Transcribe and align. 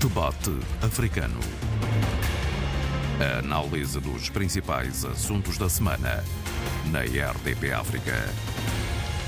Debate 0.00 0.50
Africano. 0.80 1.38
A 3.20 3.40
análise 3.40 4.00
dos 4.00 4.30
principais 4.30 5.04
assuntos 5.04 5.58
da 5.58 5.68
semana 5.68 6.24
na 6.90 7.00
RDP 7.00 7.70
África. 7.70 8.14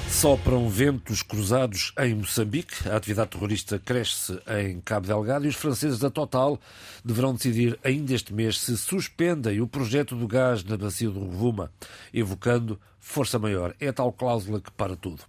Sopram 0.09 0.71
ventos 0.71 1.23
cruzados 1.23 1.93
em 1.99 2.15
Moçambique, 2.15 2.89
a 2.89 2.97
atividade 2.97 3.33
terrorista 3.33 3.79
cresce 3.79 4.41
em 4.63 4.81
Cabo 4.81 5.07
Delgado 5.07 5.45
e 5.45 5.49
os 5.49 5.57
franceses 5.57 5.99
da 5.99 6.09
Total 6.09 6.59
deverão 7.05 7.35
decidir 7.35 7.79
ainda 7.85 8.15
este 8.15 8.33
mês 8.33 8.59
se 8.59 8.75
suspendem 8.79 9.61
o 9.61 9.67
projeto 9.67 10.17
do 10.17 10.27
gás 10.27 10.65
na 10.65 10.79
bacia 10.79 11.11
do 11.11 11.21
Rovuma, 11.21 11.71
evocando 12.15 12.81
força 12.99 13.39
maior. 13.39 13.75
É 13.79 13.89
a 13.89 13.93
tal 13.93 14.11
cláusula 14.11 14.59
que 14.59 14.71
para 14.71 14.97
tudo. 14.97 15.23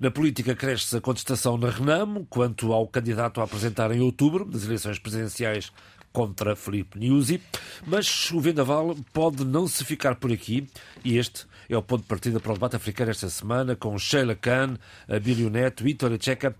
Na 0.00 0.12
política 0.12 0.54
cresce 0.54 0.96
a 0.96 1.00
contestação 1.00 1.58
na 1.58 1.70
Renamo 1.70 2.24
quanto 2.30 2.72
ao 2.72 2.86
candidato 2.86 3.40
a 3.40 3.44
apresentar 3.44 3.90
em 3.90 4.00
outubro 4.00 4.44
das 4.44 4.64
eleições 4.64 4.96
presidenciais 4.96 5.72
contra 6.12 6.54
Felipe 6.54 6.98
Nyusi, 6.98 7.42
mas 7.84 8.30
o 8.30 8.40
vendaval 8.40 8.96
pode 9.12 9.44
não 9.44 9.66
se 9.66 9.84
ficar 9.84 10.14
por 10.14 10.30
aqui 10.30 10.68
e 11.04 11.18
este 11.18 11.46
é 11.68 11.76
o 11.76 11.82
ponto 11.82 12.02
de 12.02 12.08
partida 12.08 12.38
para 12.38 12.52
o 12.52 12.54
debate 12.54 12.76
africano 12.76 13.10
esta 13.10 13.28
semana 13.28 13.74
com 13.74 13.98
Sheila 13.98 14.36
Khan, 14.36 14.78
Abílio 15.08 15.50
Neto, 15.50 15.82
Vitória 15.82 16.18
Checa. 16.20 16.54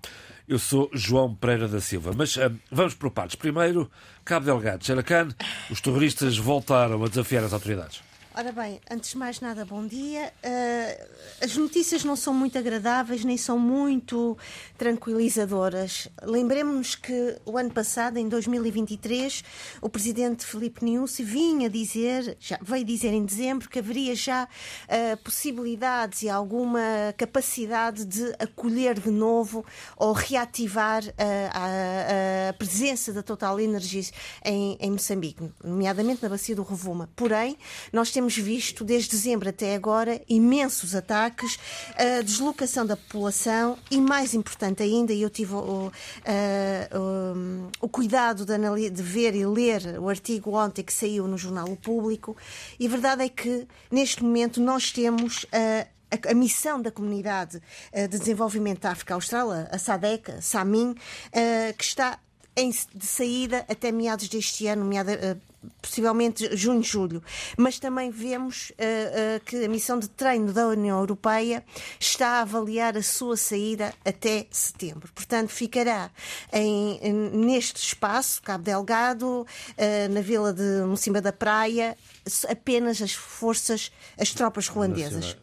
Eu 0.48 0.58
sou 0.58 0.90
João 0.92 1.32
Pereira 1.32 1.68
da 1.68 1.80
Silva, 1.80 2.12
mas 2.16 2.36
uh, 2.36 2.52
vamos 2.72 2.94
por 2.94 3.10
partes. 3.10 3.36
Primeiro, 3.36 3.88
Cabo 4.24 4.46
Delgado, 4.46 4.84
Sheila 4.84 5.02
Khan, 5.04 5.28
os 5.70 5.80
terroristas 5.80 6.36
voltaram 6.36 7.04
a 7.04 7.08
desafiar 7.08 7.44
as 7.44 7.52
autoridades. 7.52 8.07
Ora 8.38 8.52
bem, 8.52 8.80
antes 8.88 9.10
de 9.10 9.18
mais 9.18 9.40
nada, 9.40 9.64
bom 9.64 9.84
dia. 9.84 10.32
Uh, 10.44 11.44
as 11.44 11.56
notícias 11.56 12.04
não 12.04 12.14
são 12.14 12.32
muito 12.32 12.56
agradáveis 12.56 13.24
nem 13.24 13.36
são 13.36 13.58
muito 13.58 14.38
tranquilizadoras. 14.76 16.06
Lembremos-nos 16.22 16.94
que 16.94 17.36
o 17.44 17.58
ano 17.58 17.72
passado, 17.72 18.16
em 18.16 18.28
2023, 18.28 19.42
o 19.82 19.88
presidente 19.88 20.46
Filipe 20.46 20.84
Nyusi 20.84 21.24
vinha 21.24 21.68
dizer, 21.68 22.36
já 22.38 22.56
veio 22.62 22.84
dizer 22.84 23.12
em 23.12 23.24
dezembro, 23.24 23.68
que 23.68 23.80
haveria 23.80 24.14
já 24.14 24.44
uh, 24.44 25.16
possibilidades 25.24 26.22
e 26.22 26.28
alguma 26.28 27.12
capacidade 27.16 28.04
de 28.04 28.36
acolher 28.38 29.00
de 29.00 29.10
novo 29.10 29.66
ou 29.96 30.12
reativar 30.12 31.02
uh, 31.02 31.12
a, 31.52 32.50
a, 32.50 32.52
presença 32.52 33.12
da 33.12 33.20
Total 33.20 33.58
Energies 33.58 34.12
em, 34.44 34.78
em 34.78 34.92
Moçambique, 34.92 35.42
nomeadamente 35.64 36.22
na 36.22 36.28
bacia 36.28 36.54
do 36.54 36.62
Rovuma. 36.62 37.10
Porém, 37.16 37.58
nós 37.92 38.12
temos 38.12 38.27
temos 38.28 38.36
visto, 38.36 38.84
desde 38.84 39.10
dezembro 39.10 39.48
até 39.48 39.74
agora, 39.74 40.20
imensos 40.28 40.94
ataques, 40.94 41.58
a 41.96 42.20
deslocação 42.20 42.84
da 42.84 42.96
população 42.96 43.78
e, 43.90 43.98
mais 43.98 44.34
importante 44.34 44.82
ainda, 44.82 45.14
eu 45.14 45.30
tive 45.30 45.54
o, 45.54 45.90
o, 45.90 45.90
o 47.80 47.88
cuidado 47.88 48.44
de, 48.44 48.90
de, 48.90 49.02
ver 49.02 49.34
e 49.34 49.46
ler 49.46 49.98
o 49.98 50.08
artigo 50.08 50.54
ontem 50.54 50.82
que 50.82 50.92
saiu 50.92 51.26
no 51.26 51.38
Jornal 51.38 51.68
O 51.70 51.76
Público, 51.76 52.36
e 52.78 52.86
a 52.86 52.90
verdade 52.90 53.24
é 53.24 53.28
que, 53.30 53.66
neste 53.90 54.22
momento, 54.22 54.60
nós 54.60 54.92
temos. 54.92 55.46
a, 55.52 56.30
a, 56.30 56.34
missão 56.34 56.80
da 56.80 56.90
Comunidade 56.90 57.60
de 57.92 58.18
Desenvolvimento 58.18 58.80
da 58.80 58.92
África 58.92 59.12
Austral, 59.12 59.50
a 59.50 59.78
SADEC, 59.78 60.30
a 60.30 60.40
SAMIN, 60.40 60.94
que 61.76 61.84
está 61.84 62.18
de 62.94 63.06
saída 63.06 63.64
até 63.68 63.92
meados 63.92 64.26
deste 64.28 64.66
ano, 64.66 64.84
possivelmente 65.80 66.56
junho, 66.56 66.82
julho. 66.82 67.22
Mas 67.56 67.78
também 67.78 68.10
vemos 68.10 68.70
uh, 68.70 68.72
uh, 68.72 69.44
que 69.44 69.64
a 69.64 69.68
missão 69.68 69.98
de 69.98 70.08
treino 70.08 70.52
da 70.52 70.68
União 70.68 70.98
Europeia 70.98 71.64
está 71.98 72.38
a 72.38 72.40
avaliar 72.42 72.96
a 72.96 73.02
sua 73.02 73.36
saída 73.36 73.92
até 74.04 74.46
setembro. 74.50 75.10
Portanto, 75.12 75.50
ficará 75.50 76.10
em, 76.52 77.12
neste 77.32 77.82
espaço, 77.82 78.42
Cabo 78.42 78.64
Delgado, 78.64 79.42
uh, 79.42 80.12
na 80.12 80.20
vila 80.20 80.52
de 80.52 80.82
Mocimba 80.86 81.20
da 81.20 81.32
Praia, 81.32 81.96
apenas 82.48 83.00
as 83.02 83.12
forças, 83.12 83.90
as 84.18 84.32
tropas 84.32 84.68
ruandesas. 84.68 85.36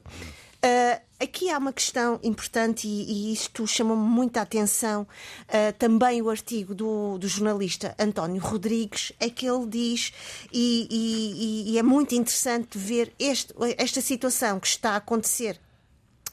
Uh, 0.66 1.00
aqui 1.20 1.52
há 1.52 1.60
uma 1.60 1.72
questão 1.72 2.20
importante 2.24 2.88
e, 2.88 3.04
e 3.04 3.34
isto 3.34 3.68
chamou-me 3.68 4.02
muita 4.02 4.42
atenção. 4.42 5.04
Uh, 5.44 5.72
também 5.78 6.24
o 6.24 6.30
artigo 6.30 6.74
do, 6.74 7.20
do, 7.20 7.28
jornalista 7.28 7.94
António 8.00 8.42
Rodrigues 8.42 9.12
é 9.20 9.30
que 9.30 9.46
ele 9.46 9.68
diz, 9.68 10.12
e, 10.52 10.88
e, 10.90 11.72
e 11.72 11.78
é 11.78 11.84
muito 11.84 12.16
interessante 12.16 12.80
ver 12.80 13.14
este, 13.20 13.54
esta 13.78 14.02
situação 14.02 14.60
que 14.60 14.66
está 14.66 14.94
a 14.94 14.96
acontecer 14.96 15.62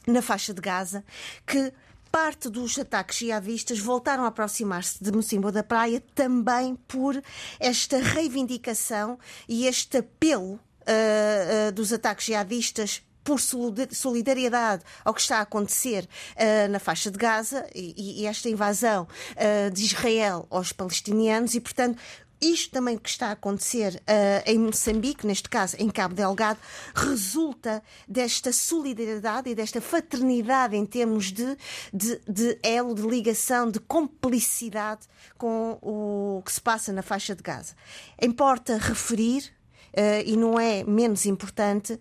na 0.06 0.22
faixa 0.22 0.54
de 0.54 0.62
Gaza, 0.62 1.04
que 1.46 1.70
parte 2.10 2.48
dos 2.48 2.78
ataques 2.78 3.18
jihadistas 3.18 3.78
voltaram 3.78 4.24
a 4.24 4.28
aproximar-se 4.28 5.02
de 5.04 5.12
Mocimbo 5.12 5.52
da 5.52 5.62
Praia 5.62 6.02
também 6.14 6.74
por 6.88 7.22
esta 7.60 7.98
reivindicação 7.98 9.18
e 9.46 9.66
este 9.66 9.98
apelo 9.98 10.54
uh, 10.54 10.58
uh, 11.68 11.72
dos 11.72 11.92
ataques 11.92 12.24
jihadistas 12.24 13.02
por 13.24 13.38
solidariedade 13.40 14.82
ao 15.04 15.14
que 15.14 15.20
está 15.20 15.38
a 15.38 15.42
acontecer 15.42 16.08
uh, 16.34 16.70
na 16.70 16.78
faixa 16.78 17.10
de 17.10 17.18
Gaza 17.18 17.66
e, 17.74 18.22
e 18.22 18.26
esta 18.26 18.48
invasão 18.48 19.06
uh, 19.06 19.70
de 19.70 19.84
Israel 19.84 20.46
aos 20.50 20.72
palestinianos 20.72 21.54
e, 21.54 21.60
portanto, 21.60 21.98
isto 22.42 22.72
também 22.72 22.98
que 22.98 23.08
está 23.08 23.28
a 23.28 23.32
acontecer 23.32 24.02
uh, 24.02 24.42
em 24.44 24.58
Moçambique, 24.58 25.24
neste 25.24 25.48
caso 25.48 25.76
em 25.78 25.88
Cabo 25.88 26.12
Delgado, 26.12 26.58
resulta 26.92 27.80
desta 28.08 28.52
solidariedade 28.52 29.48
e 29.48 29.54
desta 29.54 29.80
fraternidade 29.80 30.76
em 30.76 30.84
termos 30.84 31.30
de, 31.30 31.56
de, 31.94 32.20
de 32.28 32.58
elo, 32.60 32.96
de 32.96 33.02
ligação, 33.02 33.70
de 33.70 33.78
complicidade 33.78 35.06
com 35.38 35.78
o 35.80 36.42
que 36.44 36.52
se 36.52 36.60
passa 36.60 36.92
na 36.92 37.02
faixa 37.02 37.32
de 37.36 37.42
Gaza. 37.44 37.76
Importa 38.20 38.76
referir 38.76 39.52
e 40.24 40.36
não 40.36 40.58
é 40.58 40.82
menos 40.84 41.26
importante, 41.26 41.92
uh, 41.94 42.00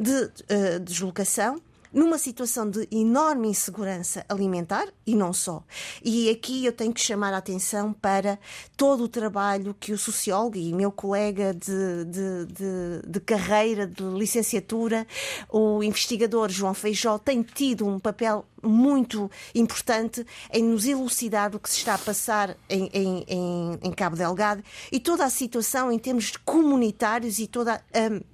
de 0.01 0.11
uh, 0.11 0.81
deslocação 0.83 1.61
numa 1.93 2.19
situação 2.19 2.69
de 2.69 2.89
enorme 2.91 3.49
insegurança 3.49 4.25
alimentar 4.29 4.87
e 5.07 5.15
não 5.15 5.33
só. 5.33 5.63
E 6.03 6.31
aqui 6.31 6.65
eu 6.65 6.73
tenho 6.73 6.93
que 6.93 7.01
chamar 7.01 7.35
a 7.35 7.39
atenção 7.39 7.93
para 7.93 8.39
todo 8.77 9.05
o 9.05 9.09
trabalho 9.09 9.77
que 9.79 9.93
o 9.93 9.99
sociólogo 9.99 10.57
e 10.57 10.73
meu 10.73 10.91
colega 10.91 11.53
de, 11.53 12.05
de, 12.05 12.47
de, 12.47 13.09
de 13.09 13.21
carreira, 13.21 13.87
de 13.87 14.03
licenciatura, 14.03 15.07
o 15.49 15.83
investigador 15.83 16.51
João 16.51 16.75
Feijó, 16.75 17.19
tem 17.19 17.43
tido 17.43 17.87
um 17.87 17.99
papel 17.99 18.47
muito 18.63 19.31
importante 19.55 20.25
em 20.53 20.63
nos 20.63 20.87
elucidar 20.87 21.55
o 21.55 21.59
que 21.59 21.69
se 21.69 21.79
está 21.79 21.95
a 21.95 21.99
passar 21.99 22.57
em, 22.69 22.89
em, 22.93 23.79
em, 23.83 23.93
Cabo 23.93 24.17
Delgado 24.17 24.63
e 24.91 25.01
toda 25.01 25.25
a 25.25 25.31
situação 25.31 25.91
em 25.91 25.99
termos 25.99 26.37
comunitários 26.37 27.39
e 27.39 27.47
toda 27.47 27.75
a 27.75 28.32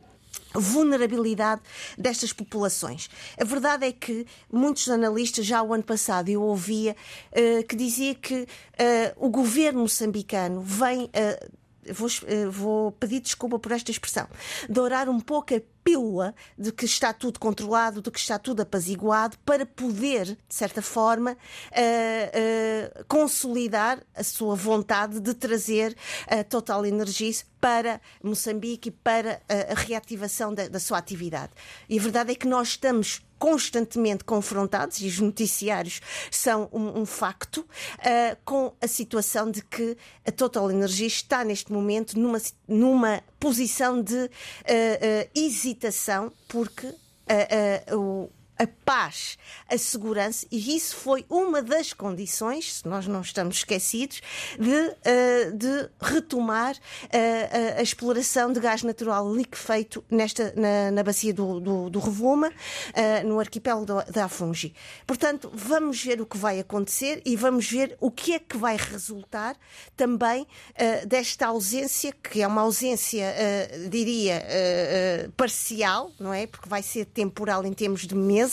vulnerabilidade 0.54 1.60
destas 1.96 2.32
populações. 2.32 3.08
A 3.38 3.44
verdade 3.44 3.86
é 3.86 3.92
que 3.92 4.26
muitos 4.50 4.88
analistas, 4.88 5.46
já 5.46 5.62
o 5.62 5.72
ano 5.72 5.82
passado 5.82 6.28
eu 6.28 6.42
ouvia, 6.42 6.96
uh, 7.32 7.66
que 7.66 7.76
dizia 7.76 8.14
que 8.14 8.42
uh, 8.42 8.46
o 9.16 9.28
governo 9.28 9.80
moçambicano 9.80 10.60
vem. 10.60 11.04
Uh, 11.04 11.58
vou, 11.90 12.08
vou 12.50 12.92
pedir 12.92 13.20
desculpa 13.20 13.58
por 13.58 13.72
esta 13.72 13.90
expressão, 13.90 14.28
dourar 14.68 15.08
um 15.08 15.18
pouco 15.18 15.54
a 15.54 15.60
pílula 15.88 16.34
de 16.58 16.70
que 16.70 16.84
está 16.84 17.14
tudo 17.14 17.40
controlado, 17.40 18.02
de 18.02 18.10
que 18.10 18.18
está 18.18 18.38
tudo 18.38 18.60
apaziguado, 18.60 19.38
para 19.38 19.64
poder, 19.64 20.26
de 20.26 20.54
certa 20.54 20.82
forma, 20.82 21.32
uh, 21.32 21.34
uh, 21.34 23.04
consolidar 23.08 24.02
a 24.14 24.22
sua 24.22 24.54
vontade 24.54 25.18
de 25.18 25.32
trazer 25.32 25.96
a 26.26 26.44
Total 26.44 26.84
Energies 26.84 27.46
para 27.58 28.02
Moçambique 28.22 28.90
e 28.90 28.92
para 28.92 29.40
a, 29.48 29.74
reativação 29.74 30.52
da, 30.52 30.68
da 30.68 30.78
sua 30.78 30.98
atividade. 30.98 31.52
E 31.88 31.98
a 31.98 32.02
verdade 32.02 32.32
é 32.32 32.34
que 32.34 32.46
nós 32.46 32.68
estamos 32.68 33.22
constantemente 33.38 34.24
confrontados, 34.24 35.00
e 35.00 35.06
os 35.06 35.20
noticiários 35.20 36.00
são 36.30 36.68
um, 36.72 37.00
um 37.00 37.06
facto, 37.06 37.58
uh, 37.58 38.36
com 38.44 38.74
a 38.80 38.86
situação 38.86 39.50
de 39.50 39.62
que 39.62 39.96
a 40.26 40.32
Total 40.32 40.70
Energia 40.70 41.06
está 41.06 41.44
neste 41.44 41.72
momento 41.72 42.18
numa, 42.18 42.38
numa 42.66 43.22
posição 43.38 44.02
de 44.02 44.14
uh, 44.14 44.26
uh, 44.26 45.30
hesitação, 45.34 46.32
porque 46.48 46.92
o 47.92 48.30
a 48.58 48.66
paz, 48.84 49.38
a 49.68 49.78
segurança, 49.78 50.46
e 50.50 50.74
isso 50.74 50.96
foi 50.96 51.24
uma 51.30 51.62
das 51.62 51.92
condições, 51.92 52.78
se 52.78 52.88
nós 52.88 53.06
não 53.06 53.20
estamos 53.20 53.58
esquecidos, 53.58 54.20
de, 54.58 54.70
uh, 54.70 55.56
de 55.56 55.88
retomar 56.00 56.74
uh, 56.74 57.78
a, 57.78 57.82
exploração 57.82 58.52
de 58.52 58.58
gás 58.58 58.82
natural 58.82 59.32
liquefeito 59.32 60.04
nesta, 60.10 60.52
na, 60.56 60.90
na 60.90 61.02
bacia 61.04 61.32
do, 61.32 61.60
do, 61.60 61.90
do 61.90 62.08
no 63.24 63.38
arquipélago 63.38 63.86
da 64.10 64.24
Afungi. 64.24 64.74
Portanto, 65.06 65.50
vamos 65.54 66.02
ver 66.02 66.20
o 66.20 66.26
que 66.26 66.36
vai 66.36 66.58
acontecer 66.58 67.22
e 67.24 67.36
vamos 67.36 67.70
ver 67.70 67.96
o 68.00 68.10
que 68.10 68.32
é 68.32 68.38
que 68.38 68.56
vai 68.56 68.76
resultar 68.76 69.56
também 69.96 70.46
desta 71.06 71.46
ausência, 71.46 72.12
que 72.12 72.42
é 72.42 72.46
uma 72.46 72.62
ausência, 72.62 73.24
diria, 73.90 74.42
parcial, 75.36 76.10
não 76.18 76.32
é? 76.32 76.46
Porque 76.46 76.68
vai 76.68 76.82
ser 76.82 77.04
temporal 77.04 77.64
em 77.64 77.72
termos 77.72 78.06
de 78.06 78.14
meses 78.14 78.47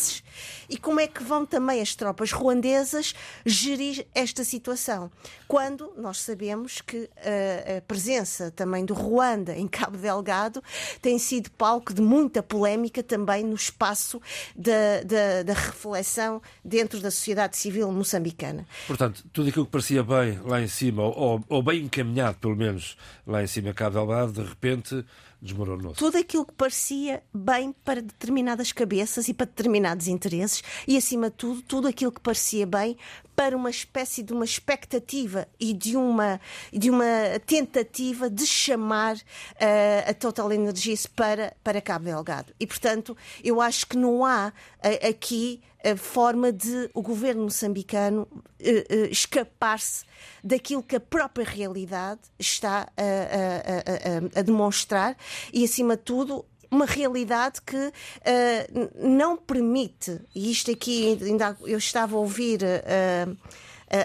e 0.70 0.78
como 0.78 1.00
é 1.00 1.08
que 1.08 1.24
vão 1.24 1.46
também 1.46 1.82
as 1.82 1.96
tropas 1.96 2.32
ruandesas 2.32 3.14
gerir 3.46 4.06
esta 4.14 4.44
situação. 4.44 5.12
Quando 5.48 5.94
nós 5.98 6.22
sabemos 6.22 6.82
que 6.82 7.10
a, 7.18 7.30
eh, 7.30 7.78
a 7.78 7.82
presença 7.82 8.52
também 8.52 8.86
do 8.86 8.94
Ruanda 8.94 9.56
em 9.56 9.68
Cabo 9.68 9.98
Delgado 9.98 10.64
tem 11.02 11.20
sido 11.20 11.52
palco 11.52 11.94
de 11.94 12.02
muita 12.02 12.42
polémica 12.42 13.04
também 13.04 13.44
no 13.44 13.56
espaço 13.56 14.22
da 14.56 15.54
reflexão 15.54 16.42
dentro 16.64 17.00
da 17.00 17.12
sociedade 17.12 17.58
civil 17.58 17.92
moçambicana. 17.92 18.66
Portanto, 18.88 19.24
tudo 19.32 19.50
aquilo 19.50 19.66
que 19.66 19.72
parecia 19.72 20.04
bem 20.04 20.40
lá 20.44 20.62
em 20.62 20.68
cima, 20.68 21.04
ou, 21.04 21.44
ou 21.48 21.64
bem 21.64 21.84
encaminhado 21.84 22.38
pelo 22.40 22.56
menos 22.56 22.98
lá 23.26 23.44
em 23.44 23.48
cima 23.48 23.70
em 23.70 23.74
Cabo 23.74 23.96
Delgado, 23.96 24.32
de 24.34 24.44
repente 24.44 25.06
desmoronou 25.46 25.94
-se. 25.94 26.00
Tudo 26.00 26.18
aquilo 26.18 26.46
que 26.46 26.54
parecia 26.54 27.24
bem 27.34 27.74
para 27.84 28.02
determinadas 28.02 28.72
cabeças 28.72 29.28
e 29.28 29.34
para 29.34 29.46
determinados 29.46 30.08
interesses, 30.08 30.64
e 30.88 30.98
acima 30.98 31.30
de 31.30 31.36
tudo, 31.38 31.62
tudo 31.62 31.88
aquilo 31.88 32.12
que 32.12 32.20
parecia 32.20 32.66
bem 32.66 32.98
para 33.36 33.56
uma 33.56 33.70
espécie 33.70 34.24
de 34.24 34.34
uma 34.34 34.46
expectativa 34.46 35.48
e 35.60 35.74
de 35.74 35.98
uma, 35.98 36.40
de 36.72 36.90
uma 36.90 37.06
tentativa 37.46 38.30
de 38.30 38.48
chamar 38.48 39.16
uh, 39.16 40.10
a 40.10 40.14
Total 40.14 40.52
Energies 40.52 41.06
para, 41.06 41.54
para 41.64 41.82
Cabo 41.82 42.06
Delgado. 42.06 42.54
E, 42.60 42.66
portanto, 42.66 43.16
eu 43.44 43.60
acho 43.60 43.86
que 43.88 43.98
não 43.98 44.26
há 44.26 44.54
uh, 44.80 45.10
aqui 45.10 45.62
a 45.86 45.96
forma 45.96 46.52
de 46.52 46.90
o 46.94 47.02
governo 47.02 47.44
moçambicano 47.44 48.24
uh, 48.24 48.44
uh, 48.44 49.06
escapar-se 49.12 50.04
daquilo 50.44 50.82
que 50.82 50.96
a 50.96 51.00
própria 51.00 51.46
realidade 51.46 52.22
está 52.40 52.90
a, 52.98 53.02
a, 53.02 54.38
a, 54.38 54.40
a, 54.40 54.42
demonstrar 54.42 55.16
e, 55.54 55.64
acima 55.64 55.96
de 55.96 56.02
tudo, 56.02 56.44
uma 56.72 56.86
realidade 56.86 57.62
que 57.62 57.78
uh, 57.78 59.08
não 59.08 59.38
permite, 59.38 60.20
e 60.34 60.52
isto 60.52 60.72
aqui 60.72 61.20
ainda 61.22 61.56
eu 61.62 61.78
estava 61.78 62.16
a 62.16 62.20
ouvir. 62.20 62.62
Uh, 62.64 63.38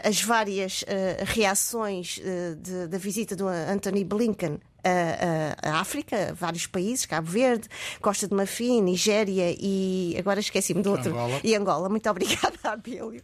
as 0.05 0.23
várias 0.23 0.85
reações 1.25 2.21
de, 2.61 2.87
da 2.87 2.99
visita 2.99 3.35
do 3.35 3.49
Anthony 3.49 4.05
Blinken 4.05 4.61
a, 4.85 5.71
a, 5.71 5.81
África, 5.81 6.35
vários 6.35 6.67
países, 6.67 7.07
Cabo 7.07 7.31
Verde, 7.31 7.69
Costa 8.01 8.27
de 8.29 8.35
Marfim, 8.35 8.83
Nigéria 8.83 9.55
e 9.59 10.17
agora 10.19 10.41
esqueci-me 10.41 10.83
do 10.83 10.93
outro. 10.93 11.11
Angola. 11.11 11.41
E 11.43 11.55
Angola. 11.55 11.89
Muito 11.89 12.09
obrigada, 12.09 12.57
Abílio. 12.65 13.23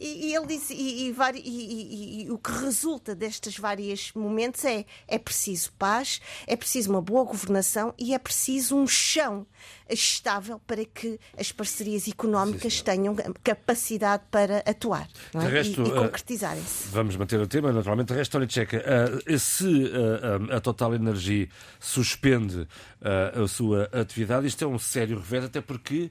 E, 0.00 0.28
e 0.28 0.34
ele 0.34 0.46
disse, 0.46 0.74
e, 0.74 1.10
e, 1.10 2.22
e, 2.24 2.30
o 2.30 2.38
que 2.38 2.50
resulta 2.50 3.14
destes 3.14 3.58
vários 3.58 4.12
momentos 4.14 4.64
é 4.64 4.84
é 5.06 5.18
preciso 5.18 5.72
paz, 5.78 6.20
é 6.46 6.56
preciso 6.56 6.90
uma 6.90 7.00
boa 7.00 7.24
governação 7.24 7.94
e 7.98 8.14
é 8.14 8.18
preciso 8.18 8.76
um 8.76 8.86
chão 8.86 9.46
estável 9.88 10.60
para 10.66 10.84
que 10.84 11.18
as 11.38 11.50
parcerias 11.50 12.06
económicas 12.06 12.74
sim, 12.74 12.84
tenham 12.84 13.16
capacidade 13.42 14.22
para 14.30 14.58
atuar 14.58 15.08
é? 15.34 15.38
resto, 15.48 15.82
e, 15.82 15.90
eh, 15.90 15.94
concretizarem-se. 15.94 16.88
Vamos 16.88 17.16
manter 17.16 17.40
o 17.40 17.46
tema, 17.46 17.72
naturalmente. 17.72 18.08
De 18.08 18.14
resto, 18.14 18.32
Tony 18.32 18.50
Checa, 18.50 18.84
uh, 19.26 19.38
se 19.38 19.64
uh, 19.64 20.54
a 20.54 20.60
Total 20.60 20.94
Energia 20.98 21.48
suspende 21.80 22.60
uh, 22.60 23.42
a 23.44 23.48
sua 23.48 23.84
atividade, 23.92 24.46
isto 24.46 24.64
é 24.64 24.66
um 24.66 24.78
sério 24.78 25.16
revés, 25.16 25.44
até 25.44 25.60
porque 25.60 26.10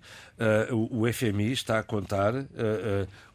o, 0.71 1.03
o 1.03 1.13
FMI 1.13 1.51
está 1.51 1.79
a 1.79 1.83
contar 1.83 2.33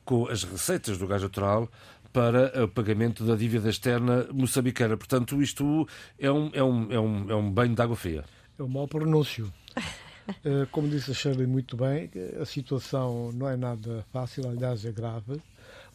com 0.04 0.26
as 0.28 0.44
receitas 0.44 0.98
do 0.98 1.06
gás 1.06 1.22
natural 1.22 1.68
para 2.12 2.64
o 2.64 2.68
pagamento 2.68 3.24
da 3.24 3.34
dívida 3.34 3.70
externa 3.70 4.26
moçambicana. 4.32 4.96
Portanto, 4.96 5.40
isto 5.40 5.86
é 6.18 6.30
um, 6.30 6.50
é 6.52 6.62
um, 6.62 6.92
é 6.92 7.00
um, 7.00 7.30
é 7.30 7.34
um 7.34 7.50
banho 7.50 7.74
de 7.74 7.82
água 7.82 7.96
fria. 7.96 8.24
É 8.58 8.62
um 8.62 8.68
mau 8.68 8.86
pronúncio. 8.86 9.52
Como 10.70 10.88
disse 10.88 11.10
a 11.10 11.14
Shirley 11.14 11.46
muito 11.46 11.76
bem, 11.76 12.10
a 12.40 12.44
situação 12.44 13.32
não 13.32 13.48
é 13.48 13.56
nada 13.56 14.04
fácil, 14.12 14.48
aliás, 14.48 14.84
é 14.84 14.92
grave. 14.92 15.40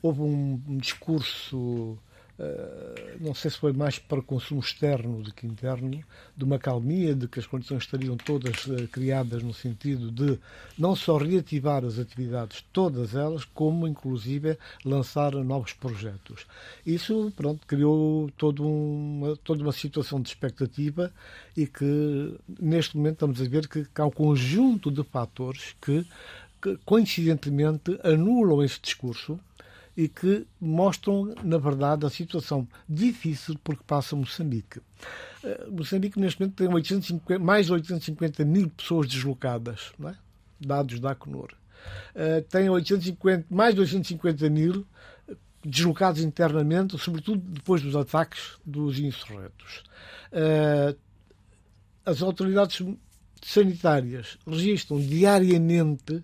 Houve 0.02 0.22
um, 0.22 0.78
discurso 0.78 1.58
Uh, 1.58 2.07
não 3.20 3.34
sei 3.34 3.50
se 3.50 3.58
foi 3.58 3.74
mais 3.74 3.98
para 3.98 4.22
consumo 4.22 4.62
externo 4.62 5.24
do 5.24 5.34
que 5.34 5.48
interno, 5.48 6.04
de 6.36 6.44
uma 6.44 6.60
calmia, 6.60 7.16
de 7.16 7.28
que 7.28 7.40
as 7.40 7.48
condições 7.48 7.84
estariam 7.84 8.16
todas 8.16 8.68
uh, 8.68 8.88
criadas 8.90 9.42
no 9.42 9.54
sentido 9.54 10.12
de 10.12 10.40
não 10.78 10.96
só 10.96 11.18
reativar 11.18 11.84
as 11.84 11.98
atividades, 11.98 12.64
todas 12.72 13.16
elas, 13.16 13.44
como 13.44 13.88
inclusive 13.88 14.58
lançar 14.86 15.32
novos 15.34 15.74
projetos. 15.74 16.46
Isso, 16.86 17.34
pronto, 17.36 17.66
criou 17.66 18.30
todo 18.38 18.68
uma, 18.68 19.36
toda 19.38 19.64
uma 19.64 19.72
situação 19.72 20.22
de 20.22 20.30
expectativa 20.30 21.12
e 21.56 21.66
que 21.66 22.38
neste 22.60 22.96
momento 22.96 23.14
estamos 23.14 23.42
a 23.42 23.46
ver 23.46 23.68
que, 23.68 23.88
há 23.96 24.06
um 24.06 24.12
conjunto 24.12 24.92
de 24.92 25.04
fatores 25.04 25.76
que 25.82 26.06
coincidentemente 26.86 28.00
anulam 28.04 28.64
esse 28.64 28.80
discurso 28.80 29.40
e 29.98 30.08
que 30.08 30.46
mostram, 30.62 31.34
na 31.44 31.58
verdade, 31.58 32.06
a 32.06 32.10
situação 32.10 32.68
difícil 32.88 33.60
porque 33.64 33.84
passa 33.84 34.16
Moçambique. 34.16 34.78
Uh, 35.44 35.72
Moçambique, 35.72 36.20
neste 36.20 36.40
momento, 36.40 36.56
tem 36.56 36.72
850, 36.72 37.44
mais 37.44 37.66
de 37.66 37.74
850 37.74 38.46
mil 38.46 38.70
pessoas 38.70 39.08
deslocadas, 39.08 39.92
é? 40.06 40.14
dados 40.62 41.00
da 41.00 41.12
Acnur. 41.12 41.52
Uh, 42.14 42.44
tem 42.48 42.70
850, 42.70 43.48
mais 43.50 43.74
de 43.74 43.82
850 43.82 44.50
mil 44.52 44.86
deslocados 45.66 46.22
internamente, 46.22 46.96
sobretudo 47.00 47.42
depois 47.42 47.82
dos 47.82 47.96
ataques 47.96 48.58
dos 48.64 49.00
insurretos. 49.00 49.84
As 52.06 52.22
autoridades 52.22 52.86
sanitárias 53.42 54.38
registram 54.48 55.00
diariamente 55.00 56.24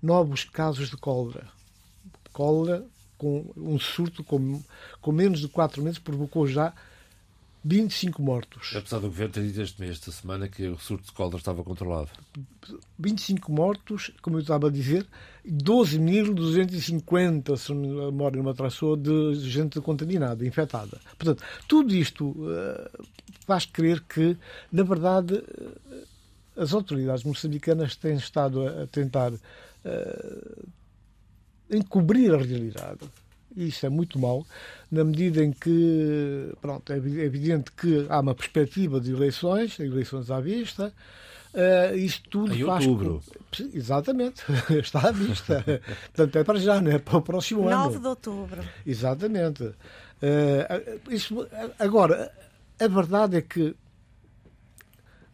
novos 0.00 0.44
casos 0.44 0.90
de 0.90 0.96
cólera 0.96 1.48
cólera, 2.40 2.86
com 3.18 3.52
um 3.54 3.78
surto 3.78 4.24
com, 4.24 4.62
com 5.02 5.12
menos 5.12 5.40
de 5.40 5.48
4 5.48 5.82
meses, 5.82 5.98
provocou 5.98 6.46
já 6.46 6.72
25 7.62 8.22
mortos. 8.22 8.72
Apesar 8.74 9.00
do 9.00 9.08
governo 9.08 9.34
ter 9.34 9.46
dito 9.46 9.60
este 9.60 9.78
mês, 9.78 9.92
esta 9.92 10.10
semana, 10.10 10.48
que 10.48 10.66
o 10.66 10.78
surto 10.78 11.04
de 11.04 11.12
cólera 11.12 11.36
estava 11.36 11.62
controlado. 11.62 12.08
25 12.98 13.52
mortos, 13.52 14.10
como 14.22 14.38
eu 14.38 14.40
estava 14.40 14.68
a 14.68 14.70
dizer, 14.70 15.06
12.250, 15.46 17.58
se 17.58 17.74
não 17.74 18.10
me 18.10 18.48
atraçou, 18.48 18.96
de 18.96 19.34
gente 19.34 19.78
contaminada, 19.82 20.46
infectada. 20.46 20.98
Portanto, 21.18 21.44
tudo 21.68 21.94
isto 21.94 22.30
uh, 22.30 22.88
faz 23.46 23.66
crer 23.66 24.00
que, 24.00 24.34
na 24.72 24.82
verdade, 24.82 25.34
uh, 25.34 26.06
as 26.56 26.72
autoridades 26.72 27.22
moçambicanas 27.22 27.96
têm 27.96 28.16
estado 28.16 28.66
a, 28.66 28.84
a 28.84 28.86
tentar 28.86 29.30
uh, 29.30 29.40
encobrir 31.70 32.34
a 32.34 32.38
realidade. 32.38 33.00
Isso 33.56 33.84
é 33.84 33.88
muito 33.88 34.18
mau, 34.18 34.46
na 34.90 35.02
medida 35.04 35.42
em 35.42 35.52
que 35.52 36.52
pronto, 36.60 36.92
é 36.92 36.96
evidente 36.96 37.72
que 37.72 38.06
há 38.08 38.20
uma 38.20 38.34
perspectiva 38.34 39.00
de 39.00 39.12
eleições, 39.12 39.78
eleições 39.80 40.30
à 40.30 40.40
vista, 40.40 40.92
Uh, 41.52 41.96
isto 41.96 42.28
tudo 42.30 42.54
em 42.54 42.64
faz. 42.64 42.86
Outubro. 42.86 43.20
Exatamente, 43.74 44.44
está 44.70 45.08
à 45.08 45.10
vista. 45.10 45.64
Portanto, 46.14 46.36
é 46.36 46.44
para 46.44 46.60
já, 46.60 46.80
não 46.80 46.92
é 46.92 46.98
para 47.00 47.18
o 47.18 47.22
próximo 47.22 47.62
9 47.62 47.74
ano. 47.74 47.84
9 47.86 47.98
de 47.98 48.06
outubro. 48.06 48.64
Exatamente. 48.86 49.64
Uh, 49.64 51.10
isso, 51.10 51.44
agora, 51.76 52.32
a 52.78 52.86
verdade 52.86 53.36
é 53.36 53.42
que, 53.42 53.74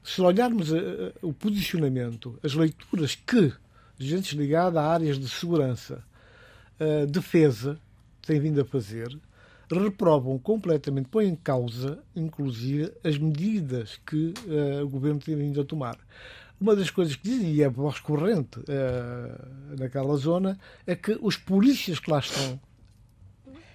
se 0.02 0.22
olharmos 0.22 0.72
uh, 0.72 1.12
o 1.20 1.34
posicionamento, 1.34 2.38
as 2.42 2.54
leituras 2.54 3.14
que 3.14 3.52
gente 3.98 4.36
ligada 4.36 4.80
a 4.80 4.92
áreas 4.92 5.18
de 5.18 5.28
segurança 5.28 6.02
uh, 6.80 7.06
defesa 7.06 7.78
tem 8.22 8.40
vindo 8.40 8.60
a 8.60 8.64
fazer 8.64 9.18
reprovam 9.70 10.38
completamente, 10.38 11.08
põem 11.08 11.28
em 11.28 11.34
causa, 11.34 11.98
inclusive, 12.14 12.92
as 13.02 13.18
medidas 13.18 14.00
que 14.06 14.32
uh, 14.46 14.84
o 14.84 14.88
governo 14.88 15.20
tem 15.20 15.34
vindo 15.36 15.60
a 15.60 15.64
tomar. 15.64 15.98
Uma 16.60 16.74
das 16.74 16.88
coisas 16.88 17.16
que 17.16 17.24
dizem, 17.24 17.52
e 17.52 17.62
é 17.62 17.68
voz 17.68 17.98
corrente 18.00 18.60
uh, 18.60 19.76
naquela 19.78 20.16
zona, 20.16 20.58
é 20.86 20.94
que 20.94 21.18
os 21.20 21.36
polícias 21.36 21.98
que 21.98 22.10
lá 22.10 22.18
estão 22.18 22.60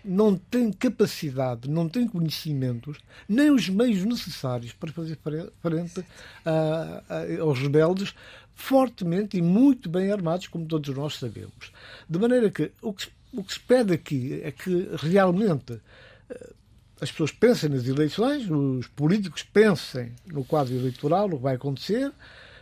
não 0.03 0.35
têm 0.35 0.71
capacidade, 0.71 1.69
não 1.69 1.87
têm 1.87 2.07
conhecimentos, 2.07 2.97
nem 3.29 3.51
os 3.51 3.69
meios 3.69 4.03
necessários 4.03 4.73
para 4.73 4.91
fazer 4.91 5.15
frente 5.61 6.03
a, 6.43 7.03
aos 7.39 7.59
rebeldes, 7.59 8.15
fortemente 8.61 9.37
e 9.37 9.41
muito 9.41 9.89
bem 9.89 10.11
armados, 10.11 10.47
como 10.47 10.65
todos 10.65 10.95
nós 10.95 11.15
sabemos. 11.15 11.71
De 12.07 12.19
maneira 12.19 12.49
que 12.49 12.71
o 12.81 12.93
que, 12.93 13.09
o 13.33 13.43
que 13.43 13.53
se 13.53 13.59
pede 13.59 13.93
aqui 13.93 14.39
é 14.43 14.51
que 14.51 14.89
realmente 14.97 15.81
eh, 16.29 16.53
as 17.01 17.11
pessoas 17.11 17.31
pensem 17.31 17.69
nas 17.69 17.87
eleições, 17.87 18.49
os 18.49 18.87
políticos 18.87 19.43
pensem 19.43 20.13
no 20.27 20.45
quadro 20.45 20.75
eleitoral, 20.75 21.27
o 21.27 21.37
que 21.37 21.43
vai 21.43 21.55
acontecer, 21.55 22.11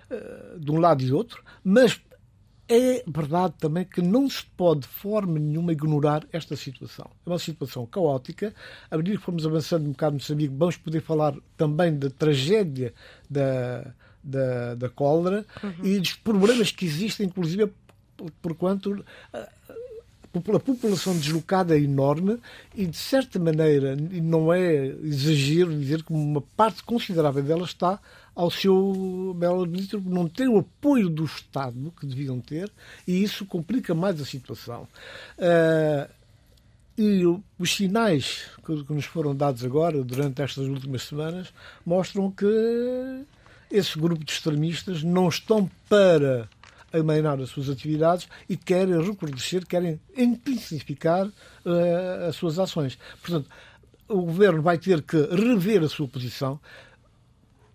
eh, 0.09 0.55
de 0.57 0.71
um 0.71 0.77
lado 0.77 1.03
e 1.03 1.07
do 1.07 1.17
outro, 1.17 1.43
mas 1.63 2.01
é 2.67 3.03
verdade 3.05 3.55
também 3.59 3.83
que 3.83 4.01
não 4.01 4.29
se 4.29 4.45
pode 4.45 4.81
de 4.81 4.87
forma 4.87 5.37
nenhuma 5.37 5.73
ignorar 5.73 6.25
esta 6.31 6.55
situação. 6.55 7.09
É 7.25 7.29
uma 7.29 7.39
situação 7.39 7.85
caótica. 7.85 8.53
À 8.91 8.95
medida 8.95 9.17
que 9.17 9.23
formos 9.23 9.45
avançando 9.45 9.87
um 9.87 9.91
bocado 9.91 10.11
no 10.13 10.19
Moçambique, 10.19 10.53
vamos 10.55 10.77
poder 10.77 11.01
falar 11.01 11.35
também 11.57 11.97
da 11.97 12.11
tragédia 12.11 12.93
da, 13.27 13.91
da, 14.23 14.75
da 14.75 14.89
cólera 14.89 15.45
uhum. 15.63 15.73
e 15.83 15.99
dos 15.99 16.13
problemas 16.13 16.71
que 16.71 16.85
existem, 16.85 17.27
inclusive, 17.27 17.71
por 18.41 18.55
quanto 18.55 19.03
a 20.33 20.59
população 20.59 21.17
deslocada 21.17 21.75
é 21.75 21.81
enorme 21.81 22.37
e, 22.75 22.85
de 22.85 22.97
certa 22.97 23.39
maneira, 23.39 23.95
não 23.95 24.53
é 24.53 24.87
exagero 25.03 25.77
dizer 25.77 26.03
que 26.03 26.13
uma 26.13 26.41
parte 26.55 26.83
considerável 26.83 27.43
dela 27.43 27.63
está 27.65 27.99
ao 28.35 28.51
seu 28.51 29.35
belo 29.37 29.63
arbítrio, 29.63 30.01
não 30.05 30.27
tem 30.27 30.47
o 30.47 30.59
apoio 30.59 31.09
do 31.09 31.25
Estado 31.25 31.91
que 31.99 32.05
deviam 32.05 32.39
ter 32.39 32.71
e 33.07 33.23
isso 33.23 33.45
complica 33.45 33.93
mais 33.93 34.21
a 34.21 34.25
situação. 34.25 34.87
Uh, 35.37 36.09
e 36.97 37.23
os 37.57 37.75
sinais 37.75 38.49
que, 38.65 38.83
que 38.83 38.93
nos 38.93 39.05
foram 39.05 39.35
dados 39.35 39.63
agora, 39.63 40.03
durante 40.03 40.41
estas 40.41 40.67
últimas 40.67 41.03
semanas, 41.03 41.51
mostram 41.85 42.29
que 42.29 42.45
esse 43.71 43.97
grupo 43.97 44.23
de 44.23 44.31
extremistas 44.31 45.03
não 45.03 45.29
estão 45.29 45.69
para 45.87 46.49
amainar 46.91 47.39
as 47.39 47.49
suas 47.49 47.69
atividades 47.69 48.27
e 48.47 48.57
querem 48.57 48.99
recrudescer, 49.01 49.65
querem 49.65 49.99
intensificar 50.17 51.27
uh, 51.27 52.27
as 52.27 52.35
suas 52.35 52.57
ações. 52.57 52.97
Portanto, 53.21 53.47
o 54.07 54.21
governo 54.23 54.61
vai 54.61 54.77
ter 54.77 55.03
que 55.03 55.17
rever 55.17 55.83
a 55.83 55.89
sua 55.89 56.07
posição, 56.07 56.59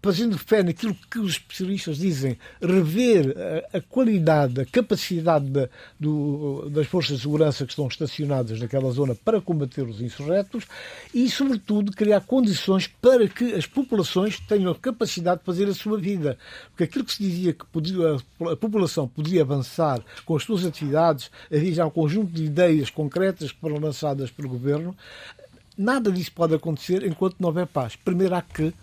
fazendo 0.04 0.37
fé 0.37 0.62
naquilo 0.62 0.94
que 1.11 1.18
os 1.18 1.32
especialistas 1.32 1.96
dizem, 1.96 2.37
rever 2.61 3.34
a, 3.73 3.78
a 3.78 3.80
qualidade, 3.80 4.61
a 4.61 4.66
capacidade 4.66 5.46
da, 5.46 5.66
do, 5.99 6.68
das 6.68 6.87
forças 6.87 7.16
de 7.16 7.23
segurança 7.23 7.64
que 7.64 7.73
estão 7.73 7.88
estacionadas 7.88 8.61
naquela 8.61 8.90
zona 8.90 9.14
para 9.14 9.40
combater 9.40 9.80
os 9.80 10.02
insurretos 10.02 10.64
e, 11.14 11.26
sobretudo, 11.30 11.90
criar 11.90 12.20
condições 12.20 12.87
para 12.87 13.26
que 13.26 13.54
as 13.54 13.64
populações 13.64 14.38
tenham 14.40 14.73
a 14.73 14.75
capacidade 14.75 15.40
de 15.40 15.46
fazer 15.46 15.66
a 15.68 15.75
sua 15.75 15.96
vida. 15.96 16.37
Porque 16.68 16.84
aquilo 16.84 17.06
que 17.06 17.12
se 17.14 17.23
dizia 17.23 17.54
que 17.54 17.64
podia, 17.64 18.16
a 18.52 18.56
população 18.56 19.08
poderia 19.08 19.40
avançar 19.40 20.02
com 20.26 20.37
as 20.37 20.42
suas 20.42 20.66
atividades, 20.66 21.30
havia 21.50 21.73
já 21.73 21.87
um 21.87 21.90
conjunto 21.90 22.30
de 22.30 22.44
ideias 22.44 22.90
concretas 22.90 23.52
que 23.52 23.58
foram 23.58 23.78
lançadas 23.78 24.30
pelo 24.30 24.50
governo, 24.50 24.94
nada 25.78 26.12
disso 26.12 26.32
pode 26.32 26.54
acontecer 26.54 27.06
enquanto 27.06 27.37
não 27.40 27.49
houver 27.49 27.66
paz. 27.66 27.96
Primeiro 27.96 28.34
há 28.34 28.42
que 28.42 28.75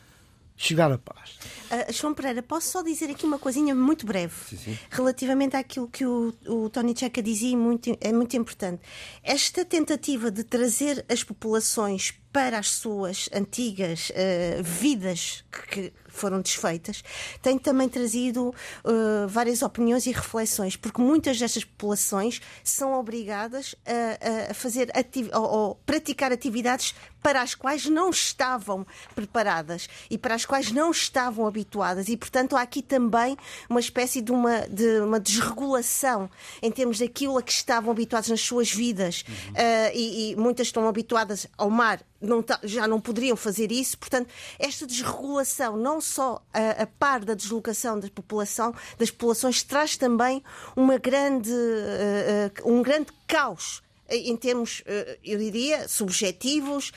chegar 0.62 0.92
à 0.92 0.98
paz. 0.98 1.40
Uh, 1.72 1.92
João 1.92 2.14
Pereira, 2.14 2.44
posso 2.44 2.70
só 2.70 2.84
dizer 2.84 3.10
aqui 3.10 3.26
uma 3.26 3.40
coisinha 3.40 3.74
muito 3.74 4.06
breve, 4.06 4.34
sim, 4.50 4.58
sim. 4.58 4.78
relativamente 4.90 5.56
àquilo 5.56 5.88
que 5.88 6.06
o, 6.06 6.34
o 6.48 6.70
Tony 6.70 6.96
Checa 6.96 7.22
dizia, 7.22 7.58
muito, 7.58 7.98
é 8.00 8.12
muito 8.12 8.36
importante. 8.38 8.82
Esta 9.24 9.66
tentativa 9.66 10.30
de 10.30 10.44
trazer 10.44 11.06
as 11.10 11.24
populações 11.24 12.14
para 12.32 12.60
as 12.60 12.70
suas 12.70 13.30
antigas 13.34 14.10
uh, 14.10 14.64
vidas 14.64 15.44
que, 15.52 15.92
foram 16.08 16.42
desfeitas, 16.42 17.04
tem 17.42 17.58
também 17.58 17.88
trazido 17.88 18.50
uh, 18.50 19.28
várias 19.28 19.62
opiniões 19.62 20.06
e 20.06 20.12
reflexões, 20.12 20.76
porque 20.76 21.02
muitas 21.02 21.40
destas 21.40 21.64
populações 21.64 22.42
são 22.64 22.94
obrigadas 22.94 23.76
a, 23.86 24.52
a 24.52 24.54
fazer 24.54 24.92
ou, 25.34 25.42
ou 25.42 25.76
praticar 25.86 26.32
atividades 26.32 26.94
para 27.22 27.42
as 27.42 27.56
quais 27.56 27.86
não 27.86 28.10
estavam 28.10 28.86
preparadas 29.16 29.88
e 30.10 30.18
para 30.18 30.36
as 30.36 30.46
quais 30.46 30.72
não 30.72 30.92
estavam 30.92 31.48
habituadas 31.48 32.10
e 32.10 32.18
portanto 32.18 32.56
há 32.56 32.62
aqui 32.62 32.82
também 32.82 33.38
uma 33.70 33.80
espécie 33.80 34.22
de 34.22 34.32
uma, 34.32 34.62
de 34.68 35.00
uma 35.00 35.20
desregulação 35.20 36.30
em 36.62 36.72
termos 36.72 37.00
daquilo 37.00 37.38
a 37.38 37.44
que 37.44 37.52
estavam 37.52 37.92
habituados 37.92 38.30
nas 38.30 38.42
suas 38.42 38.72
vidas 38.72 39.24
uhum. 39.28 39.34
uh, 39.34 39.92
e, 39.94 40.32
e 40.32 40.36
muitas 40.36 40.68
estão 40.68 40.88
habituadas 40.88 41.48
ao 41.58 41.70
mar 41.70 42.02
não, 42.22 42.44
já 42.64 42.88
não 42.88 43.02
poderiam 43.02 43.36
fazer 43.36 43.72
isso. 43.72 43.98
Portanto, 43.98 44.30
esta 44.60 44.86
desregulação, 44.86 45.76
não 45.76 46.00
só 46.00 46.42
a, 46.54 46.84
a, 46.84 46.88
par 46.88 47.26
da 47.26 47.34
deslocação 47.34 48.00
da 48.00 48.08
população, 48.10 48.74
das 48.98 49.10
populações, 49.10 49.64
traz 49.64 49.98
também 49.98 50.44
uma 50.76 50.98
grande, 50.98 51.52
uh, 51.52 52.64
uh, 52.64 52.72
um 52.72 52.82
grande 52.82 53.08
caos 53.28 53.82
em 54.12 54.36
termos, 54.36 54.84
eu 55.24 55.38
diria, 55.38 55.88
subjetivos, 55.88 56.92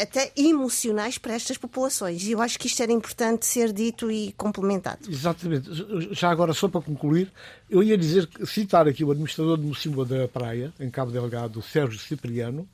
até 0.00 0.32
emocionais 0.36 1.18
para 1.18 1.34
estas 1.34 1.56
populações. 1.56 2.24
E 2.24 2.32
eu 2.32 2.40
acho 2.40 2.58
que 2.58 2.66
isto 2.66 2.82
era 2.82 2.92
importante 2.92 3.46
ser 3.46 3.72
dito 3.72 4.10
e 4.10 4.32
complementado. 4.32 5.08
Exatamente. 5.08 5.68
Já 6.12 6.30
agora, 6.30 6.52
só 6.52 6.68
para 6.68 6.80
concluir, 6.80 7.30
eu 7.68 7.82
ia 7.82 7.96
dizer, 7.96 8.28
citar 8.46 8.88
aqui 8.88 9.04
o 9.04 9.10
administrador 9.10 9.58
de 9.58 9.64
Mocimboa 9.64 10.04
da 10.04 10.28
Praia, 10.28 10.72
em 10.80 10.90
Cabo 10.90 11.10
Delgado, 11.10 11.62
Sérgio 11.62 11.98
Cipriano, 11.98 12.68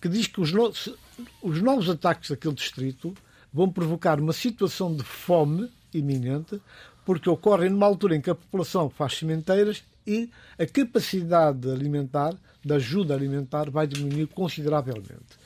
que 0.00 0.08
diz 0.08 0.26
que 0.26 0.40
os, 0.40 0.52
no... 0.52 0.72
os 1.42 1.62
novos 1.62 1.88
ataques 1.88 2.30
daquele 2.30 2.54
distrito 2.54 3.14
vão 3.52 3.70
provocar 3.70 4.20
uma 4.20 4.32
situação 4.32 4.94
de 4.94 5.02
fome 5.02 5.70
iminente, 5.94 6.60
porque 7.04 7.28
ocorrem 7.28 7.70
numa 7.70 7.86
altura 7.86 8.16
em 8.16 8.20
que 8.20 8.30
a 8.30 8.34
população 8.34 8.88
faz 8.88 9.18
sementeiras 9.18 9.84
e 10.06 10.30
a 10.58 10.66
capacidade 10.66 11.70
alimentar, 11.70 12.34
da 12.64 12.76
ajuda 12.76 13.14
alimentar, 13.14 13.70
vai 13.70 13.86
diminuir 13.86 14.26
consideravelmente. 14.28 15.44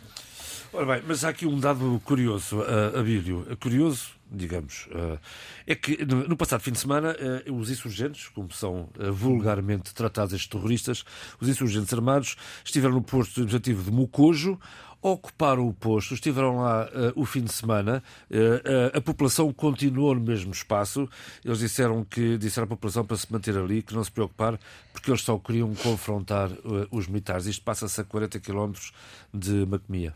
Ora 0.73 0.85
bem, 0.85 1.03
mas 1.07 1.25
há 1.25 1.31
aqui 1.31 1.47
um 1.47 1.59
dado 1.59 2.01
curioso, 2.05 2.59
uh, 2.59 2.99
Abílio. 2.99 3.47
Curioso, 3.59 4.11
digamos, 4.31 4.87
uh, 4.89 5.19
é 5.67 5.75
que 5.75 6.05
no, 6.05 6.37
passado 6.37 6.61
fim 6.61 6.73
de 6.73 6.79
semana 6.79 7.17
uh, 7.49 7.55
os 7.55 7.71
insurgentes, 7.71 8.29
como 8.29 8.53
são 8.53 8.91
vulgarmente 9.11 9.95
tratados 9.95 10.35
estes 10.35 10.49
terroristas, 10.49 11.05
os 11.41 11.49
insurgentes 11.49 11.91
armados, 11.95 12.37
estiveram 12.63 12.97
no 12.97 13.03
posto 13.03 13.41
administrativo 13.41 13.83
de 13.83 13.91
Mocojo, 13.91 14.61
ocuparam 15.01 15.67
o 15.67 15.73
posto, 15.73 16.15
estiveram 16.15 16.59
lá 16.59 16.87
uh, 16.87 17.13
o 17.15 17.25
fim 17.25 17.43
de 17.43 17.53
semana, 17.53 18.03
uh, 18.31 18.35
uh, 18.35 18.99
a 18.99 19.01
população 19.01 19.53
continuou 19.53 20.15
no 20.15 20.21
mesmo 20.21 20.53
espaço. 20.53 21.09
Eles 21.45 21.59
disseram 21.59 22.05
que 22.05 22.37
disseram 22.39 22.65
à 22.65 22.69
população 22.69 23.05
para 23.05 23.17
se 23.17 23.31
manter 23.33 23.57
ali, 23.57 23.83
que 23.83 23.95
não 23.95 24.03
se 24.03 24.11
preocupar, 24.11 24.59
porque 24.93 25.11
eles 25.11 25.23
só 25.23 25.39
queriam 25.39 25.73
confrontar 25.75 26.51
os 26.91 27.07
militares. 27.07 27.47
Isto 27.47 27.63
passa-se 27.63 28.01
a 28.01 28.05
40 28.05 28.41
quilómetros 28.41 28.93
de 29.33 29.65
Macomia. 29.67 30.15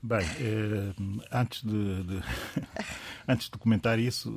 Bem, 0.00 0.24
eh, 0.40 0.92
antes, 1.32 1.62
de, 1.64 2.04
de, 2.04 2.22
antes 3.26 3.50
de 3.50 3.58
comentar 3.58 3.98
isso, 3.98 4.32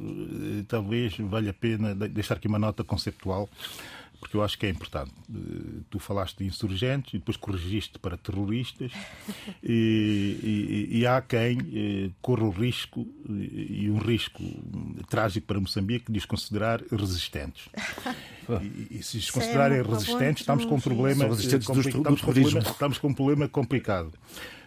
talvez 0.67 1.15
valha 1.19 1.51
a 1.51 1.53
pena 1.53 1.93
deixar 1.93 2.35
aqui 2.35 2.47
uma 2.47 2.57
nota 2.57 2.83
conceptual, 2.83 3.47
porque 4.21 4.37
eu 4.37 4.43
acho 4.43 4.57
que 4.57 4.67
é 4.67 4.69
importante. 4.69 5.11
Eh, 5.29 5.81
tu 5.89 5.97
falaste 5.99 6.37
de 6.37 6.45
insurgentes 6.45 7.15
e 7.15 7.17
depois 7.17 7.35
corrigiste 7.35 7.97
para 7.97 8.15
terroristas, 8.15 8.91
e, 9.61 10.87
e, 10.91 10.99
e 10.99 11.07
há 11.07 11.19
quem 11.21 11.57
eh, 11.73 12.09
corra 12.21 12.43
o 12.43 12.51
risco, 12.51 13.05
e 13.27 13.89
um 13.89 13.97
risco 13.97 14.41
trágico 15.09 15.47
para 15.47 15.59
Moçambique, 15.59 16.11
de 16.11 16.19
os 16.19 16.25
considerar 16.25 16.81
resistentes. 16.89 17.67
E, 18.59 18.97
e 18.97 19.03
se 19.03 19.17
os 19.17 19.29
considerarem 19.29 19.77
é 19.77 19.81
resistentes, 19.81 20.41
estamos 20.41 20.65
com 20.65 20.75
um 20.75 20.79
problema, 20.79 21.25
estamos, 21.27 21.65
com 21.65 21.73
um 21.73 22.15
problema, 22.15 22.59
estamos 22.59 22.97
com 22.97 23.07
um 23.07 23.13
problema 23.13 23.47
complicado. 23.47 24.11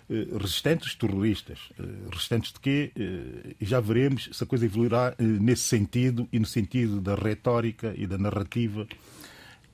Eh, 0.08 0.26
resistentes 0.38 0.94
terroristas. 0.94 1.58
Eh, 1.78 1.82
resistentes 2.10 2.52
de 2.52 2.60
quê? 2.60 2.92
Eh, 2.94 3.54
e 3.60 3.64
já 3.64 3.80
veremos 3.80 4.28
se 4.32 4.44
a 4.44 4.46
coisa 4.46 4.66
evoluirá 4.66 5.14
nesse 5.18 5.62
sentido 5.62 6.28
e 6.30 6.38
no 6.38 6.44
sentido 6.44 7.00
da 7.00 7.14
retórica 7.14 7.94
e 7.96 8.06
da 8.06 8.18
narrativa 8.18 8.86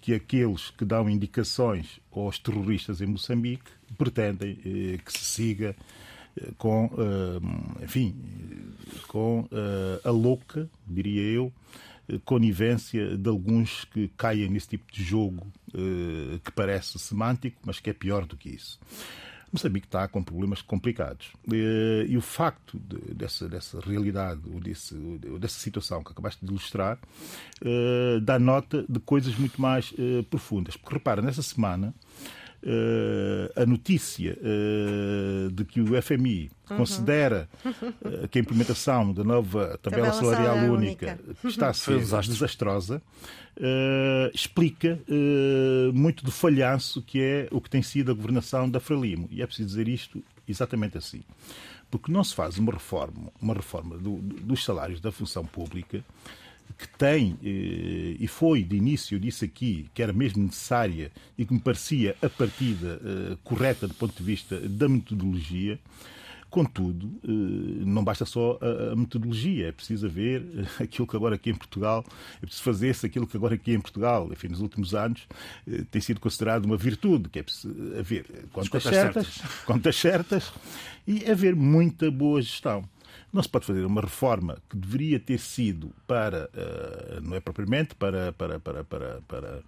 que 0.01 0.15
aqueles 0.15 0.71
que 0.71 0.85
dão 0.85 1.09
indicações 1.09 2.01
aos 2.11 2.39
terroristas 2.39 3.01
em 3.01 3.07
Moçambique 3.07 3.71
pretendem 3.99 4.57
que 5.05 5.13
se 5.13 5.25
siga 5.25 5.77
com, 6.57 6.91
enfim, 7.83 8.15
com 9.09 9.47
a 10.05 10.11
louca, 10.11 10.69
diria 10.87 11.23
eu, 11.23 11.53
conivência 12.25 13.17
de 13.17 13.29
alguns 13.29 13.85
que 13.85 14.09
caem 14.17 14.49
nesse 14.49 14.69
tipo 14.69 14.91
de 14.91 15.03
jogo 15.03 15.47
que 16.45 16.51
parece 16.53 16.99
semântico, 16.99 17.59
mas 17.65 17.79
que 17.79 17.91
é 17.91 17.93
pior 17.93 18.25
do 18.25 18.37
que 18.37 18.49
isso. 18.49 18.81
Moçambique 19.53 19.87
está 19.87 20.07
com 20.07 20.23
problemas 20.23 20.63
complicados. 20.63 21.33
E, 21.53 22.17
o 22.17 22.21
facto 22.21 22.79
de, 22.79 23.15
dessa, 23.15 23.49
dessa 23.49 23.81
realidade, 23.81 24.41
ou 24.53 24.61
desse, 24.61 24.95
dessa 25.39 25.59
situação 25.59 26.05
que 26.05 26.13
acabaste 26.13 26.45
de 26.45 26.51
ilustrar, 26.51 26.99
uh, 27.63 28.21
dá 28.21 28.39
nota 28.39 28.85
de 28.89 29.01
coisas 29.01 29.35
muito 29.37 29.61
mais 29.61 29.93
uh, 29.93 30.23
profundas. 30.31 30.77
Porque 30.77 30.95
repara, 30.95 31.21
nessa 31.21 31.43
semana 31.43 31.95
a 33.57 33.65
notícia 33.65 34.37
uh, 34.39 35.51
de 35.51 35.65
que 35.65 35.81
o 35.81 36.03
FMI 36.03 36.51
uhum. 36.71 36.77
considera 36.77 37.49
uh, 37.65 38.29
que 38.29 38.39
a 38.39 38.43
implementação 38.43 39.13
da 39.13 39.25
nova 39.25 39.79
tabela, 39.83 40.11
tabela 40.11 40.13
salarial 40.13 40.57
única, 40.71 41.19
única 41.25 41.49
está 41.49 41.69
a 41.69 41.73
ser 41.73 41.99
desastrosa, 41.99 43.03
explica 44.33 44.99
muito 45.93 46.25
do 46.25 46.31
falhanço 46.31 47.03
que 47.03 47.21
é 47.21 47.49
o 47.51 47.61
que 47.61 47.69
tem 47.69 47.83
sido 47.83 48.11
a 48.11 48.15
governação 48.15 48.69
da 48.69 48.81
Frelimo. 48.81 49.29
E 49.31 49.43
é 49.43 49.47
preciso 49.47 49.69
dizer 49.69 49.89
isto 49.89 50.23
exatamente 50.47 50.97
assim. 50.97 51.23
Porque 51.91 52.13
não 52.13 52.23
se 52.23 52.35
faz 52.35 52.57
uma 52.59 52.73
reforma, 52.73 53.33
uma 53.41 53.55
reforma 53.55 53.99
do, 53.99 54.19
dos 54.19 54.65
salários 54.65 55.01
da 55.01 55.11
função 55.11 55.45
pública 55.45 56.05
que 56.77 56.89
tem 56.99 57.37
eh, 57.43 58.17
e 58.19 58.27
foi 58.27 58.63
de 58.63 58.77
início, 58.77 59.17
eu 59.17 59.19
disse 59.19 59.45
aqui, 59.45 59.89
que 59.95 60.03
era 60.03 60.13
mesmo 60.13 60.43
necessária 60.43 61.11
e 61.37 61.45
que 61.45 61.53
me 61.53 61.61
parecia 61.61 62.17
a 62.23 62.29
partida 62.29 63.01
eh, 63.05 63.37
correta 63.43 63.87
do 63.89 63.95
ponto 63.95 64.15
de 64.17 64.23
vista 64.23 64.59
da 64.61 64.89
metodologia. 64.89 65.79
Contudo, 66.49 67.09
eh, 67.23 67.85
não 67.85 68.03
basta 68.03 68.25
só 68.25 68.59
a 68.61 68.97
metodologia, 68.97 69.69
é 69.69 69.73
preciso 69.73 70.07
haver 70.07 70.43
aquilo 70.81 71.07
que 71.07 71.17
agora 71.17 71.37
aqui 71.37 71.51
em 71.51 71.55
Portugal, 71.55 72.05
é 72.37 72.41
preciso 72.41 72.63
fazer-se 72.63 73.07
aquilo 73.07 73.27
que 73.27 73.37
agora 73.37 73.55
aqui 73.55 73.73
em 73.73 73.81
Portugal, 73.81 74.29
enfim, 74.33 74.49
nos 74.49 74.61
últimos 74.61 74.95
anos, 74.95 75.29
tem 75.93 76.03
sido 76.03 76.19
considerado 76.19 76.65
uma 76.65 76.77
virtude, 76.77 77.29
que 77.29 77.39
é 77.39 77.43
preciso 77.43 77.73
haver 77.97 78.27
contas 78.53 78.83
certas, 78.83 79.27
certas, 79.27 79.65
contas 79.65 79.97
certas 79.97 80.53
e 81.07 81.31
haver 81.31 81.55
muita 81.55 82.11
boa 82.11 82.43
gestão. 82.43 82.85
Não 83.33 83.43
se 83.43 83.49
pode 83.49 83.65
fazer 83.65 83.85
uma 83.85 84.01
reforma 84.01 84.59
que 84.69 84.77
deveria 84.77 85.21
ter 85.21 85.39
sido 85.39 85.93
para, 86.07 86.51
uh, 86.53 87.21
não 87.23 87.37
é 87.37 87.41
propriamente 87.41 87.95
para, 87.95 88.33
para, 88.33 88.59
para, 88.59 88.85
para, 88.85 89.21
para, 89.23 89.63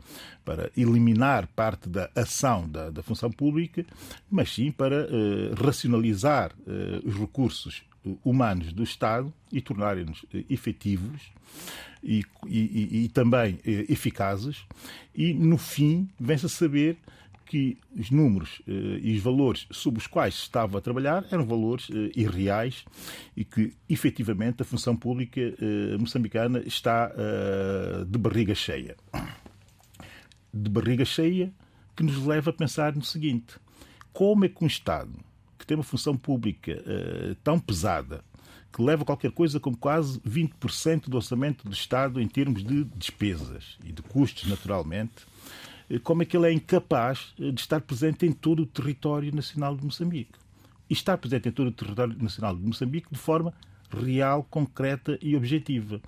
para 0.45 0.71
eliminar 0.77 1.47
parte 1.49 1.89
da 1.89 2.11
ação 2.15 2.69
da, 2.69 2.91
da 2.91 3.03
função 3.03 3.31
pública, 3.31 3.85
mas 4.31 4.53
sim 4.53 4.73
para 4.73 5.07
uh, 5.07 5.55
racionalizar 5.65 6.53
uh, 6.53 7.09
os 7.09 7.15
recursos 7.15 7.83
humanos 8.25 8.73
do 8.73 8.83
Estado 8.83 9.33
e 9.53 9.61
tornarem-nos 9.61 10.27
efetivos 10.51 11.23
e, 12.03 12.25
e, 12.49 13.05
e, 13.05 13.09
também 13.11 13.61
eficazes. 13.65 14.65
E, 15.15 15.33
no 15.33 15.57
fim, 15.57 16.09
vem-se 16.19 16.47
a 16.47 16.49
saber 16.49 16.99
que 17.53 17.77
os 17.95 18.11
números 18.11 18.63
eh, 18.67 18.99
e 19.03 19.15
os 19.15 19.23
valores 19.23 19.67
sobre 19.71 20.01
os 20.01 20.07
quais 20.07 20.33
estava 20.37 20.79
a 20.79 20.81
trabalhar 20.81 21.23
eram 21.31 21.45
valores 21.45 21.87
eh, 21.91 22.11
irreais 22.17 22.87
e 23.37 23.45
que, 23.45 23.75
efetivamente, 23.91 24.63
a 24.63 24.65
função 24.65 24.97
pública 24.97 25.39
eh, 25.39 25.99
moçambicana 25.99 26.61
está 26.61 27.13
de 28.09 28.19
barriga 28.19 28.55
cheia. 28.55 28.97
De 30.51 30.71
barriga 30.71 31.05
cheia 31.05 31.53
que 31.95 32.03
nos 32.03 32.25
leva 32.25 32.49
a 32.49 32.55
pensar 32.55 32.97
no 32.97 33.05
seguinte: 33.05 33.59
como 34.15 34.47
é 34.47 34.49
que 34.49 34.65
um 34.65 34.67
Estado 34.67 35.13
que 35.59 35.67
tem 35.67 35.77
uma 35.77 35.85
função 35.85 36.17
pública 36.17 36.83
tão 37.45 37.61
pesada 37.61 38.25
que 38.73 38.83
leva 38.83 39.05
qualquer 39.05 39.31
coisa 39.31 39.61
como 39.61 39.77
quase 39.77 40.19
20% 40.21 41.11
do 41.11 41.17
orçamento 41.17 41.69
do 41.69 41.75
Estado 41.75 42.19
em 42.21 42.27
termos 42.27 42.65
de 42.65 42.85
despesas 42.97 43.77
e 43.85 43.93
de 43.93 44.01
custos, 44.03 44.49
naturalmente, 44.49 45.27
eh, 45.27 45.72
como 46.03 46.23
é 46.23 46.25
que 46.25 46.37
ele 46.37 46.47
é 46.47 46.53
incapaz 46.53 47.35
eh, 47.39 47.51
de 47.51 47.61
estar 47.61 47.81
presente 47.81 48.27
em 48.27 48.33
todo 48.33 48.63
o 48.63 48.67
território 48.67 49.35
nacional 49.35 49.77
de 49.77 49.85
Moçambique. 49.85 50.39
E 50.89 50.93
estar 50.93 51.17
presente 51.19 51.49
em 51.49 51.53
todo 51.53 51.69
o 51.69 51.73
território 51.73 52.17
nacional 52.21 52.57
de 52.57 52.63
Moçambique 52.63 53.09
de 53.11 53.19
forma 53.19 53.53
real, 53.91 54.45
concreta 54.45 55.19
e 55.21 55.37
objetiva. 55.37 56.01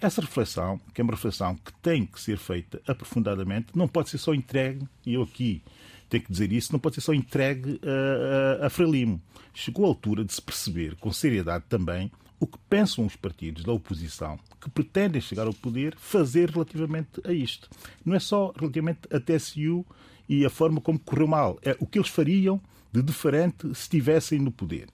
Essa 0.00 0.20
reflexão, 0.20 0.80
que 0.94 1.00
é 1.00 1.04
uma 1.04 1.12
reflexão 1.12 1.56
que 1.56 1.72
tem 1.82 2.06
que 2.06 2.20
ser 2.20 2.38
feita 2.38 2.80
aprofundadamente, 2.86 3.68
não 3.74 3.88
pode 3.88 4.10
ser 4.10 4.18
só 4.18 4.32
entregue, 4.32 4.86
e 5.04 5.14
eu 5.14 5.22
aqui 5.22 5.62
tenho 6.08 6.22
que 6.22 6.30
dizer 6.30 6.52
isso, 6.52 6.72
não 6.72 6.78
pode 6.78 6.94
ser 6.94 7.00
só 7.00 7.12
entregue 7.12 7.80
a, 7.82 8.62
a, 8.62 8.66
a 8.66 8.70
Frelimo. 8.70 9.20
Chegou 9.52 9.84
a 9.84 9.88
altura 9.88 10.24
de 10.24 10.32
se 10.32 10.40
perceber, 10.40 10.94
com 10.96 11.12
seriedade 11.12 11.64
também, 11.68 12.10
o 12.40 12.46
que 12.46 12.58
pensam 12.68 13.04
os 13.04 13.16
partidos 13.16 13.64
da 13.64 13.72
oposição 13.72 14.38
que 14.60 14.70
pretendem 14.70 15.20
chegar 15.20 15.46
ao 15.46 15.54
poder 15.54 15.94
fazer 15.96 16.50
relativamente 16.50 17.20
a 17.24 17.32
isto. 17.32 17.68
Não 18.04 18.14
é 18.14 18.20
só 18.20 18.52
relativamente 18.56 19.00
a 19.12 19.18
TSU 19.18 19.84
e 20.28 20.44
a 20.44 20.50
forma 20.50 20.80
como 20.80 20.98
correu 20.98 21.26
mal, 21.26 21.58
é 21.62 21.76
o 21.80 21.86
que 21.86 21.98
eles 21.98 22.08
fariam 22.08 22.60
de 22.92 23.02
diferente 23.02 23.66
se 23.74 23.82
estivessem 23.82 24.38
no 24.38 24.50
poder. 24.50 24.88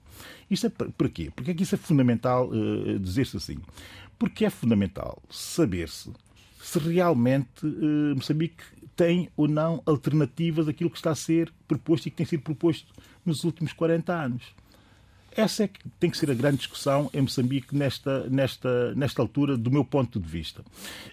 Isto 0.49 0.67
é 0.67 0.69
para 0.69 1.09
quê? 1.09 1.31
Porque 1.35 1.51
é 1.51 1.53
que 1.53 1.63
isso 1.63 1.75
é 1.75 1.77
fundamental 1.77 2.49
uh, 2.49 2.99
dizer-se 2.99 3.37
assim? 3.37 3.57
Porque 4.17 4.45
é 4.45 4.49
fundamental 4.49 5.21
saber-se 5.29 6.11
se 6.61 6.79
realmente 6.79 7.65
uh, 7.65 8.15
Moçambique 8.15 8.63
tem 8.95 9.29
ou 9.35 9.47
não 9.47 9.83
alternativas 9.85 10.67
àquilo 10.67 10.89
que 10.89 10.97
está 10.97 11.11
a 11.11 11.15
ser 11.15 11.51
proposto 11.67 12.07
e 12.07 12.11
que 12.11 12.17
tem 12.17 12.25
sido 12.25 12.43
proposto 12.43 12.93
nos 13.25 13.43
últimos 13.43 13.73
40 13.73 14.13
anos. 14.13 14.43
Essa 15.35 15.65
é 15.65 15.67
que 15.67 15.79
tem 15.99 16.09
que 16.09 16.17
ser 16.17 16.31
a 16.31 16.33
grande 16.33 16.57
discussão 16.57 17.09
em 17.13 17.21
Moçambique 17.21 17.75
nesta, 17.75 18.29
nesta, 18.29 18.95
nesta 18.95 19.21
altura, 19.21 19.57
do 19.57 19.69
meu 19.69 19.83
ponto 19.83 20.17
de 20.17 20.27
vista. 20.27 20.63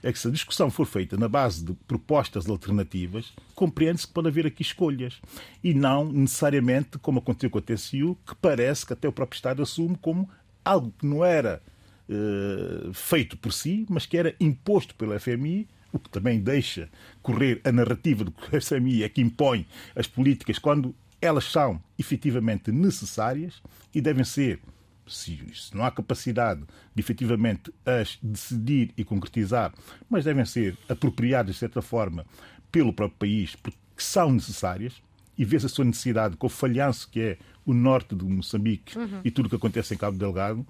É 0.01 0.13
que 0.13 0.19
se 0.19 0.29
a 0.29 0.31
discussão 0.31 0.71
for 0.71 0.87
feita 0.87 1.17
na 1.17 1.29
base 1.29 1.65
de 1.65 1.73
propostas 1.89 2.49
alternativas, 2.49 3.33
compreende-se 3.55 4.07
que 4.07 4.13
pode 4.13 4.29
haver 4.29 4.47
aqui 4.47 4.63
escolhas. 4.63 5.21
E 5.63 5.75
não 5.75 6.05
necessariamente, 6.05 6.99
como 6.99 7.19
aconteceu 7.19 7.51
com 7.51 7.59
a 7.59 7.63
TCU, 7.63 8.17
que 8.25 8.37
parece 8.37 8.87
que 8.87 8.93
até 8.93 9.09
o 9.09 9.13
próprio 9.13 9.37
Estado 9.37 9.61
assume 9.61 9.99
como 10.01 10.31
algo 10.65 10.95
que 10.97 11.05
não 11.05 11.25
era 11.25 11.61
uh, 12.09 12.95
feito 12.95 13.37
por 13.37 13.53
si, 13.53 13.85
mas 13.89 14.07
que 14.07 14.17
era 14.17 14.37
imposto 14.39 14.95
pelo 14.95 15.19
FMI 15.19 15.67
o 15.93 15.99
que 15.99 16.09
também 16.09 16.41
deixa 16.41 16.89
correr 17.21 17.61
a 17.65 17.71
narrativa 17.71 18.25
de 18.25 18.31
que 18.31 18.57
o 18.57 18.61
FMI 18.61 19.03
é 19.03 19.09
que 19.09 19.21
impõe 19.21 19.67
as 19.95 20.07
políticas 20.07 20.59
quando 20.59 20.95
elas 21.23 21.45
são 21.45 21.81
efetivamente 21.97 22.73
necessárias 22.73 23.63
e 23.95 24.01
devem 24.01 24.25
ser, 24.25 24.61
se, 25.07 25.39
não 25.73 25.85
há 25.85 25.91
capacidade 25.91 26.63
de 26.95 27.01
efetivamente 27.01 27.73
as 27.87 28.19
decidir 28.21 28.93
e 28.97 29.05
concretizar, 29.05 29.73
mas 30.11 30.25
devem 30.25 30.45
ser 30.45 30.77
apropriadas 30.89 31.55
de 31.55 31.61
certa 31.61 31.81
forma 31.81 32.27
pelo 32.73 32.93
próprio 32.93 33.19
país, 33.19 33.55
porque 33.55 33.79
são 33.97 34.33
necessárias, 34.33 35.01
e 35.39 35.45
vê-se 35.45 35.67
a 35.67 35.69
sua 35.69 35.85
necessidade 35.85 36.37
com 36.37 36.47
o 36.47 36.51
falhanço 36.51 37.09
que 37.09 37.21
é 37.21 37.39
o 37.65 37.73
norte 37.73 38.15
de 38.15 38.25
Moçambique 38.25 38.99
uhum. 38.99 39.21
e 39.25 39.31
tudo 39.31 39.47
o 39.47 39.49
que 39.49 39.57
acontece 39.57 39.95
em 39.95 39.97
Cabo 39.97 40.19
Delgado. 40.19 40.67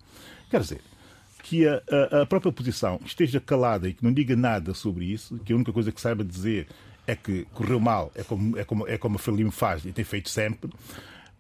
Quer 0.51 0.61
dizer, 0.61 0.81
que 1.43 1.67
a, 1.67 1.83
a, 1.91 2.23
a, 2.23 2.27
própria 2.27 2.51
oposição 2.51 3.01
esteja 3.05 3.41
calada 3.41 3.89
e 3.89 3.95
que 3.95 4.05
não 4.05 4.13
diga 4.13 4.37
nada 4.37 4.73
sobre 4.75 5.07
isso, 5.07 5.39
que 5.45 5.53
a 5.53 5.57
única 5.57 5.73
coisa 5.73 5.91
que 5.91 6.01
saiba 6.01 6.25
dizer 6.25 6.69
é 7.07 7.17
que 7.17 7.45
correu 7.53 7.81
mal, 7.81 8.13
é 8.15 8.23
como, 8.23 8.59
é 8.59 8.65
como, 8.65 8.89
é 8.89 8.99
como 8.99 9.17
a 9.17 9.19
Frelimo 9.19 9.51
faz 9.51 9.85
e 9.85 9.93
tem 9.93 10.05
feito 10.05 10.29
sempre, 10.29 10.71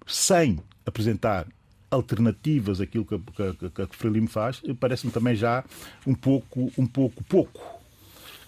sem 0.06 0.58
apresentar 0.84 1.46
alternativas 1.90 2.80
àquilo 2.80 3.04
que, 3.04 3.18
que, 3.18 3.70
que 3.70 3.82
a 3.82 3.86
Frelimo 3.88 4.28
faz, 4.28 4.62
parece-me 4.80 5.12
também 5.12 5.34
já 5.34 5.64
um 6.06 6.14
pouco, 6.14 6.72
um 6.76 6.86
pouco 6.86 7.22
pouco 7.24 7.82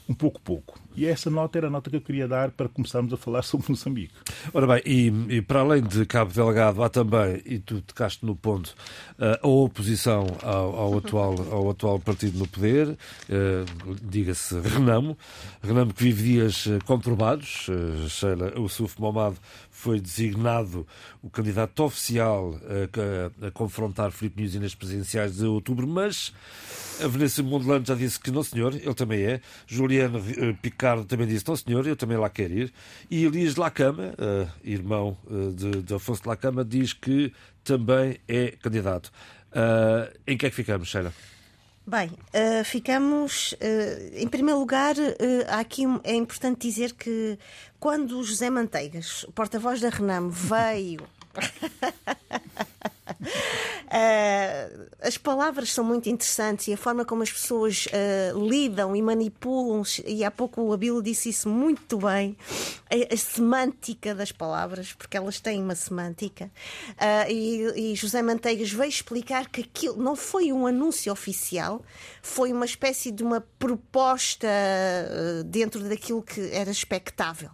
um 0.08 0.14
pouco 0.14 0.40
pouco. 0.40 0.78
E 0.96 1.06
essa 1.06 1.28
nota 1.30 1.58
era 1.58 1.66
a 1.66 1.70
nota 1.70 1.90
que 1.90 1.96
eu 1.96 2.00
queria 2.00 2.28
dar 2.28 2.50
para 2.50 2.68
começarmos 2.68 3.12
a 3.12 3.16
falar 3.16 3.42
sobre 3.44 3.70
Moçambique. 3.70 4.14
Ora 4.52 4.66
bem, 4.66 4.82
e, 4.84 5.36
e 5.36 5.42
para 5.42 5.60
além 5.60 5.82
de 5.82 6.06
Cabo 6.06 6.32
Delgado, 6.32 6.82
há 6.82 6.88
também, 6.88 7.42
e 7.44 7.58
tu 7.58 7.80
tocaste 7.80 8.24
no 8.24 8.36
ponto, 8.36 8.74
eh, 9.18 9.40
a 9.42 9.48
oposição 9.48 10.26
ao, 10.42 10.76
ao 10.76 10.98
atual, 10.98 11.34
ao 11.50 11.70
atual 11.70 11.98
partido 11.98 12.38
no 12.38 12.46
poder, 12.46 12.88
uh, 12.88 13.94
diga-se 14.02 14.58
Renamo, 14.60 15.16
Renamo 15.62 15.92
que 15.92 16.02
vive 16.04 16.22
dias 16.22 16.66
eh, 16.66 16.78
conturbados, 16.84 17.68
uh, 17.68 18.08
Sheila, 18.08 18.58
o 18.58 18.68
Suf 18.68 19.00
Momado 19.00 19.36
foi 19.70 20.00
designado 20.00 20.86
o 21.22 21.28
candidato 21.28 21.82
oficial 21.82 22.58
a, 22.64 23.44
a, 23.44 23.48
a 23.48 23.50
confrontar 23.50 24.12
Filipe 24.12 24.40
Nunes 24.40 24.54
nas 24.54 24.74
presidenciais 24.74 25.36
de 25.36 25.44
outubro, 25.44 25.86
mas 25.86 26.32
a 27.02 27.08
Vanessa 27.08 27.42
Mondelano 27.42 27.84
já 27.84 27.94
disse 27.94 28.20
que 28.20 28.30
não, 28.30 28.42
senhor, 28.42 28.74
ele 28.74 28.94
também 28.94 29.22
é. 29.22 29.40
Juliano 29.66 30.18
eh, 30.18 30.54
Picardo 30.84 31.04
também 31.06 31.26
disse, 31.26 31.48
não, 31.48 31.56
senhor, 31.56 31.86
eu 31.86 31.96
também 31.96 32.18
lá 32.18 32.28
quero 32.28 32.52
ir. 32.52 32.72
E 33.10 33.24
Elias 33.24 33.56
Lacama, 33.56 34.12
uh, 34.18 34.50
irmão 34.62 35.16
uh, 35.26 35.50
de, 35.50 35.82
de 35.82 35.94
Afonso 35.94 36.28
Lacama, 36.28 36.62
diz 36.62 36.92
que 36.92 37.32
também 37.64 38.18
é 38.28 38.50
candidato. 38.62 39.10
Uh, 39.50 40.12
em 40.26 40.36
que 40.36 40.44
é 40.44 40.50
que 40.50 40.56
ficamos, 40.56 40.88
Sheila? 40.88 41.10
Bem, 41.86 42.10
uh, 42.10 42.62
ficamos. 42.64 43.52
Uh, 43.52 44.12
em 44.14 44.28
primeiro 44.28 44.60
lugar, 44.60 44.94
uh, 44.94 45.58
aqui 45.58 45.84
é 46.04 46.14
importante 46.14 46.68
dizer 46.68 46.92
que 46.92 47.38
quando 47.80 48.18
o 48.18 48.22
José 48.22 48.50
Manteigas, 48.50 49.24
porta-voz 49.34 49.80
da 49.80 49.88
Renamo, 49.88 50.28
veio 50.28 51.00
Uh, 53.06 54.88
as 55.00 55.18
palavras 55.18 55.72
são 55.72 55.84
muito 55.84 56.08
interessantes 56.08 56.68
e 56.68 56.72
a 56.72 56.76
forma 56.76 57.04
como 57.04 57.22
as 57.22 57.30
pessoas 57.30 57.86
uh, 57.86 58.48
lidam 58.48 58.96
e 58.96 59.02
manipulam, 59.02 59.82
e 60.06 60.24
há 60.24 60.30
pouco 60.30 60.62
o 60.62 60.72
Abilo 60.72 61.02
disse 61.02 61.28
isso 61.28 61.48
muito 61.48 61.98
bem, 61.98 62.36
a, 62.90 63.14
a 63.14 63.16
semântica 63.16 64.14
das 64.14 64.32
palavras, 64.32 64.92
porque 64.92 65.16
elas 65.16 65.38
têm 65.38 65.62
uma 65.62 65.74
semântica. 65.74 66.50
Uh, 66.92 67.30
e, 67.30 67.92
e, 67.92 67.94
José 67.94 68.22
Manteigas 68.22 68.70
veio 68.72 68.88
explicar 68.88 69.48
que 69.48 69.60
aquilo 69.60 70.02
não 70.02 70.16
foi 70.16 70.52
um 70.52 70.66
anúncio 70.66 71.12
oficial, 71.12 71.82
foi 72.22 72.52
uma 72.52 72.64
espécie 72.64 73.10
de 73.10 73.22
uma 73.22 73.42
proposta 73.58 74.48
dentro 75.46 75.80
daquilo 75.88 76.22
que 76.22 76.40
era 76.52 76.70
expectável. 76.70 77.50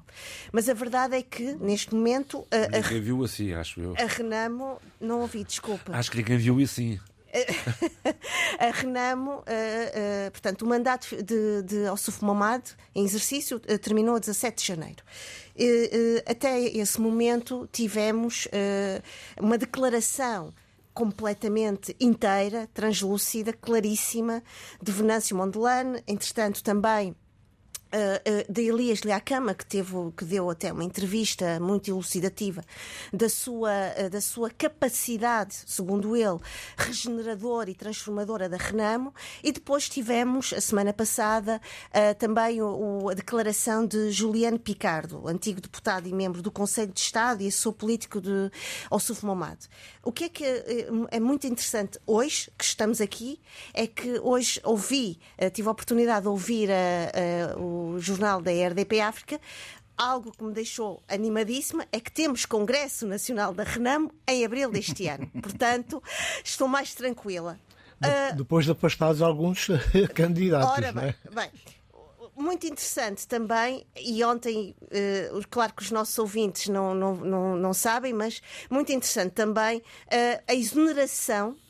Mas 0.52 0.68
a 0.68 0.74
verdade 0.74 1.16
é 1.16 1.22
que, 1.22 1.54
neste 1.54 1.94
momento. 1.94 2.46
A, 2.50 2.76
a, 2.76 3.24
assim, 3.24 3.52
acho 3.52 3.80
eu. 3.80 3.94
A 3.98 4.06
Renamo, 4.06 4.80
não 5.00 5.22
ouvi, 5.40 5.44
desculpa. 5.44 5.92
Acho 5.92 6.10
que 6.10 6.18
ninguém 6.18 6.38
viu 6.38 6.60
isso 6.60 6.74
sim. 6.74 6.98
a 8.58 8.70
Renamo, 8.72 9.30
uh, 9.30 9.38
uh, 9.38 10.30
portanto, 10.32 10.62
o 10.62 10.66
mandato 10.66 11.14
de, 11.22 11.62
de 11.62 11.88
Ossuf 11.88 12.24
Momad 12.24 12.62
em 12.94 13.04
exercício 13.04 13.58
uh, 13.58 13.78
terminou 13.78 14.16
a 14.16 14.18
17 14.18 14.60
de 14.60 14.66
janeiro. 14.66 15.04
até 16.26 16.60
esse 16.60 17.00
momento 17.00 17.68
tivemos 17.72 18.48
uma 19.38 19.56
declaração 19.56 20.52
completamente 20.92 21.94
inteira, 22.00 22.68
translúcida, 22.74 23.52
claríssima, 23.52 24.42
de 24.82 24.90
Venâncio 24.90 25.36
Mondelane, 25.36 26.02
entretanto 26.06 26.64
também 26.64 27.14
Uh, 27.92 28.52
de 28.52 28.68
Elias 28.68 29.00
Liacama, 29.00 29.52
que, 29.52 29.66
teve, 29.66 29.96
que 30.16 30.24
deu 30.24 30.48
até 30.48 30.72
uma 30.72 30.84
entrevista 30.84 31.58
muito 31.58 31.90
elucidativa 31.90 32.62
da 33.12 33.28
sua, 33.28 33.72
uh, 33.98 34.08
da 34.08 34.20
sua 34.20 34.48
capacidade, 34.48 35.56
segundo 35.66 36.14
ele, 36.14 36.38
regeneradora 36.76 37.68
e 37.68 37.74
transformadora 37.74 38.48
da 38.48 38.56
Renamo, 38.56 39.12
e 39.42 39.50
depois 39.50 39.88
tivemos, 39.88 40.52
a 40.52 40.60
semana 40.60 40.92
passada, 40.92 41.60
também 42.20 42.62
o, 42.62 43.02
o, 43.02 43.08
a 43.08 43.14
declaração 43.14 43.84
de 43.84 44.12
Juliano 44.12 44.60
Picardo, 44.60 45.26
antigo 45.26 45.60
deputado 45.60 46.08
e 46.08 46.12
membro 46.12 46.42
do 46.42 46.50
Conselho 46.52 46.92
de 46.92 47.00
Estado 47.00 47.42
e 47.42 47.48
assessor 47.48 47.72
político 47.72 48.20
de 48.20 48.52
Ossuf 48.88 49.26
Momad. 49.26 49.58
O 50.04 50.12
que 50.12 50.24
é 50.24 50.28
que 50.28 50.44
é 51.10 51.18
muito 51.18 51.44
interessante 51.46 51.98
hoje, 52.06 52.52
que 52.56 52.64
estamos 52.64 53.00
aqui, 53.00 53.40
é 53.74 53.88
que 53.88 54.20
hoje 54.20 54.60
ouvi, 54.62 55.18
tive 55.52 55.66
a 55.66 55.72
oportunidade 55.72 56.22
de 56.22 56.28
ouvir 56.28 56.70
a, 56.70 57.54
a, 57.54 57.58
o 57.58 57.79
jornal 57.98 58.40
da 58.40 58.50
RDP 58.50 59.00
África, 59.00 59.40
algo 59.96 60.32
que 60.32 60.42
me 60.42 60.52
deixou 60.52 61.02
animadíssima 61.08 61.86
é 61.92 62.00
que 62.00 62.10
temos 62.10 62.46
Congresso 62.46 63.06
Nacional 63.06 63.52
da 63.52 63.64
Renamo 63.64 64.10
em 64.26 64.44
abril 64.44 64.70
deste 64.70 65.06
ano. 65.06 65.26
Portanto, 65.42 66.02
estou 66.42 66.66
mais 66.66 66.94
tranquila. 66.94 67.58
De, 68.00 68.08
uh, 68.08 68.36
depois 68.36 68.64
de 68.64 68.72
afastados 68.72 69.20
alguns 69.20 69.68
candidatos. 70.14 70.70
Ora 70.70 70.90
bem, 70.90 71.04
é? 71.08 71.34
bem, 71.34 71.50
muito 72.34 72.66
interessante 72.66 73.28
também, 73.28 73.86
e 73.94 74.24
ontem, 74.24 74.74
uh, 74.82 75.46
claro 75.50 75.74
que 75.74 75.82
os 75.82 75.90
nossos 75.90 76.18
ouvintes 76.18 76.68
não, 76.68 76.94
não, 76.94 77.16
não, 77.16 77.56
não 77.56 77.74
sabem, 77.74 78.14
mas 78.14 78.40
muito 78.70 78.90
interessante 78.92 79.32
também 79.32 79.78
uh, 79.78 80.42
a 80.48 80.54
exoneração 80.54 81.50
eh, 81.50 81.69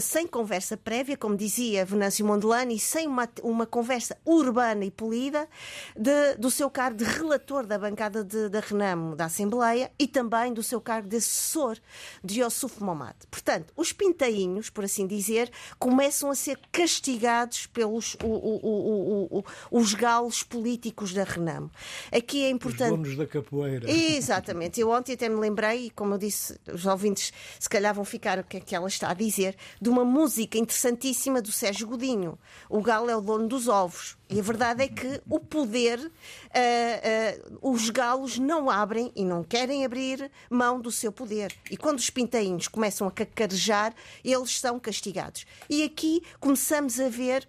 sem 0.00 0.26
conversa 0.26 0.76
prévia, 0.76 1.16
como 1.16 1.36
dizia 1.36 1.84
Venâncio 1.84 2.24
Mondelani, 2.24 2.78
sem 2.78 3.06
uma, 3.06 3.28
uma 3.42 3.66
conversa 3.66 4.16
urbana 4.24 4.84
e 4.84 4.90
polida 4.90 5.48
de, 5.96 6.36
do 6.36 6.50
seu 6.50 6.70
cargo 6.70 6.98
de 6.98 7.04
relator 7.04 7.66
da 7.66 7.78
bancada 7.78 8.24
de, 8.24 8.48
da 8.48 8.60
Renamo 8.60 9.14
da 9.14 9.26
Assembleia 9.26 9.90
e 9.98 10.06
também 10.06 10.52
do 10.52 10.62
seu 10.62 10.80
cargo 10.80 11.08
de 11.08 11.16
assessor 11.16 11.78
de 12.22 12.40
Yosuf 12.40 12.82
Momad. 12.82 13.16
Portanto, 13.30 13.72
os 13.76 13.92
pintainhos, 13.92 14.70
por 14.70 14.84
assim 14.84 15.06
dizer, 15.06 15.50
começam 15.78 16.30
a 16.30 16.34
ser 16.34 16.58
castigados 16.72 17.66
pelos 17.66 18.14
o, 18.22 18.26
o, 18.26 19.38
o, 19.38 19.44
os 19.70 19.94
galos 19.94 20.42
políticos 20.42 21.12
da 21.12 21.24
Renamo. 21.24 21.70
Aqui 22.10 22.44
é 22.44 22.50
importante. 22.50 22.92
Os 22.92 22.98
donos 22.98 23.16
da 23.16 23.26
capoeira. 23.26 23.90
Exatamente. 23.90 24.80
Eu 24.80 24.90
ontem 24.90 25.12
até 25.12 25.28
me 25.28 25.36
lembrei, 25.36 25.86
e 25.86 25.90
como 25.90 26.14
eu 26.14 26.18
disse, 26.18 26.58
os 26.72 26.86
ouvintes 26.86 27.32
se 27.58 27.68
calhar 27.68 27.94
vão 27.94 28.04
ficar 28.04 28.38
o 28.38 28.44
que 28.44 28.56
é 28.56 28.60
que 28.60 28.74
ela 28.74 28.88
está 28.88 29.10
a 29.10 29.14
dizer 29.14 29.56
de 29.80 29.88
uma 29.88 30.04
música 30.04 30.58
interessantíssima 30.58 31.40
do 31.40 31.52
Sérgio 31.52 31.86
Godinho. 31.86 32.38
O 32.68 32.80
galo 32.80 33.10
é 33.10 33.16
o 33.16 33.20
dono 33.20 33.48
dos 33.48 33.68
ovos. 33.68 34.16
E 34.28 34.40
a 34.40 34.42
verdade 34.42 34.82
é 34.82 34.88
que 34.88 35.20
o 35.28 35.38
poder, 35.38 35.98
uh, 36.00 36.10
uh, 36.10 37.72
os 37.72 37.90
galos 37.90 38.38
não 38.38 38.70
abrem 38.70 39.12
e 39.14 39.24
não 39.24 39.44
querem 39.44 39.84
abrir 39.84 40.30
mão 40.50 40.80
do 40.80 40.90
seu 40.90 41.12
poder. 41.12 41.54
E 41.70 41.76
quando 41.76 41.98
os 41.98 42.10
pintainhos 42.10 42.68
começam 42.68 43.06
a 43.06 43.10
cacarejar, 43.10 43.94
eles 44.24 44.58
são 44.58 44.80
castigados. 44.80 45.46
E 45.68 45.82
aqui 45.82 46.22
começamos 46.40 46.98
a 46.98 47.08
ver 47.08 47.48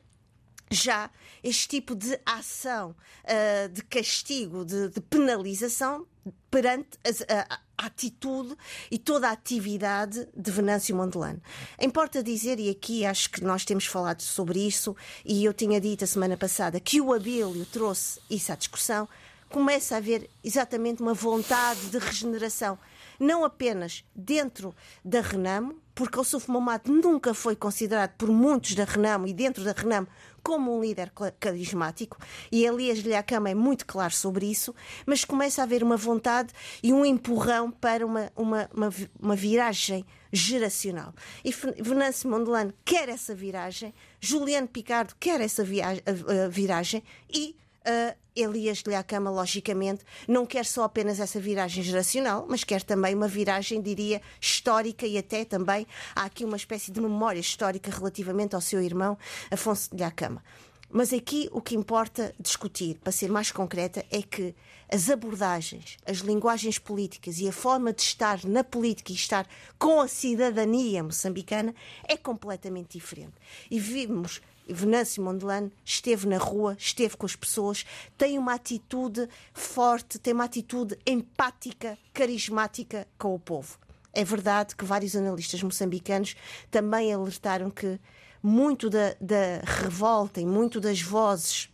já 0.69 1.09
este 1.43 1.67
tipo 1.67 1.95
de 1.95 2.19
ação 2.25 2.95
uh, 3.23 3.69
de 3.69 3.83
castigo, 3.83 4.65
de, 4.65 4.89
de 4.89 4.99
penalização 4.99 6.05
perante 6.49 6.97
a, 7.29 7.53
a, 7.53 7.59
atitude 7.77 8.55
e 8.89 8.97
toda 8.97 9.29
a 9.29 9.31
atividade 9.31 10.27
de 10.35 10.51
Venâncio 10.51 10.95
Mondelano. 10.95 11.41
Importa 11.81 12.23
dizer, 12.23 12.59
e 12.59 12.69
aqui 12.69 13.05
acho 13.05 13.29
que 13.29 13.43
nós 13.43 13.65
temos 13.65 13.85
falado 13.85 14.21
sobre 14.21 14.59
isso, 14.65 14.95
e 15.25 15.43
eu 15.43 15.53
tinha 15.53 15.79
dito 15.79 16.03
a 16.03 16.07
semana 16.07 16.37
passada 16.37 16.79
que 16.79 17.01
o 17.01 17.13
Abílio 17.13 17.65
trouxe 17.65 18.19
isso 18.29 18.51
à 18.51 18.55
discussão, 18.55 19.07
começa 19.49 19.95
a 19.95 19.97
haver 19.99 20.29
exatamente 20.43 21.01
uma 21.01 21.13
vontade 21.13 21.87
de 21.87 21.97
regeneração, 21.97 22.77
não 23.19 23.45
apenas 23.45 24.03
dentro 24.13 24.75
da 25.03 25.21
Renamo, 25.21 25.79
porque 25.93 26.19
o 26.19 26.23
Suf 26.23 26.49
Momad 26.51 26.81
nunca 26.87 27.33
foi 27.33 27.55
considerado 27.55 28.11
por 28.17 28.29
muitos 28.29 28.75
da 28.75 28.83
Renamo 28.83 29.27
e 29.27 29.33
dentro 29.33 29.63
da 29.63 29.71
Renamo 29.71 30.07
como 30.45 30.77
um 30.77 30.79
líder 30.79 31.11
carismático, 31.39 32.19
e 32.51 32.67
Elias 32.67 33.03
Lhacama 33.03 33.49
é 33.49 33.55
muito 33.55 33.83
claro 33.83 34.13
sobre 34.13 34.45
isso, 34.45 34.75
mas 35.03 35.25
começa 35.25 35.59
a 35.59 35.63
haver 35.63 35.81
uma 35.81 35.97
vontade 35.97 36.53
e 36.83 36.93
um 36.93 37.03
empurrão 37.03 37.71
para 37.71 38.05
uma, 38.05 38.31
uma, 38.35 38.69
uma, 38.71 38.93
uma 39.19 39.35
viragem 39.35 40.05
geracional. 40.31 41.15
E 41.43 41.51
Venâncio 41.81 42.29
Mondelano 42.29 42.71
quer 42.85 43.09
essa 43.09 43.33
viragem, 43.33 43.91
Juliano 44.19 44.67
Picardo 44.67 45.15
quer 45.19 45.41
essa 45.41 45.63
viragem 45.63 47.01
e 47.27 47.55
uh, 47.81 48.24
Elias 48.35 48.83
Lhacama, 48.85 49.29
logicamente, 49.29 50.03
não 50.27 50.45
quer 50.45 50.65
só 50.65 50.83
apenas 50.83 51.19
essa 51.19 51.39
viragem 51.39 51.83
geracional, 51.83 52.45
mas 52.49 52.63
quer 52.63 52.83
também 52.83 53.15
uma 53.15 53.27
viragem, 53.27 53.81
diria, 53.81 54.21
histórica 54.41 55.07
e 55.07 55.17
até 55.17 55.45
também 55.45 55.87
há 56.15 56.25
aqui 56.25 56.43
uma 56.43 56.57
espécie 56.57 56.91
de 56.91 56.99
memória 56.99 57.39
histórica 57.39 57.89
relativamente 57.89 58.55
ao 58.55 58.61
seu 58.61 58.81
irmão 58.81 59.17
Afonso 59.49 59.95
de 59.95 60.01
Lhacama. 60.01 60.43
Mas 60.89 61.11
aqui 61.11 61.49
o 61.51 61.61
que 61.61 61.75
importa 61.75 62.33
discutir, 62.39 62.97
para 63.03 63.11
ser 63.11 63.29
mais 63.29 63.51
concreta, 63.51 64.05
é 64.11 64.21
que 64.21 64.55
as 64.89 65.09
abordagens, 65.09 65.97
as 66.05 66.19
linguagens 66.19 66.77
políticas 66.77 67.39
e 67.39 67.47
a 67.47 67.51
forma 67.51 67.91
de 67.91 68.01
estar 68.01 68.45
na 68.45 68.63
política 68.63 69.11
e 69.11 69.15
estar 69.15 69.47
com 69.79 69.99
a 69.99 70.07
cidadania 70.07 71.03
moçambicana 71.03 71.73
é 72.07 72.15
completamente 72.15 72.97
diferente. 72.97 73.33
E 73.69 73.79
vimos 73.79 74.41
Venâncio 74.67 75.23
Mondelano 75.23 75.71
esteve 75.83 76.27
na 76.27 76.37
rua, 76.37 76.75
esteve 76.77 77.15
com 77.15 77.25
as 77.25 77.35
pessoas, 77.35 77.85
tem 78.17 78.37
uma 78.39 78.53
atitude 78.53 79.27
forte, 79.53 80.17
tem 80.17 80.33
uma 80.33 80.45
atitude 80.45 80.97
empática, 81.05 81.97
carismática 82.13 83.07
com 83.17 83.35
o 83.35 83.39
povo. 83.39 83.77
É 84.13 84.23
verdade 84.23 84.75
que 84.75 84.85
vários 84.85 85.15
analistas 85.15 85.61
moçambicanos 85.61 86.35
também 86.71 87.13
alertaram 87.13 87.69
que 87.69 87.99
muito 88.41 88.89
da, 88.89 89.15
da 89.19 89.61
revolta 89.81 90.39
e 90.39 90.45
muito 90.45 90.79
das 90.79 91.01
vozes 91.01 91.69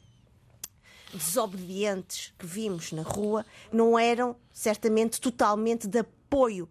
desobedientes 1.13 2.33
que 2.39 2.45
vimos 2.45 2.91
na 2.91 3.01
rua 3.01 3.45
não 3.71 3.99
eram 3.99 4.35
certamente 4.51 5.19
totalmente 5.19 5.87
de 5.87 6.03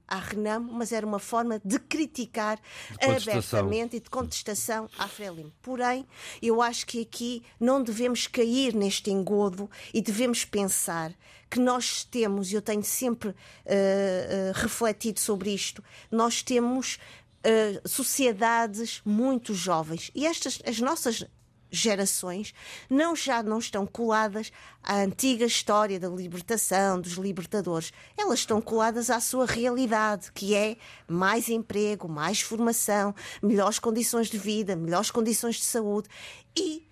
à 0.09 0.19
Renamo, 0.19 0.73
mas 0.73 0.91
era 0.91 1.07
uma 1.07 1.19
forma 1.19 1.61
de 1.63 1.79
criticar 1.79 2.59
de 2.99 3.07
abertamente 3.07 3.97
e 3.97 4.01
de 4.01 4.09
contestação 4.09 4.89
à 4.99 5.07
Frelimo. 5.07 5.53
Porém, 5.61 6.07
eu 6.41 6.63
acho 6.63 6.87
que 6.87 7.03
aqui 7.03 7.43
não 7.61 7.83
devemos 7.83 8.27
cair 8.27 8.75
neste 8.75 9.11
engodo 9.11 9.71
e 9.93 10.01
devemos 10.01 10.47
pensar 10.47 11.13
que 11.51 11.61
nós 11.61 12.05
temos, 12.05 12.51
e 12.51 12.55
eu 12.55 12.63
tenho 12.63 12.83
sempre 12.83 13.29
uh, 13.29 13.33
uh, 13.33 14.53
refletido 14.55 15.21
sobre 15.21 15.51
isto, 15.51 15.85
nós 16.11 16.43
temos 16.43 16.99
Uh, 17.43 17.89
sociedades 17.89 19.01
muito 19.03 19.55
jovens. 19.55 20.11
E 20.15 20.27
estas, 20.27 20.61
as 20.67 20.79
nossas 20.79 21.25
gerações 21.71 22.55
não 22.89 23.15
já 23.15 23.43
não 23.43 23.59
estão 23.59 23.87
coladas 23.87 24.53
à 24.83 24.97
antiga 24.97 25.45
história 25.45 25.99
da 25.99 26.09
libertação, 26.09 27.01
dos 27.01 27.13
libertadores. 27.13 27.93
Elas 28.17 28.41
estão 28.41 28.61
coladas 28.61 29.11
à 29.11 29.21
sua 29.21 29.47
realidade, 29.47 30.33
que 30.33 30.55
é 30.55 30.77
mais 31.09 31.49
emprego, 31.49 32.09
mais 32.09 32.41
formação, 32.41 33.15
melhores 33.43 33.79
condições 33.79 34.29
de 34.29 34.39
vida, 34.39 34.77
melhores 34.77 35.11
condições 35.11 35.57
de 35.57 35.65
saúde 35.65 36.09
e 36.57 36.91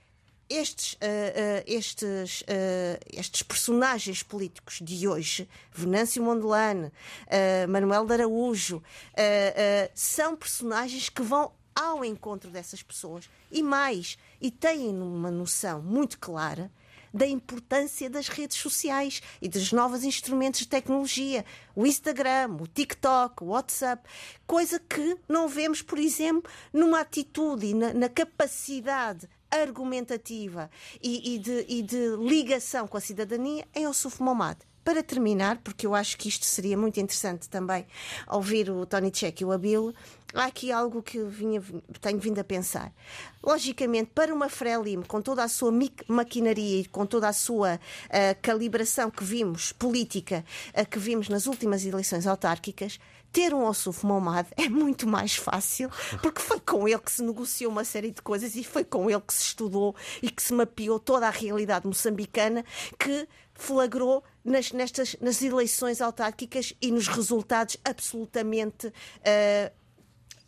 estes, 0.48 0.94
uh, 0.94 0.96
uh, 0.96 1.64
estes, 1.66 2.40
uh, 2.42 2.98
estes 3.12 3.42
personagens 3.42 4.22
políticos 4.22 4.78
de 4.80 5.06
hoje, 5.06 5.48
Venâncio 5.72 6.22
Mondelane, 6.22 6.90
Manuel 7.68 8.06
de 8.06 8.14
Araújo, 8.14 8.82
são 9.94 10.36
personagens 10.36 11.08
que 11.08 11.22
vão 11.22 11.52
ao 11.74 12.04
encontro 12.04 12.50
dessas 12.50 12.82
pessoas 12.82 13.28
e 13.52 13.62
mais, 13.62 14.18
e 14.40 14.50
têm 14.50 14.90
uma 15.00 15.30
noção 15.30 15.82
muito 15.82 16.18
clara 16.18 16.70
da 17.12 17.26
importância 17.26 18.08
das 18.10 18.28
redes 18.28 18.58
sociais 18.58 19.22
e 19.40 19.48
dos 19.48 19.72
novos 19.72 20.04
instrumentos 20.04 20.60
de 20.60 20.68
tecnologia, 20.68 21.44
o 21.74 21.86
Instagram, 21.86 22.56
o 22.60 22.66
TikTok, 22.66 23.42
o 23.42 23.48
WhatsApp, 23.48 24.02
coisa 24.46 24.78
que 24.78 25.16
não 25.28 25.48
vemos, 25.48 25.82
por 25.82 25.98
exemplo, 25.98 26.50
numa 26.72 27.00
atitude 27.00 27.66
e 27.66 27.74
na, 27.74 27.94
na 27.94 28.08
capacidade 28.08 29.28
argumentativa 29.50 30.70
e, 31.02 31.34
e, 31.34 31.38
de, 31.38 31.64
e, 31.68 31.82
de, 31.82 32.16
ligação 32.16 32.86
com 32.86 32.96
a 32.96 33.00
cidadania 33.00 33.66
em 33.74 33.86
Ossuf 33.86 34.22
Momad. 34.22 34.58
Para 34.88 35.02
terminar, 35.02 35.58
porque 35.58 35.86
eu 35.86 35.94
acho 35.94 36.16
que 36.16 36.30
isto 36.30 36.46
seria 36.46 36.74
muito 36.74 36.98
interessante 36.98 37.46
também 37.46 37.86
ouvir 38.26 38.70
o 38.70 38.86
Tony 38.86 39.10
Check 39.10 39.42
e 39.42 39.44
o 39.44 39.52
Abilo, 39.52 39.94
há 40.32 40.44
aqui 40.44 40.72
algo 40.72 41.02
que 41.02 41.22
vinha, 41.24 41.62
tenho 42.00 42.18
vindo 42.18 42.38
a 42.38 42.44
pensar. 42.44 42.90
Logicamente, 43.44 44.12
para 44.14 44.32
uma 44.32 44.48
Frelimo, 44.48 45.06
com 45.06 45.20
toda 45.20 45.44
a 45.44 45.48
sua 45.48 45.70
maquinaria 46.08 46.80
e 46.80 46.84
com 46.86 47.04
toda 47.04 47.28
a 47.28 47.34
sua 47.34 47.74
uh, 47.74 47.78
calibração 48.40 49.10
que 49.10 49.22
vimos, 49.22 49.72
política, 49.72 50.42
uh, 50.70 50.88
que 50.88 50.98
vimos 50.98 51.28
nas 51.28 51.46
últimas 51.46 51.84
eleições 51.84 52.26
autárquicas, 52.26 52.98
ter 53.30 53.52
um 53.52 53.66
Ossuf 53.66 54.06
Momad 54.06 54.46
é 54.56 54.70
muito 54.70 55.06
mais 55.06 55.36
fácil, 55.36 55.90
porque 56.22 56.40
foi 56.40 56.60
com 56.60 56.88
ele 56.88 56.98
que 56.98 57.12
se 57.12 57.22
negociou 57.22 57.70
uma 57.70 57.84
série 57.84 58.10
de 58.10 58.22
coisas 58.22 58.56
e 58.56 58.64
foi 58.64 58.84
com 58.84 59.10
ele 59.10 59.20
que 59.20 59.34
se 59.34 59.42
estudou 59.42 59.94
e 60.22 60.30
que 60.30 60.42
se 60.42 60.54
mapeou 60.54 60.98
toda 60.98 61.26
a 61.26 61.30
realidade 61.30 61.86
moçambicana 61.86 62.64
que 62.98 63.28
flagrou 63.58 64.22
nas, 64.48 64.72
nestas, 64.72 65.16
nas 65.20 65.42
eleições 65.42 66.00
autárquicas 66.00 66.72
e 66.80 66.90
nos 66.90 67.08
resultados 67.08 67.76
absolutamente 67.84 68.88
uh, 68.88 69.72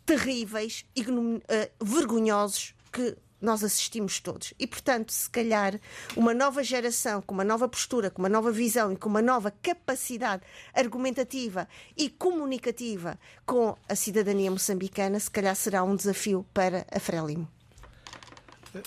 terríveis 0.04 0.84
e 0.96 1.02
uh, 1.02 1.84
vergonhosos 1.84 2.74
que 2.92 3.16
nós 3.40 3.64
assistimos 3.64 4.20
todos. 4.20 4.52
E, 4.58 4.66
portanto, 4.66 5.10
se 5.12 5.28
calhar 5.30 5.80
uma 6.16 6.34
nova 6.34 6.62
geração 6.62 7.22
com 7.22 7.32
uma 7.32 7.44
nova 7.44 7.68
postura, 7.68 8.10
com 8.10 8.20
uma 8.20 8.28
nova 8.28 8.52
visão 8.52 8.92
e 8.92 8.96
com 8.96 9.08
uma 9.08 9.22
nova 9.22 9.50
capacidade 9.50 10.42
argumentativa 10.74 11.66
e 11.96 12.10
comunicativa 12.10 13.18
com 13.46 13.76
a 13.88 13.94
cidadania 13.94 14.50
moçambicana, 14.50 15.18
se 15.18 15.30
calhar 15.30 15.56
será 15.56 15.82
um 15.82 15.96
desafio 15.96 16.44
para 16.52 16.86
a 16.90 17.00
Frelimo. 17.00 17.59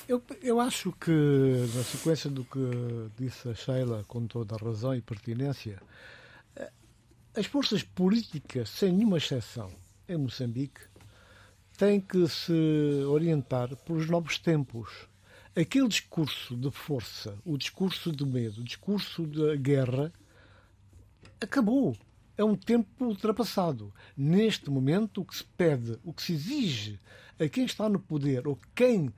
Eu, 0.07 0.23
eu 0.41 0.61
acho 0.61 0.93
que, 0.93 1.11
na 1.75 1.83
sequência 1.83 2.29
do 2.29 2.45
que 2.45 2.59
disse 3.19 3.49
a 3.49 3.53
Sheila, 3.53 4.05
com 4.07 4.25
toda 4.25 4.55
a 4.55 4.57
razão 4.57 4.95
e 4.95 5.01
pertinência, 5.01 5.81
eh, 6.55 6.71
as 7.35 7.45
forças 7.47 7.83
políticas, 7.83 8.69
sem 8.69 8.93
nenhuma 8.93 9.17
exceção, 9.17 9.69
em 10.07 10.15
Moçambique, 10.15 10.79
têm 11.77 11.99
que 11.99 12.25
se 12.29 13.03
orientar 13.09 13.75
pelos 13.75 14.09
novos 14.09 14.37
tempos. 14.37 14.89
Aquele 15.53 15.89
discurso 15.89 16.55
de 16.55 16.71
força, 16.71 17.37
o 17.43 17.57
discurso 17.57 18.09
de 18.09 18.25
medo, 18.25 18.61
o 18.61 18.63
discurso 18.63 19.27
da 19.27 19.55
guerra, 19.57 20.13
acabou. 21.41 21.97
É 22.37 22.43
um 22.43 22.55
tempo 22.55 23.05
ultrapassado. 23.05 23.93
Neste 24.15 24.69
momento, 24.69 25.21
o 25.21 25.25
que 25.25 25.35
se 25.35 25.43
pede, 25.43 25.99
o 26.05 26.13
que 26.13 26.23
se 26.23 26.33
exige 26.33 26.99
a 27.37 27.49
quem 27.49 27.65
está 27.65 27.89
no 27.89 27.99
poder 27.99 28.47
ou 28.47 28.57
quem 28.73 29.11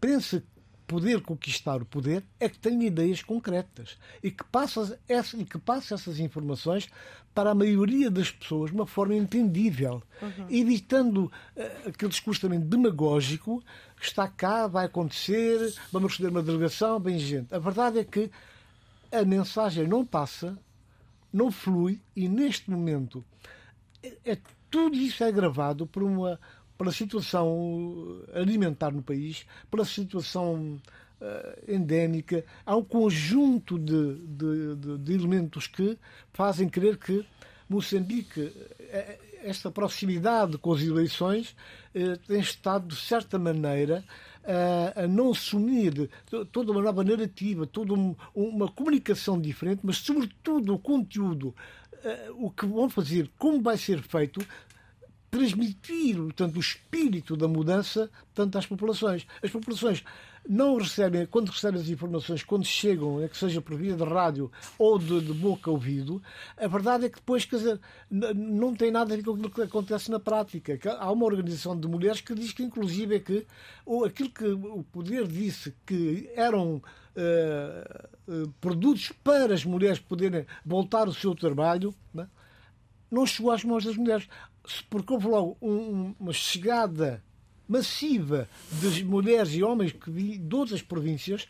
pensa 0.00 0.42
poder 0.90 1.22
conquistar 1.22 1.80
o 1.80 1.86
poder 1.86 2.24
é 2.40 2.48
que 2.48 2.58
tenha 2.58 2.84
ideias 2.84 3.22
concretas 3.22 3.96
e 4.20 4.28
que 4.28 4.42
passe, 4.42 4.98
essa, 5.08 5.36
e 5.36 5.44
que 5.44 5.56
passe 5.56 5.94
essas 5.94 6.18
informações 6.18 6.88
para 7.32 7.50
a 7.50 7.54
maioria 7.54 8.10
das 8.10 8.28
pessoas 8.32 8.70
de 8.70 8.76
uma 8.76 8.88
forma 8.88 9.14
entendível, 9.14 10.02
uhum. 10.20 10.46
evitando 10.50 11.26
uh, 11.26 11.88
aquele 11.88 12.10
discurso 12.10 12.40
também 12.40 12.58
demagógico 12.58 13.62
que 13.96 14.04
está 14.04 14.26
cá, 14.26 14.66
vai 14.66 14.86
acontecer, 14.86 15.72
vamos 15.92 16.10
receber 16.10 16.30
uma 16.30 16.42
delegação, 16.42 16.98
bem 16.98 17.20
gente. 17.20 17.54
A 17.54 17.60
verdade 17.60 18.00
é 18.00 18.04
que 18.04 18.28
a 19.12 19.24
mensagem 19.24 19.86
não 19.86 20.04
passa, 20.04 20.58
não 21.32 21.52
flui 21.52 22.00
e 22.16 22.28
neste 22.28 22.68
momento 22.68 23.24
é, 24.02 24.32
é 24.32 24.38
tudo 24.68 24.96
isso 24.96 25.22
é 25.22 25.30
gravado 25.30 25.86
por 25.86 26.02
uma 26.02 26.40
pela 26.80 26.92
situação 26.92 28.22
alimentar 28.32 28.90
no 28.90 29.02
país, 29.02 29.44
pela 29.70 29.84
situação 29.84 30.80
uh, 31.20 31.70
endémica. 31.70 32.42
Há 32.64 32.74
um 32.74 32.82
conjunto 32.82 33.78
de, 33.78 34.14
de, 34.14 34.76
de, 34.76 34.98
de, 34.98 35.12
elementos 35.12 35.66
que 35.66 35.98
fazem 36.32 36.70
crer 36.70 36.96
que 36.96 37.22
Moçambique, 37.68 38.50
eh, 38.80 39.18
esta 39.44 39.70
proximidade 39.70 40.56
com 40.56 40.72
as 40.72 40.80
eleições, 40.80 41.54
uh, 41.94 42.16
tem 42.26 42.40
estado, 42.40 42.88
de 42.88 42.96
certa 42.96 43.38
maneira, 43.38 44.02
a, 44.42 45.02
a 45.02 45.06
não 45.06 45.32
assumir 45.32 46.08
toda 46.50 46.72
uma 46.72 46.80
nova 46.80 47.04
narrativa, 47.04 47.66
toda 47.66 47.92
um, 47.92 48.16
uma 48.34 48.72
comunicação 48.72 49.38
diferente, 49.38 49.80
mas, 49.82 49.98
sobretudo, 49.98 50.72
o 50.72 50.78
conteúdo 50.78 51.54
o 52.38 52.50
que 52.50 52.64
vão 52.64 52.88
fazer, 52.88 53.30
como 53.38 53.60
vai 53.60 53.76
ser 53.76 54.00
feito, 54.00 54.40
transmitir 55.30 56.16
portanto, 56.16 56.56
o 56.56 56.60
espírito 56.60 57.36
da 57.36 57.46
mudança 57.46 58.10
tanto 58.34 58.58
às 58.58 58.66
populações. 58.66 59.26
As 59.42 59.50
populações 59.50 60.02
não 60.48 60.76
recebem, 60.78 61.26
quando 61.26 61.50
recebem 61.50 61.80
as 61.80 61.88
informações, 61.88 62.42
quando 62.42 62.64
chegam, 62.64 63.22
é 63.22 63.28
que 63.28 63.36
seja 63.36 63.60
por 63.60 63.76
via 63.76 63.94
de 63.94 64.02
rádio 64.02 64.50
ou 64.78 64.98
de, 64.98 65.20
de 65.20 65.32
boca 65.32 65.70
ouvido, 65.70 66.22
a 66.56 66.66
verdade 66.66 67.06
é 67.06 67.08
que 67.08 67.16
depois 67.16 67.44
quer 67.44 67.56
dizer, 67.56 67.80
não 68.10 68.74
tem 68.74 68.90
nada 68.90 69.12
a 69.12 69.16
ver 69.16 69.22
com 69.22 69.32
aquilo 69.32 69.50
que 69.50 69.62
acontece 69.62 70.10
na 70.10 70.18
prática. 70.18 70.78
Há 70.98 71.10
uma 71.12 71.26
organização 71.26 71.78
de 71.78 71.86
mulheres 71.86 72.20
que 72.20 72.34
diz 72.34 72.52
que, 72.52 72.62
inclusive, 72.62 73.16
é 73.16 73.20
que 73.20 73.46
ou 73.84 74.04
aquilo 74.04 74.30
que 74.30 74.44
o 74.44 74.84
poder 74.90 75.26
disse 75.26 75.74
que 75.84 76.30
eram 76.34 76.76
uh, 76.76 76.82
uh, 78.28 78.48
produtos 78.60 79.12
para 79.22 79.54
as 79.54 79.64
mulheres 79.64 79.98
poderem 79.98 80.46
voltar 80.64 81.06
ao 81.06 81.12
seu 81.12 81.34
trabalho, 81.34 81.94
não, 82.12 82.24
é? 82.24 82.26
não 83.10 83.26
chegou 83.26 83.52
às 83.52 83.64
mãos 83.64 83.84
das 83.84 83.96
mulheres 83.96 84.28
porque 84.88 85.12
houve 85.12 85.28
logo 85.28 85.56
um, 85.60 86.14
uma 86.18 86.32
chegada 86.32 87.22
massiva 87.68 88.48
de 88.80 89.04
mulheres 89.04 89.54
e 89.54 89.62
homens 89.62 89.92
que 89.92 90.10
de 90.10 90.56
outras 90.56 90.82
províncias 90.82 91.46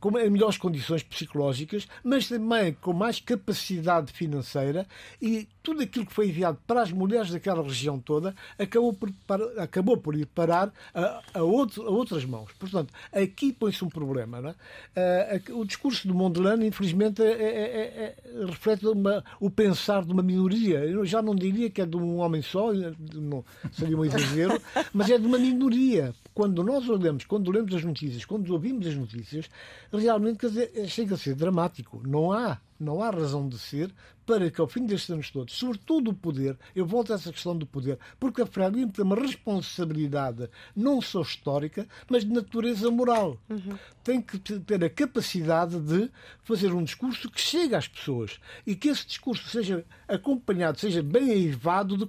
com 0.00 0.18
em 0.18 0.30
melhores 0.30 0.56
condições 0.56 1.02
psicológicas, 1.02 1.86
mas 2.02 2.28
também 2.28 2.72
com 2.74 2.92
mais 2.92 3.20
capacidade 3.20 4.12
financeira 4.12 4.86
e 5.20 5.46
tudo 5.62 5.82
aquilo 5.82 6.06
que 6.06 6.12
foi 6.12 6.28
enviado 6.28 6.58
para 6.66 6.82
as 6.82 6.90
mulheres 6.90 7.30
daquela 7.30 7.62
região 7.62 7.98
toda 7.98 8.34
acabou 8.58 8.92
por, 8.92 9.12
para, 9.26 9.62
acabou 9.62 9.96
por 9.96 10.16
ir 10.16 10.26
parar 10.26 10.72
a, 10.94 11.22
a, 11.34 11.42
outro, 11.42 11.86
a 11.86 11.90
outras 11.90 12.24
mãos. 12.24 12.50
Portanto, 12.58 12.92
aqui 13.12 13.52
põe-se 13.52 13.84
um 13.84 13.88
problema. 13.88 14.56
É? 14.96 15.40
uh, 15.48 15.60
o 15.60 15.64
discurso 15.64 16.08
do 16.08 16.14
Mondelano, 16.14 16.64
infelizmente, 16.64 17.22
é, 17.22 17.30
é, 17.30 17.36
é, 17.36 18.16
é, 18.24 18.46
reflete 18.46 18.86
uma, 18.86 19.24
o 19.38 19.50
pensar 19.50 20.04
de 20.04 20.12
uma 20.12 20.22
minoria. 20.22 20.78
Eu 20.80 21.04
já 21.04 21.22
não 21.22 21.34
diria 21.34 21.70
que 21.70 21.80
é 21.80 21.86
de 21.86 21.96
um 21.96 22.18
homem 22.18 22.42
só, 22.42 22.72
não, 22.72 23.44
seria 23.72 23.96
um 23.96 24.04
exagero, 24.04 24.60
mas 24.92 25.10
é 25.10 25.18
de 25.18 25.26
uma 25.26 25.38
minoria 25.38 26.14
quando 26.34 26.62
nós 26.62 26.88
olhamos, 26.88 27.24
quando 27.24 27.50
lemos 27.50 27.74
as 27.74 27.84
notícias, 27.84 28.24
quando 28.24 28.50
ouvimos 28.52 28.86
as 28.86 28.94
notícias, 28.94 29.48
realmente 29.92 30.38
quer 30.38 30.48
dizer, 30.48 30.88
chega 30.88 31.14
a 31.14 31.18
ser 31.18 31.34
dramático. 31.34 32.02
Não 32.06 32.32
há, 32.32 32.58
não 32.82 33.02
há 33.02 33.10
razão 33.10 33.48
de 33.48 33.58
ser 33.58 33.92
para 34.26 34.50
que 34.50 34.60
ao 34.60 34.66
fim 34.66 34.86
destes 34.86 35.10
anos 35.10 35.30
todos, 35.30 35.54
sobretudo 35.54 36.10
o 36.10 36.14
poder, 36.14 36.56
eu 36.74 36.86
volto 36.86 37.12
a 37.12 37.16
essa 37.16 37.32
questão 37.32 37.56
do 37.56 37.66
poder, 37.66 37.98
porque 38.18 38.42
a 38.42 38.46
Frelimo 38.46 38.92
tem 38.92 39.04
uma 39.04 39.16
responsabilidade 39.16 40.48
não 40.74 41.00
só 41.00 41.22
histórica, 41.22 41.86
mas 42.08 42.24
de 42.24 42.32
natureza 42.32 42.90
moral. 42.90 43.36
Uhum. 43.48 43.76
Tem 44.02 44.20
que 44.20 44.38
ter 44.38 44.82
a 44.84 44.90
capacidade 44.90 45.78
de 45.80 46.10
fazer 46.42 46.72
um 46.72 46.82
discurso 46.82 47.30
que 47.30 47.40
chegue 47.40 47.74
às 47.74 47.88
pessoas 47.88 48.40
e 48.66 48.74
que 48.74 48.88
esse 48.88 49.06
discurso 49.06 49.48
seja 49.48 49.84
acompanhado, 50.08 50.78
seja 50.78 51.02
bem 51.02 51.30
aivado 51.30 51.96
de, 51.96 52.06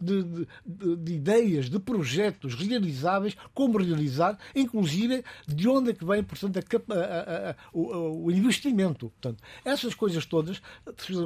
de, 0.00 0.46
de, 0.64 0.96
de 0.96 1.12
ideias, 1.12 1.68
de 1.68 1.78
projetos 1.78 2.54
realizáveis, 2.54 3.36
como 3.54 3.78
realizar, 3.78 4.38
inclusive 4.54 5.24
de 5.46 5.68
onde 5.68 5.90
é 5.90 5.94
que 5.94 6.04
vem, 6.04 6.22
portanto, 6.22 6.58
a, 6.58 6.94
a, 6.94 7.50
a, 7.50 7.56
o, 7.72 8.26
o 8.26 8.30
investimento. 8.30 9.10
Portanto, 9.10 9.42
essas 9.64 9.94
coisas 9.94 10.07
todas, 10.26 10.60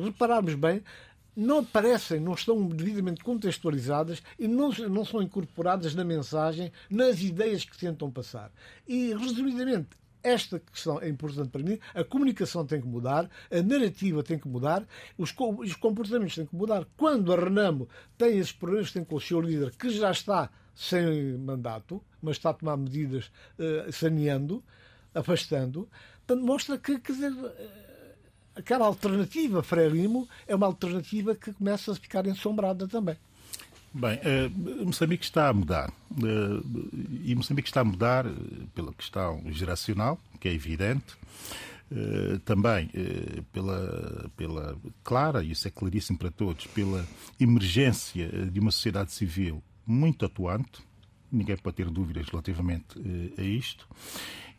repararmos 0.05 0.55
bem, 0.55 0.83
não 1.35 1.61
aparecem, 1.61 2.21
não 2.21 2.35
estão 2.35 2.69
devidamente 2.69 3.25
contextualizadas 3.25 4.23
e 4.39 4.47
não, 4.47 4.71
não 4.71 5.05
são 5.05 5.23
incorporadas 5.23 5.95
na 5.95 6.05
mensagem, 6.05 6.71
nas 6.91 7.21
ideias 7.21 7.65
que 7.65 7.77
tentam 7.79 8.11
passar. 8.11 8.53
E, 8.87 9.15
resumidamente, 9.15 9.97
esta 10.23 10.61
questão 10.61 11.01
é 11.01 11.09
importante 11.09 11.49
para 11.49 11.63
mim. 11.63 11.79
A 11.95 12.05
comunicação 12.05 12.65
tem 12.65 12.81
que 12.81 12.87
mudar, 12.87 13.29
a 13.51 13.63
narrativa 13.63 14.23
tem 14.23 14.39
que 14.39 14.47
mudar, 14.47 14.87
os, 15.19 15.35
os 15.59 15.75
comportamentos 15.75 16.35
têm 16.35 16.47
que 16.47 16.55
mudar. 16.55 16.87
Quando 16.97 17.33
a 17.33 17.37
Renamo 17.37 17.89
tem 18.17 18.39
esses 18.39 18.53
problemas, 18.53 18.93
tem 18.93 19.05
com 19.05 19.17
o 19.17 19.21
seu 19.21 19.41
líder, 19.41 19.73
que 19.73 19.91
já 19.91 20.11
está 20.11 20.51
sem 20.75 21.37
mandato, 21.39 22.03
mas 22.21 22.37
está 22.37 22.51
a 22.51 22.55
tomar 22.55 22.77
medidas 22.77 23.31
uh, 23.59 23.91
saneando, 23.93 24.63
afastando. 25.15 25.89
Mostra 26.41 26.79
que, 26.79 26.99
quer 26.99 27.13
dizer, 27.13 27.33
aquela 28.55 28.87
alternativa 28.87 29.63
Frelimo 29.63 30.29
é 30.47 30.55
uma 30.55 30.67
alternativa 30.67 31.35
que 31.35 31.53
começa 31.53 31.93
a 31.93 31.95
ficar 31.95 32.27
ensombrada 32.27 32.87
também. 32.87 33.17
Bem, 33.95 34.19
uh, 34.19 34.87
Moçambique 34.87 35.25
está 35.25 35.49
a 35.49 35.53
mudar. 35.53 35.91
Uh, 36.11 36.65
e 37.23 37.35
Moçambique 37.35 37.69
está 37.69 37.83
a 37.83 37.85
mudar 37.85 38.25
pela 38.75 38.93
questão 38.95 39.43
geracional, 39.53 40.19
que 40.41 40.49
é 40.49 40.53
evidente. 40.53 41.15
Uh, 41.91 42.39
também 42.39 42.87
uh, 42.87 43.43
pela, 43.53 44.31
pela 44.35 44.79
clara, 45.05 45.45
e 45.45 45.51
isso 45.51 45.69
é 45.69 45.71
claríssimo 45.71 46.19
para 46.19 46.31
todos, 46.31 46.67
pela 46.69 47.07
emergência 47.39 48.29
de 48.47 48.59
uma 48.61 48.71
sociedade 48.71 49.13
civil 49.13 49.63
muito 49.87 50.25
atuante, 50.25 50.83
ninguém 51.31 51.57
pode 51.59 51.77
ter 51.77 51.91
dúvidas 51.91 52.27
relativamente 52.29 52.99
a 53.37 53.43
isto, 53.43 53.87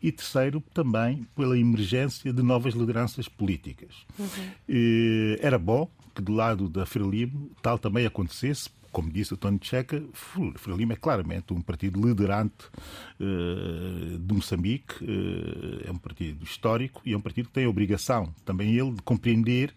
e 0.04 0.12
terceiro, 0.12 0.62
também 0.74 1.26
pela 1.34 1.58
emergência 1.58 2.30
de 2.30 2.42
novas 2.42 2.74
lideranças 2.74 3.26
políticas. 3.26 3.94
Uhum. 4.18 4.26
era 5.40 5.58
bom 5.58 5.88
que 6.14 6.20
do 6.20 6.32
lado 6.32 6.68
da 6.68 6.84
Frelimo 6.84 7.50
tal 7.62 7.78
também 7.78 8.04
acontecesse, 8.04 8.68
como 8.94 9.10
disse 9.10 9.34
o 9.34 9.36
Tony 9.36 9.58
Checa, 9.60 10.00
Frelimo 10.54 10.92
é 10.92 10.96
claramente 10.96 11.52
um 11.52 11.60
partido 11.60 12.00
liderante 12.00 12.66
uh, 13.18 14.18
de 14.18 14.32
Moçambique, 14.32 15.04
uh, 15.04 15.88
é 15.88 15.90
um 15.90 15.98
partido 15.98 16.44
histórico 16.44 17.02
e 17.04 17.12
é 17.12 17.16
um 17.16 17.20
partido 17.20 17.48
que 17.48 17.54
tem 17.54 17.64
a 17.64 17.68
obrigação, 17.68 18.32
também 18.44 18.70
ele, 18.76 18.92
de 18.92 19.02
compreender 19.02 19.74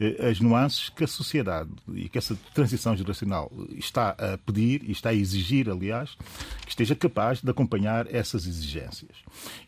uh, 0.00 0.26
as 0.28 0.40
nuances 0.40 0.88
que 0.88 1.04
a 1.04 1.06
sociedade 1.06 1.70
e 1.94 2.08
que 2.08 2.18
essa 2.18 2.36
transição 2.52 2.96
geracional 2.96 3.52
está 3.70 4.10
a 4.10 4.36
pedir 4.36 4.82
e 4.82 4.90
está 4.90 5.10
a 5.10 5.14
exigir, 5.14 5.70
aliás, 5.70 6.16
que 6.62 6.70
esteja 6.70 6.96
capaz 6.96 7.40
de 7.40 7.48
acompanhar 7.48 8.12
essas 8.12 8.48
exigências. 8.48 9.12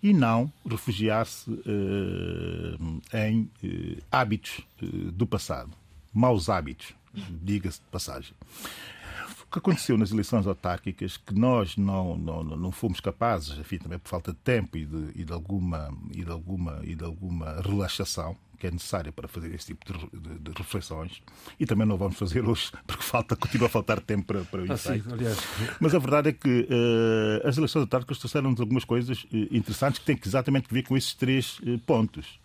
E 0.03 0.13
não 0.13 0.53
refugiar-se 0.69 1.49
em 3.15 3.49
hábitos 4.11 4.61
do 5.13 5.25
passado, 5.25 5.71
maus 6.13 6.49
hábitos 6.49 6.98
diga-se 7.15 7.81
de 7.81 7.87
passagem. 7.87 8.35
O 9.43 9.51
que 9.51 9.59
aconteceu 9.59 9.97
nas 9.97 10.11
eleições 10.11 10.47
autárquicas, 10.47 11.17
que 11.17 11.35
nós 11.35 11.77
não, 11.77 12.19
não, 12.19 12.45
não 12.45 12.71
fomos 12.71 13.01
capazes, 13.01 13.59
enfim, 13.59 13.79
também 13.79 13.99
por 13.99 14.09
falta 14.09 14.33
de 14.33 14.39
tempo 14.39 14.77
e 14.77 14.85
de, 14.85 15.13
e 15.15 15.25
de, 15.25 15.33
alguma, 15.33 15.91
e 16.15 16.23
de, 16.23 16.31
alguma, 16.31 16.81
e 16.83 16.95
de 16.95 17.03
alguma 17.03 17.61
relaxação, 17.63 18.37
que 18.59 18.67
é 18.67 18.71
necessária 18.71 19.13
para 19.13 19.29
fazer 19.29 19.55
esse 19.55 19.69
tipo 19.69 19.87
de, 19.87 20.21
de, 20.21 20.39
de, 20.41 20.51
reflexões 20.57 21.23
e 21.59 21.65
também 21.65 21.87
não 21.87 21.97
vamos 21.97 22.19
fazer 22.19 22.47
hoje 22.47 22.73
porque 22.87 23.03
falta, 23.03 23.37
continua 23.37 23.69
a 23.69 23.71
faltar 23.71 24.01
tempo 24.01 24.27
para, 24.27 24.45
para 24.45 24.63
o. 24.63 24.65
Ah, 24.65 24.77
Mas 25.81 25.95
a 25.95 25.99
verdade 25.99 26.31
é 26.31 26.33
que 26.33 26.63
uh, 26.63 27.49
as 27.49 27.57
eleições 27.57 27.83
autárquicas 27.83 28.19
trouxeram-nos 28.19 28.61
algumas 28.61 28.85
coisas 28.85 29.23
uh, 29.25 29.29
interessantes 29.51 30.01
que 30.01 30.05
têm 30.05 30.19
exatamente 30.25 30.67
a 30.71 30.75
ver 30.75 30.83
com 30.83 30.97
esses 30.97 31.15
três 31.15 31.59
uh, 31.61 31.79
pontos. 31.87 32.41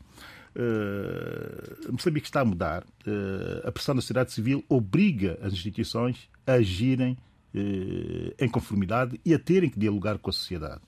Uh, 0.56 1.92
Moçambique 1.92 2.28
está 2.28 2.42
a 2.42 2.46
mudar. 2.46 2.84
Uh, 3.08 3.68
a 3.68 3.72
pressão 3.72 3.96
da 3.96 4.02
sociedade 4.02 4.32
civil 4.32 4.63
obriga 4.70 5.38
as 5.42 5.54
instituições 5.54 6.30
a 6.46 6.54
agirem 6.54 7.18
uh, 7.56 8.34
em 8.39 8.50
conformidade 8.50 9.20
e 9.26 9.34
a 9.34 9.39
terem 9.39 9.70
que 9.70 9.80
dialogar 9.80 10.18
com 10.20 10.30
a 10.30 10.34
sociedade. 10.34 10.82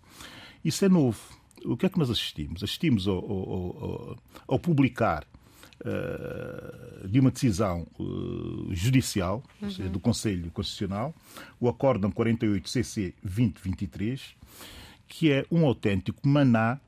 Isso 0.64 0.86
é 0.86 0.90
novo. 0.90 1.20
O 1.64 1.76
que 1.76 1.86
é 1.86 1.90
que 1.90 1.98
nós 1.98 2.12
assistimos? 2.12 2.64
Assistimos 2.64 3.08
ao, 3.08 3.18
ao, 3.18 3.50
ao, 3.84 4.18
ao 4.48 4.60
publicar 4.60 5.26
de 7.10 7.20
uma 7.20 7.30
decisão 7.30 7.86
judicial, 8.72 9.44
uhum. 9.62 9.70
seja, 9.70 9.90
do 9.90 10.00
Conselho 10.00 10.50
Constitucional, 10.50 11.14
o 11.60 11.68
Acórdão 11.68 12.10
48-CC 12.12 13.14
2023, 13.22 14.36
que 15.06 15.32
é 15.32 15.46
um 15.52 15.66
autêntico 15.66 16.26
maná, 16.26 16.80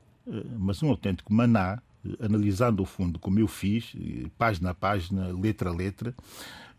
mas 0.58 0.82
um 0.82 0.88
autêntico 0.88 1.32
maná 1.32 1.82
analisando 2.20 2.82
o 2.82 2.86
fundo, 2.86 3.18
como 3.18 3.38
eu 3.38 3.48
fiz, 3.48 3.92
página 4.36 4.70
a 4.70 4.74
página, 4.74 5.28
letra 5.28 5.70
a 5.70 5.74
letra, 5.74 6.14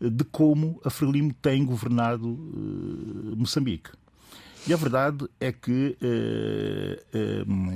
de 0.00 0.24
como 0.24 0.80
a 0.84 0.90
Frelimo 0.90 1.32
tem 1.34 1.64
governado 1.64 2.28
uh, 2.28 3.36
Moçambique. 3.36 3.90
E 4.66 4.74
a 4.74 4.76
verdade 4.76 5.26
é 5.40 5.50
que 5.52 5.96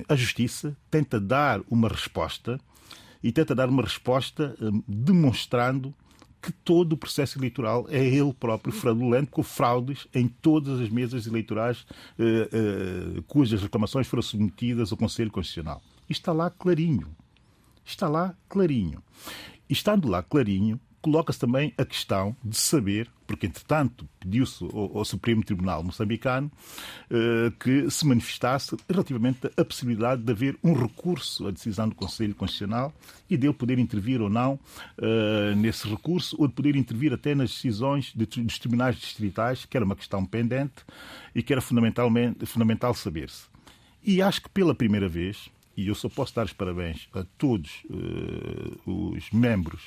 a 0.06 0.14
Justiça 0.14 0.76
tenta 0.90 1.18
dar 1.18 1.62
uma 1.70 1.88
resposta 1.88 2.60
e 3.22 3.32
tenta 3.32 3.54
dar 3.54 3.70
uma 3.70 3.82
resposta 3.82 4.54
demonstrando 4.86 5.94
que 6.42 6.52
todo 6.52 6.92
o 6.92 6.96
processo 6.98 7.38
eleitoral 7.38 7.86
é 7.88 8.04
ele 8.06 8.34
próprio 8.34 8.70
fraudulento, 8.70 9.30
com 9.30 9.42
fraudes 9.42 10.06
em 10.14 10.28
todas 10.28 10.78
as 10.78 10.90
mesas 10.90 11.26
eleitorais 11.26 11.86
cujas 13.26 13.62
reclamações 13.62 14.06
foram 14.06 14.22
submetidas 14.22 14.92
ao 14.92 14.98
Conselho 14.98 15.30
Constitucional. 15.30 15.80
Isto 16.06 16.20
está 16.20 16.32
lá 16.34 16.50
clarinho. 16.50 17.08
Está 17.84 18.08
lá 18.08 18.34
clarinho. 18.48 19.02
E 19.68 19.72
estando 19.72 20.08
lá 20.08 20.22
clarinho, 20.22 20.80
coloca-se 21.04 21.38
também 21.38 21.70
a 21.76 21.84
questão 21.84 22.34
de 22.42 22.56
saber, 22.56 23.10
porque 23.26 23.46
entretanto 23.46 24.08
pediu-se 24.18 24.64
ao, 24.64 24.96
ao, 24.96 25.04
Supremo 25.04 25.44
Tribunal 25.44 25.82
moçambicano 25.84 26.50
uh, 27.10 27.50
que 27.58 27.90
se 27.90 28.06
manifestasse 28.06 28.74
relativamente 28.88 29.50
à 29.54 29.62
possibilidade 29.62 30.22
de 30.22 30.32
haver 30.32 30.58
um 30.64 30.72
recurso 30.72 31.46
à 31.46 31.50
decisão 31.50 31.90
do 31.90 31.94
Conselho 31.94 32.34
Constitucional 32.34 32.90
e 33.28 33.36
dele 33.36 33.52
poder 33.52 33.78
intervir 33.78 34.22
ou 34.22 34.30
não 34.30 34.54
uh, 34.54 35.54
nesse 35.56 35.86
recurso, 35.86 36.36
ou 36.38 36.48
de 36.48 36.54
poder 36.54 36.74
intervir 36.74 37.12
até 37.12 37.34
nas 37.34 37.50
decisões 37.50 38.10
de, 38.14 38.24
dos 38.24 38.58
tribunais 38.58 38.96
distritais, 38.96 39.66
que 39.66 39.76
era 39.76 39.84
uma 39.84 39.96
questão 39.96 40.24
pendente 40.24 40.84
e 41.34 41.42
que 41.42 41.52
era 41.52 41.60
fundamentalmente, 41.60 42.46
fundamental 42.46 42.94
saber-se. 42.94 43.44
E 44.02 44.22
acho 44.22 44.40
que 44.40 44.48
pela 44.48 44.74
primeira 44.74 45.08
vez 45.08 45.50
e 45.76 45.88
eu 45.88 45.94
só 45.94 46.08
posso 46.08 46.34
dar 46.34 46.46
os 46.46 46.52
parabéns 46.52 47.08
a 47.12 47.24
todos 47.38 47.84
uh, 47.84 49.12
os 49.14 49.30
membros, 49.32 49.82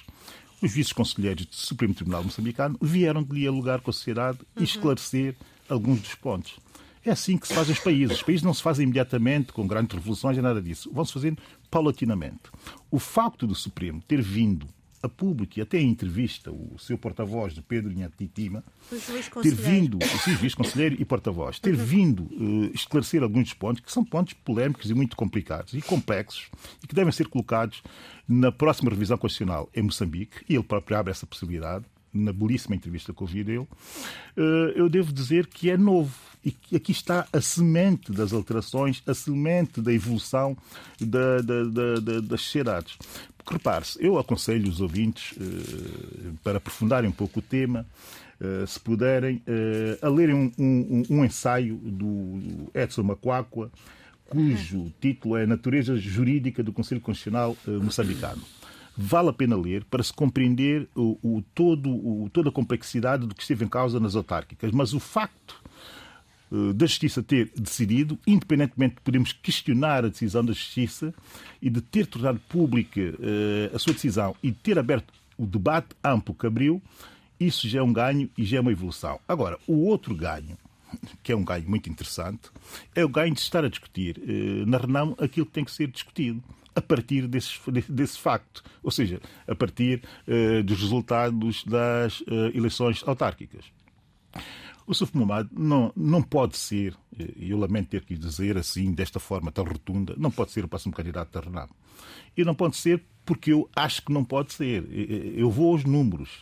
os 0.61 0.73
vice-conselheiros 0.73 1.45
do 1.45 1.55
Supremo 1.55 1.93
Tribunal 1.93 2.23
Moçambicano, 2.23 2.77
vieram 2.81 3.23
dialogar 3.23 3.81
com 3.81 3.89
a 3.89 3.93
sociedade 3.93 4.39
e 4.55 4.59
uhum. 4.59 4.63
esclarecer 4.63 5.35
alguns 5.69 6.01
dos 6.01 6.15
pontos. 6.15 6.59
É 7.05 7.11
assim 7.11 7.37
que 7.37 7.47
se 7.47 7.53
fazem 7.53 7.73
os 7.73 7.79
países. 7.79 8.17
Os 8.17 8.23
países 8.23 8.43
não 8.43 8.53
se 8.53 8.61
fazem 8.61 8.83
imediatamente, 8.83 9.53
com 9.53 9.65
grandes 9.65 9.95
revoluções, 9.95 10.37
e 10.37 10.41
nada 10.41 10.61
disso. 10.61 10.91
Vão-se 10.93 11.13
fazendo 11.13 11.41
paulatinamente. 11.71 12.41
O 12.91 12.99
facto 12.99 13.47
do 13.47 13.55
Supremo 13.55 14.01
ter 14.05 14.21
vindo 14.21 14.67
a 15.01 15.09
público 15.09 15.59
e 15.59 15.61
até 15.61 15.79
em 15.79 15.89
entrevista 15.89 16.51
o 16.51 16.77
seu 16.79 16.97
porta-voz 16.97 17.53
de 17.53 17.61
Pedro 17.61 17.91
Inhatitima 17.91 18.63
ter 19.41 19.53
vindo, 19.53 19.97
o 19.97 20.17
seu 20.19 20.35
vice-conselheiro 20.35 20.95
e 20.99 21.05
porta-voz, 21.05 21.59
ter 21.59 21.75
vindo 21.75 22.23
uh, 22.23 22.71
esclarecer 22.73 23.21
alguns 23.21 23.43
dos 23.43 23.53
pontos 23.53 23.81
que 23.81 23.91
são 23.91 24.03
pontos 24.03 24.33
polémicos 24.33 24.89
e 24.89 24.93
muito 24.93 25.15
complicados 25.15 25.73
e 25.73 25.81
complexos 25.81 26.49
e 26.83 26.87
que 26.87 26.95
devem 26.95 27.11
ser 27.11 27.27
colocados 27.27 27.83
na 28.27 28.51
próxima 28.51 28.89
revisão 28.89 29.17
constitucional 29.17 29.69
em 29.73 29.83
Moçambique, 29.83 30.43
e 30.49 30.55
ele 30.55 30.63
próprio 30.63 30.97
abre 30.97 31.11
essa 31.11 31.25
possibilidade, 31.25 31.85
na 32.13 32.33
belíssima 32.33 32.75
entrevista 32.75 33.13
que 33.13 33.21
ouvi 33.21 33.43
dele, 33.43 33.59
uh, 33.59 34.41
eu 34.75 34.89
devo 34.89 35.11
dizer 35.13 35.47
que 35.47 35.69
é 35.69 35.77
novo. 35.77 36.15
E 36.45 36.55
aqui 36.75 36.91
está 36.91 37.27
a 37.33 37.41
semente 37.41 38.11
das 38.11 38.31
alterações, 38.31 39.03
a 39.05 39.13
semente 39.13 39.81
da 39.81 39.91
evolução 39.91 40.55
da, 40.99 41.41
da, 41.41 41.63
da, 41.63 42.19
das 42.21 42.41
sociedades. 42.41 42.97
Porque 43.47 43.53
repare-se, 43.53 43.97
eu 44.03 44.17
aconselho 44.19 44.69
os 44.69 44.81
ouvintes, 44.81 45.31
uh, 45.37 46.37
para 46.43 46.57
aprofundarem 46.57 47.09
um 47.09 47.13
pouco 47.13 47.39
o 47.39 47.41
tema, 47.41 47.85
uh, 48.41 48.67
se 48.67 48.77
puderem, 48.77 49.37
uh, 49.47 50.05
a 50.05 50.09
lerem 50.09 50.35
um, 50.35 50.51
um, 50.57 51.03
um, 51.09 51.25
ensaio 51.25 51.75
do 51.77 52.69
Edson 52.73 53.03
Macuacua, 53.03 53.71
cujo 54.29 54.91
título 54.99 55.37
é 55.37 55.45
Natureza 55.45 55.95
Jurídica 55.95 56.61
do 56.61 56.73
Conselho 56.73 56.99
Constitucional 56.99 57.55
Moçambicano. 57.65 58.41
Vale 58.97 59.29
a 59.29 59.33
pena 59.33 59.55
ler 59.55 59.83
para 59.85 60.01
se 60.01 60.11
compreender 60.11 60.89
o, 60.95 61.17
o, 61.21 61.43
todo, 61.53 61.89
o, 61.89 62.29
toda 62.33 62.49
a 62.49 62.51
complexidade 62.51 63.27
do 63.27 63.35
que 63.35 63.41
esteve 63.41 63.63
em 63.63 63.67
causa 63.67 63.99
nas 63.99 64.15
autárquicas. 64.15 64.71
Mas 64.71 64.93
o 64.93 64.99
facto 64.99 65.61
eh, 66.51 66.73
da 66.73 66.85
Justiça 66.85 67.21
ter 67.21 67.51
decidido, 67.55 68.17
independentemente 68.25 68.95
de 68.95 69.01
podermos 69.01 69.33
questionar 69.33 70.05
a 70.05 70.09
decisão 70.09 70.43
da 70.43 70.53
Justiça 70.53 71.13
e 71.61 71.69
de 71.69 71.81
ter 71.81 72.07
tornado 72.07 72.39
pública 72.47 73.01
uh, 73.01 73.75
a 73.75 73.79
sua 73.79 73.93
decisão 73.93 74.35
e 74.41 74.51
ter 74.51 74.79
aberto 74.79 75.13
o 75.37 75.45
debate 75.45 75.89
amplo 76.03 76.33
que 76.33 76.47
abriu, 76.47 76.81
isso 77.39 77.67
já 77.67 77.79
é 77.79 77.83
um 77.83 77.93
ganho 77.93 78.29
e 78.37 78.45
já 78.45 78.57
é 78.57 78.61
uma 78.61 78.71
evolução. 78.71 79.19
Agora, 79.27 79.59
o 79.67 79.85
outro 79.85 80.15
ganho, 80.15 80.57
que 81.21 81.31
é 81.31 81.35
um 81.35 81.43
ganho 81.43 81.69
muito 81.69 81.89
interessante, 81.89 82.49
é 82.95 83.03
o 83.03 83.09
ganho 83.09 83.33
de 83.33 83.41
estar 83.41 83.63
a 83.63 83.69
discutir 83.69 84.17
uh, 84.17 84.65
na 84.65 84.77
Renão 84.77 85.15
aquilo 85.19 85.45
que 85.45 85.51
tem 85.51 85.65
que 85.65 85.71
ser 85.71 85.87
discutido 85.87 86.41
a 86.77 86.81
partir 86.81 87.27
desse, 87.27 87.59
desse 87.89 88.17
facto, 88.19 88.63
ou 88.83 88.91
seja, 88.91 89.19
a 89.47 89.55
partir 89.55 90.03
uh, 90.27 90.63
dos 90.63 90.79
resultados 90.79 91.63
das 91.63 92.23
eleições 92.53 93.03
autárquicas. 93.05 93.65
O 94.85 94.93
Suf 94.93 95.17
Muhammad 95.17 95.49
não, 95.51 95.91
não 95.95 96.21
pode 96.21 96.55
ser, 96.55 96.95
e 97.35 97.49
eu 97.49 97.57
lamento 97.57 97.89
ter 97.89 98.05
que 98.05 98.15
dizer 98.15 98.57
assim, 98.57 98.93
desta 98.93 99.19
forma 99.19 99.51
tão 99.51 99.65
rotunda, 99.65 100.13
não 100.17 100.31
pode 100.31 100.51
ser 100.51 100.63
o 100.63 100.67
próximo 100.67 100.93
candidato 100.93 101.31
da 101.31 101.41
Renamo. 101.41 101.75
E 102.37 102.45
não 102.45 102.55
pode 102.55 102.77
ser 102.77 103.03
porque 103.25 103.51
eu 103.51 103.69
acho 103.75 104.03
que 104.03 104.13
não 104.13 104.23
pode 104.23 104.53
ser. 104.53 104.87
Eu 105.35 105.51
vou 105.51 105.73
aos 105.73 105.83
números. 105.83 106.41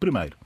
Primeiro, 0.00 0.36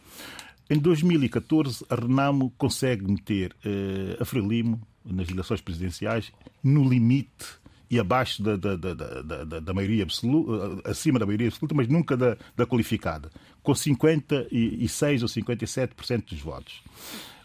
Em 0.71 0.79
2014, 0.79 1.87
a 1.89 1.95
Renamo 1.95 2.53
consegue 2.59 3.11
meter 3.11 3.53
uh, 3.65 4.23
a 4.23 4.25
Frelimo 4.27 4.79
nas 5.03 5.31
eleições 5.31 5.63
presidenciais 5.63 6.31
no 6.63 6.87
limite 6.87 7.47
e 7.91 7.99
abaixo 7.99 8.43
da, 8.43 8.57
da, 8.57 8.77
da, 8.77 8.95
da, 8.95 9.61
da 9.61 9.75
maioria 9.75 10.03
absoluta, 10.03 10.89
acima 10.89 11.19
da 11.19 11.27
maioria 11.27 11.49
absoluta, 11.49 11.75
mas 11.75 11.89
nunca 11.89 12.17
da, 12.17 12.37
da 12.57 12.67
qualificada, 12.67 13.31
com 13.63 13.75
56 13.75 15.23
ou 15.23 15.29
57% 15.29 16.25
dos 16.29 16.41
votos. 16.41 16.83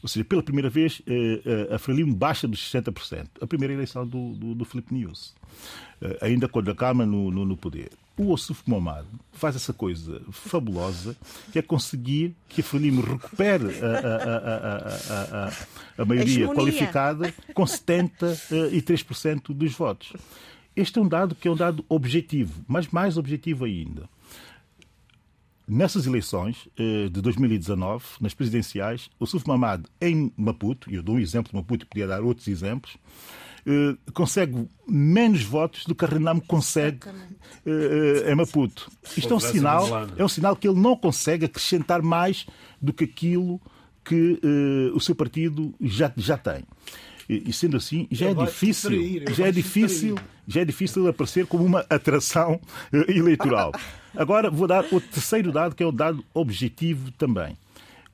Ou 0.02 0.10
seja, 0.10 0.26
pela 0.26 0.44
primeira 0.44 0.70
vez, 0.70 1.02
eh, 1.08 1.42
eh, 1.46 1.76
a 1.76 1.80
Frelimo 1.80 2.14
baixa 2.14 2.46
dos 2.46 2.60
60%. 2.60 3.26
A 3.40 3.48
primeira 3.48 3.74
eleição 3.74 4.06
do, 4.06 4.34
do, 4.34 4.54
do 4.54 4.66
Filipe 4.66 4.94
News. 4.94 5.34
Eh, 6.02 6.18
ainda 6.22 6.50
quando 6.50 6.70
acaba 6.70 7.06
no, 7.06 7.32
no, 7.32 7.46
no 7.46 7.56
poder. 7.56 7.90
O 8.16 8.32
Ossuf 8.32 8.62
Momad 8.68 9.06
faz 9.32 9.56
essa 9.56 9.74
coisa 9.74 10.22
fabulosa 10.32 11.18
que 11.52 11.58
é 11.58 11.62
conseguir 11.62 12.36
que 12.48 12.62
a 12.62 12.64
Frelimo 12.64 13.02
recupere 13.02 13.66
a, 13.80 13.88
a, 15.10 15.48
a, 15.48 15.54
a 15.98 16.06
maioria 16.06 16.48
qualificada 16.50 17.34
com 17.54 17.64
73% 17.64 19.54
dos 19.54 19.74
votos. 19.74 20.14
Este 20.76 21.00
é 21.00 21.02
um 21.02 21.08
dado 21.08 21.34
que 21.34 21.48
é 21.48 21.52
um 21.52 21.56
dado 21.56 21.84
objetivo, 21.90 22.64
mas 22.68 22.88
mais 22.88 23.18
objetivo 23.18 23.66
ainda 23.66 24.08
nessas 25.68 26.06
eleições 26.06 26.68
eh, 26.78 27.10
de 27.10 27.22
2019, 27.22 28.04
nas 28.20 28.34
presidenciais, 28.34 29.10
o 29.20 29.26
Suf 29.26 29.48
Mamad 29.48 29.86
em 30.02 30.32
Maputo, 30.38 30.92
e 30.92 30.96
eu 30.96 31.04
dou 31.04 31.16
um 31.16 31.20
exemplo 31.20 31.52
de 31.52 31.56
Maputo 31.56 31.86
e 31.86 31.88
podia 31.88 32.08
dar 32.08 32.22
outros 32.22 32.48
exemplos, 32.48 32.98
eh, 33.66 33.96
consegue 34.14 34.68
menos 34.88 35.44
votos 35.44 35.86
do 35.86 35.96
que 35.96 36.04
a 36.06 36.08
Renamo 36.08 36.42
consegue 36.42 37.00
eh, 37.66 38.32
em 38.32 38.36
Maputo. 38.36 38.92
Isto 39.18 39.34
é 39.34 39.38
um 39.38 39.40
sinal, 39.40 39.88
é 40.18 40.24
um 40.24 40.30
sinal 40.30 40.56
que 40.56 40.68
ele 40.68 40.80
não 40.80 40.96
consegue 40.96 41.46
acrescentar 41.46 42.02
mais 42.02 42.46
do 42.82 42.94
que 42.94 43.06
aquilo 43.06 43.62
que 44.04 44.38
o 44.94 45.00
seu 45.00 45.16
partido 45.16 45.74
já, 45.80 46.12
já 46.18 46.38
tem. 46.38 46.66
E 47.30 47.54
sendo 47.54 47.78
assim, 47.78 48.06
já 48.12 48.28
é 48.30 48.34
difícil, 48.34 49.24
já 49.32 49.48
é 49.48 49.52
difícil, 49.52 50.16
já 50.46 50.62
é 50.62 50.66
difícil 50.66 51.08
aparecer 51.08 51.48
como 51.48 51.64
uma 51.64 51.86
atração 51.90 52.60
eleitoral. 52.92 53.72
Agora 54.16 54.52
vou 54.52 54.68
dar 54.68 54.86
o 54.92 55.00
terceiro 55.00 55.52
dado, 55.52 55.74
que 55.74 55.82
é 55.82 55.86
o 55.86 55.92
dado 55.92 56.24
objetivo 56.34 57.12
também. 57.12 57.58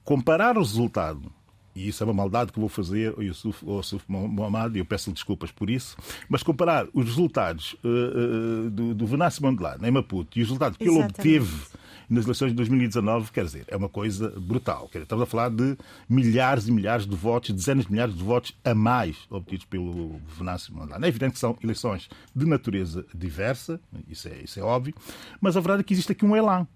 Comparar 0.04 0.58
o 0.58 0.62
resultado 0.62 1.32
e 1.80 1.88
isso 1.88 2.03
é 2.03 2.05
uma 2.05 2.13
maldade 2.13 2.51
que 2.51 2.59
vou 2.59 2.67
fazer 2.67 3.13
ao 3.15 3.23
Yusuf, 3.23 3.65
ao 3.65 3.77
Yusuf 3.77 4.03
Mohamed, 4.07 4.77
e 4.77 4.80
eu 4.80 4.86
peço 4.86 5.11
desculpas 5.11 5.49
por 5.51 5.69
isso, 5.69 5.95
mas 6.27 6.43
comparar 6.43 6.88
os 6.93 7.05
resultados 7.05 7.73
uh, 7.84 7.88
uh, 7.88 8.69
do, 8.69 8.93
do 8.93 9.07
Venâncio 9.07 9.41
Mondelano 9.41 9.88
em 9.88 9.91
Maputo 9.91 10.38
e 10.38 10.41
os 10.41 10.49
resultados 10.49 10.77
que 10.77 10.84
Exatamente. 10.84 11.27
ele 11.27 11.39
obteve 11.39 11.80
nas 12.09 12.25
eleições 12.25 12.49
de 12.49 12.55
2019, 12.55 13.32
quer 13.32 13.45
dizer, 13.45 13.65
é 13.67 13.77
uma 13.77 13.88
coisa 13.88 14.32
brutal. 14.32 14.88
Quer 14.88 14.97
dizer, 14.97 15.03
estamos 15.03 15.23
a 15.23 15.25
falar 15.27 15.49
de 15.49 15.77
milhares 16.09 16.67
e 16.67 16.71
milhares 16.71 17.05
de 17.05 17.15
votos, 17.15 17.51
dezenas 17.51 17.86
de 17.86 17.91
milhares 17.91 18.15
de 18.15 18.23
votos 18.23 18.57
a 18.65 18.73
mais 18.73 19.15
obtidos 19.30 19.65
pelo 19.65 20.19
Venâncio 20.27 20.73
Mondlane. 20.73 21.05
É 21.05 21.07
evidente 21.07 21.34
que 21.34 21.39
são 21.39 21.55
eleições 21.63 22.09
de 22.36 22.45
natureza 22.45 23.05
diversa, 23.13 23.80
isso 24.07 24.27
é, 24.27 24.41
isso 24.43 24.59
é 24.59 24.63
óbvio, 24.63 24.93
mas 25.39 25.55
a 25.55 25.59
verdade 25.59 25.82
é 25.82 25.84
que 25.84 25.93
existe 25.93 26.11
aqui 26.11 26.25
um 26.25 26.36
elan. 26.36 26.67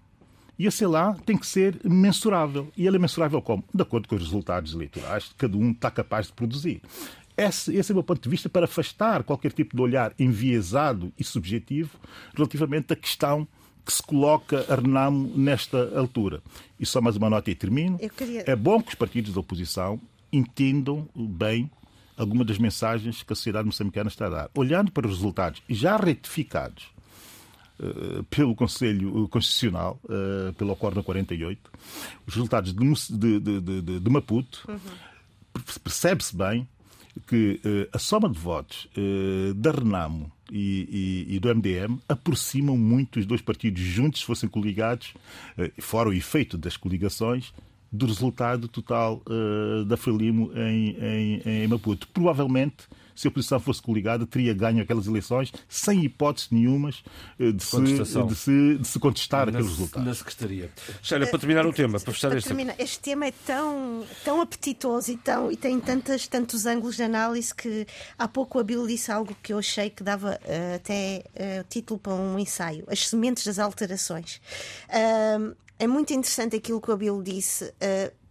E 0.58 0.66
esse 0.66 0.84
elan 0.84 1.14
tem 1.26 1.36
que 1.36 1.46
ser 1.46 1.78
mensurável. 1.84 2.70
E 2.76 2.86
ele 2.86 2.96
é 2.96 2.98
mensurável 2.98 3.42
como? 3.42 3.64
De 3.72 3.82
acordo 3.82 4.08
com 4.08 4.14
os 4.14 4.22
resultados 4.22 4.74
eleitorais 4.74 5.24
que 5.24 5.34
cada 5.34 5.56
um 5.56 5.72
está 5.72 5.90
capaz 5.90 6.26
de 6.26 6.32
produzir. 6.32 6.80
Esse, 7.36 7.74
esse 7.74 7.90
é 7.90 7.92
o 7.92 7.96
meu 7.96 8.04
ponto 8.04 8.22
de 8.22 8.28
vista 8.28 8.48
para 8.48 8.66
afastar 8.66 9.24
qualquer 9.24 9.52
tipo 9.52 9.74
de 9.74 9.82
olhar 9.82 10.14
enviesado 10.18 11.12
e 11.18 11.24
subjetivo 11.24 11.98
relativamente 12.34 12.92
à 12.92 12.96
questão 12.96 13.46
que 13.84 13.92
se 13.92 14.02
coloca 14.02 14.64
a 14.68 14.76
Renamo 14.76 15.30
nesta 15.36 15.98
altura. 15.98 16.42
E 16.78 16.86
só 16.86 17.00
mais 17.00 17.16
uma 17.16 17.28
nota 17.28 17.50
e 17.50 17.54
termino. 17.54 17.98
Queria... 18.16 18.44
É 18.46 18.56
bom 18.56 18.80
que 18.80 18.90
os 18.90 18.94
partidos 18.94 19.34
da 19.34 19.40
oposição 19.40 20.00
entendam 20.32 21.08
bem 21.14 21.70
algumas 22.16 22.46
das 22.46 22.58
mensagens 22.58 23.22
que 23.22 23.32
a 23.32 23.36
sociedade 23.36 23.66
moçambicana 23.66 24.08
está 24.08 24.26
a 24.26 24.30
dar. 24.30 24.50
Olhando 24.54 24.92
para 24.92 25.06
os 25.06 25.14
resultados 25.14 25.60
já 25.68 25.96
retificados 25.96 26.93
pelo 28.30 28.54
Conselho 28.54 29.28
Constitucional, 29.28 29.98
uh, 30.04 30.52
pelo 30.54 30.72
Acordo 30.72 31.02
48, 31.02 31.70
os 32.26 32.34
resultados 32.34 32.72
de, 32.72 33.40
de, 33.40 33.60
de, 33.60 34.00
de 34.00 34.10
Maputo, 34.10 34.64
uhum. 34.68 34.78
percebe-se 35.82 36.36
bem 36.36 36.68
que 37.26 37.60
a 37.92 37.98
soma 37.98 38.28
de 38.28 38.36
votos 38.36 38.88
da 39.54 39.70
Renamo 39.70 40.32
e, 40.50 41.24
e, 41.28 41.36
e, 41.36 41.38
do 41.38 41.48
MDM 41.54 41.96
aproximam 42.08 42.76
muito 42.76 43.20
os 43.20 43.26
dois 43.26 43.40
partidos 43.40 43.80
juntos, 43.80 44.20
se 44.20 44.26
fossem 44.26 44.48
coligados, 44.48 45.14
eh, 45.56 45.70
fora 45.78 46.08
o 46.08 46.12
efeito 46.12 46.58
das 46.58 46.76
coligações, 46.76 47.54
do 47.92 48.06
resultado 48.06 48.66
total 48.66 49.22
da 49.86 49.96
Frelimo 49.96 50.50
em, 50.56 50.96
em, 51.00 51.42
em 51.62 51.68
Maputo. 51.68 52.08
Provavelmente 52.08 52.88
se 53.14 53.26
a 53.26 53.30
oposição 53.30 53.60
fosse 53.60 53.80
coligada, 53.80 54.26
teria 54.26 54.52
ganho 54.54 54.82
aquelas 54.82 55.06
eleições 55.06 55.52
sem 55.68 56.04
hipótese 56.04 56.48
nenhuma 56.50 56.90
eh, 57.38 57.52
de 57.52 57.62
se, 57.62 57.80
de 57.80 58.34
se, 58.34 58.78
de 58.78 58.88
se 58.88 58.98
contestar 58.98 59.46
na, 59.46 59.52
aqueles 59.52 59.68
resultados. 59.68 60.06
Na 60.06 60.14
Secretaria. 60.14 60.70
Sheila, 61.02 61.26
para 61.26 61.38
terminar 61.38 61.66
o 61.66 61.72
tema, 61.72 62.00
para 62.00 62.12
fechar 62.12 62.28
para 62.28 62.38
este... 62.38 62.48
Terminar, 62.48 62.74
este 62.78 63.00
tema 63.00 63.26
é 63.26 63.32
tão, 63.46 64.04
tão 64.24 64.40
apetitoso 64.40 65.12
e, 65.12 65.16
tão, 65.16 65.50
e 65.50 65.56
tem 65.56 65.78
tantas, 65.80 66.26
tantos 66.26 66.66
ângulos 66.66 66.96
de 66.96 67.02
análise 67.02 67.54
que 67.54 67.86
há 68.18 68.26
pouco 68.26 68.58
a 68.58 68.64
Bill 68.64 68.86
disse 68.86 69.10
algo 69.12 69.36
que 69.42 69.52
eu 69.52 69.58
achei 69.58 69.90
que 69.90 70.02
dava 70.02 70.40
uh, 70.42 70.74
até 70.76 71.24
uh, 71.34 71.64
título 71.68 72.00
para 72.00 72.14
um 72.14 72.38
ensaio: 72.38 72.84
As 72.88 73.08
sementes 73.08 73.44
das 73.44 73.58
alterações. 73.58 74.40
Uh, 74.88 75.54
é 75.78 75.86
muito 75.86 76.12
interessante 76.12 76.56
aquilo 76.56 76.80
que 76.80 76.90
o 76.90 76.96
Bill 76.96 77.20
disse, 77.20 77.74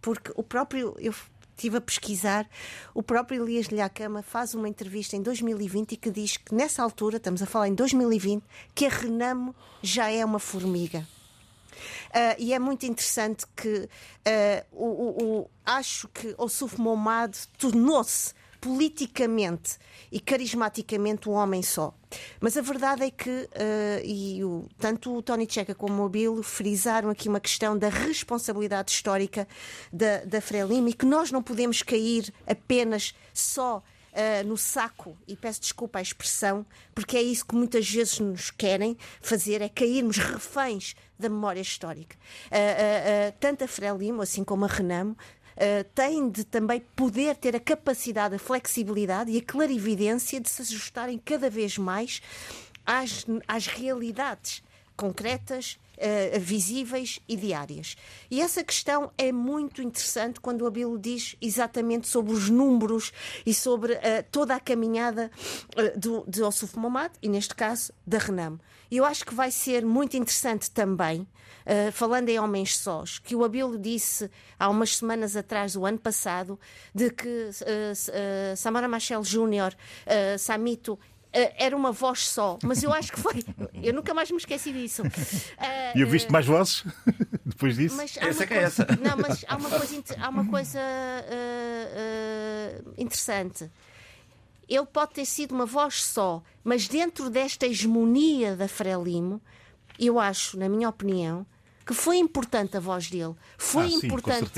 porque 0.00 0.32
o 0.34 0.42
próprio. 0.42 0.96
Eu 0.98 1.14
estive 1.56 1.78
a 1.78 1.80
pesquisar, 1.80 2.48
o 2.92 3.02
próprio 3.02 3.42
Elias 3.42 3.68
de 3.68 3.76
Lhacama 3.76 4.22
faz 4.22 4.54
uma 4.54 4.68
entrevista 4.68 5.16
em 5.16 5.22
2020 5.22 5.92
e 5.92 5.96
que 5.96 6.10
diz 6.10 6.36
que 6.36 6.54
nessa 6.54 6.82
altura, 6.82 7.16
estamos 7.16 7.42
a 7.42 7.46
falar 7.46 7.68
em 7.68 7.74
2020, 7.74 8.42
que 8.74 8.86
a 8.86 8.88
Renamo 8.88 9.54
já 9.82 10.10
é 10.10 10.24
uma 10.24 10.38
formiga. 10.38 11.06
Uh, 12.10 12.36
e 12.38 12.52
é 12.52 12.58
muito 12.58 12.86
interessante 12.86 13.44
que 13.56 13.88
uh, 13.88 13.88
o, 14.72 14.86
o, 14.86 15.24
o, 15.24 15.50
acho 15.66 16.08
que 16.08 16.34
o 16.38 16.48
Suf 16.48 16.80
Momad 16.80 17.34
tornou-se 17.58 18.32
politicamente 18.64 19.76
e 20.10 20.18
carismaticamente 20.18 21.28
um 21.28 21.32
homem 21.32 21.62
só. 21.62 21.94
Mas 22.40 22.56
a 22.56 22.62
verdade 22.62 23.02
é 23.02 23.10
que, 23.10 23.28
uh, 23.30 24.02
e 24.02 24.42
o, 24.42 24.66
tanto 24.78 25.14
o 25.14 25.22
Tony 25.22 25.46
Checa 25.46 25.74
como 25.74 26.02
o 26.02 26.08
Bill 26.08 26.42
frisaram 26.42 27.10
aqui 27.10 27.28
uma 27.28 27.40
questão 27.40 27.76
da 27.76 27.90
responsabilidade 27.90 28.90
histórica 28.90 29.46
da, 29.92 30.24
da 30.24 30.40
Frelimo 30.40 30.88
e 30.88 30.94
que 30.94 31.04
nós 31.04 31.30
não 31.30 31.42
podemos 31.42 31.82
cair 31.82 32.32
apenas 32.46 33.14
só 33.34 33.82
Uh, 34.14 34.46
no 34.46 34.56
saco, 34.56 35.18
e 35.26 35.34
peço 35.34 35.60
desculpa 35.60 35.98
a 35.98 36.02
expressão, 36.02 36.64
porque 36.94 37.16
é 37.16 37.20
isso 37.20 37.44
que 37.44 37.56
muitas 37.56 37.90
vezes 37.90 38.20
nos 38.20 38.48
querem 38.48 38.96
fazer, 39.20 39.60
é 39.60 39.68
cairmos 39.68 40.18
reféns 40.18 40.94
da 41.18 41.28
memória 41.28 41.60
histórica. 41.60 42.16
Uh, 42.46 43.30
uh, 43.30 43.34
tanto 43.40 43.64
a 43.64 43.66
Frelimo, 43.66 44.22
assim 44.22 44.44
como 44.44 44.66
a 44.66 44.68
Renamo, 44.68 45.16
uh, 45.56 45.84
têm 45.94 46.28
de 46.28 46.44
também 46.44 46.80
poder 46.94 47.36
ter 47.36 47.54
a 47.56 47.60
capacidade, 47.60 48.34
a 48.34 48.38
flexibilidade 48.38 49.30
e 49.30 49.38
a 49.38 49.42
clarividência 49.42 50.40
de 50.40 50.48
se 50.48 50.62
ajustarem 50.62 51.18
cada 51.18 51.50
vez 51.50 51.78
mais 51.78 52.20
às, 52.84 53.24
às 53.46 53.66
realidades 53.66 54.62
concretas, 54.96 55.78
uh, 55.96 56.38
visíveis 56.40 57.20
e 57.28 57.36
diárias. 57.36 57.96
E 58.30 58.40
essa 58.40 58.62
questão 58.62 59.10
é 59.18 59.32
muito 59.32 59.82
interessante 59.82 60.40
quando 60.40 60.62
o 60.62 60.66
Abilo 60.66 60.98
diz 60.98 61.36
exatamente 61.40 62.08
sobre 62.08 62.32
os 62.32 62.48
números 62.48 63.12
e 63.44 63.52
sobre 63.52 63.94
uh, 63.94 63.98
toda 64.30 64.54
a 64.54 64.60
caminhada 64.60 65.30
uh, 65.76 65.98
do, 65.98 66.24
de 66.28 66.42
Ossuf 66.42 66.78
Momad 66.78 67.12
e, 67.22 67.28
neste 67.28 67.54
caso, 67.54 67.92
da 68.06 68.18
Renam. 68.18 68.58
E 68.90 68.96
eu 68.96 69.04
acho 69.04 69.24
que 69.24 69.34
vai 69.34 69.50
ser 69.50 69.84
muito 69.84 70.16
interessante 70.16 70.70
também 70.70 71.26
Uh, 71.64 71.90
falando 71.92 72.28
em 72.28 72.38
homens 72.38 72.76
sós, 72.76 73.18
que 73.18 73.34
o 73.34 73.42
Abilo 73.42 73.78
disse 73.78 74.30
há 74.58 74.68
umas 74.68 74.96
semanas 74.96 75.34
atrás, 75.34 75.74
o 75.74 75.86
ano 75.86 75.98
passado, 75.98 76.60
de 76.94 77.08
que 77.10 77.26
uh, 77.26 78.52
uh, 78.52 78.56
Samara 78.56 78.86
Machel 78.86 79.24
Júnior, 79.24 79.74
Samito, 80.38 80.98
era 81.32 81.74
uma 81.74 81.90
voz 81.90 82.28
só, 82.28 82.58
mas 82.62 82.82
eu 82.82 82.92
acho 82.92 83.12
que 83.12 83.18
foi. 83.18 83.42
Eu 83.82 83.92
nunca 83.94 84.14
mais 84.14 84.30
me 84.30 84.36
esqueci 84.36 84.72
disso. 84.72 85.02
E 85.96 86.00
eu 86.00 86.08
viste 86.08 86.30
mais 86.30 86.44
vozes 86.46 86.84
depois 87.44 87.76
disso? 87.76 87.96
Mas 87.96 88.16
essa 88.16 88.46
que 88.46 88.54
é 88.54 88.62
essa. 88.64 88.86
Não, 89.00 89.16
mas 89.16 89.44
há 89.48 89.56
uma 89.56 89.70
coisa, 89.70 90.04
há 90.18 90.28
uma 90.28 90.46
coisa 90.46 90.80
interessante. 92.98 93.70
Ele 94.68 94.86
pode 94.86 95.14
ter 95.14 95.24
sido 95.24 95.54
uma 95.54 95.66
voz 95.66 96.02
só, 96.02 96.42
mas 96.62 96.88
dentro 96.88 97.28
desta 97.28 97.66
hegemonia 97.66 98.56
da 98.56 98.68
Frelimo, 98.68 99.40
eu 99.98 100.18
acho, 100.18 100.58
na 100.58 100.68
minha 100.68 100.88
opinião, 100.88 101.46
que 101.86 101.92
foi 101.92 102.16
importante 102.16 102.76
a 102.76 102.80
voz 102.80 103.10
dele, 103.10 103.34
foi 103.58 103.86
ah, 103.86 103.90
sim, 103.90 104.06
importante 104.06 104.50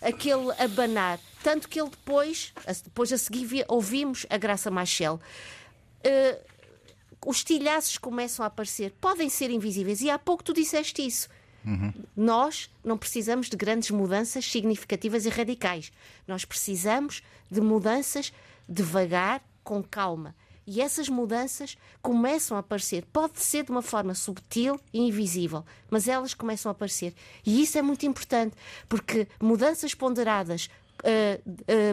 aquele 0.00 0.50
abanar, 0.58 1.20
tanto 1.42 1.68
que 1.68 1.80
ele 1.80 1.90
depois, 1.90 2.54
depois 2.84 3.12
a 3.12 3.18
seguir 3.18 3.64
ouvimos 3.68 4.24
a 4.30 4.38
Graça 4.38 4.70
Machel. 4.70 5.20
Uh, 5.98 6.50
os 7.26 7.44
tilhaços 7.44 7.98
começam 7.98 8.42
a 8.42 8.46
aparecer, 8.46 8.92
podem 8.98 9.28
ser 9.28 9.50
invisíveis, 9.50 10.00
e 10.00 10.08
há 10.08 10.18
pouco 10.18 10.42
tu 10.42 10.54
disseste 10.54 11.06
isso. 11.06 11.28
Uhum. 11.64 11.92
Nós 12.16 12.70
não 12.82 12.96
precisamos 12.96 13.50
de 13.50 13.56
grandes 13.56 13.90
mudanças 13.90 14.46
significativas 14.46 15.26
e 15.26 15.28
radicais. 15.28 15.92
Nós 16.26 16.46
precisamos 16.46 17.22
de 17.50 17.60
mudanças 17.60 18.32
devagar, 18.66 19.42
com 19.70 19.84
calma. 19.84 20.34
E 20.66 20.80
essas 20.80 21.08
mudanças 21.08 21.78
começam 22.02 22.56
a 22.56 22.60
aparecer. 22.60 23.04
Pode 23.12 23.38
ser 23.38 23.64
de 23.64 23.70
uma 23.70 23.82
forma 23.82 24.16
subtil 24.16 24.80
e 24.92 24.98
invisível, 24.98 25.64
mas 25.88 26.08
elas 26.08 26.34
começam 26.34 26.68
a 26.70 26.72
aparecer. 26.72 27.14
E 27.46 27.62
isso 27.62 27.78
é 27.78 27.82
muito 27.82 28.04
importante, 28.04 28.56
porque 28.88 29.28
mudanças 29.40 29.94
ponderadas, 29.94 30.68
Uh, 31.00 31.40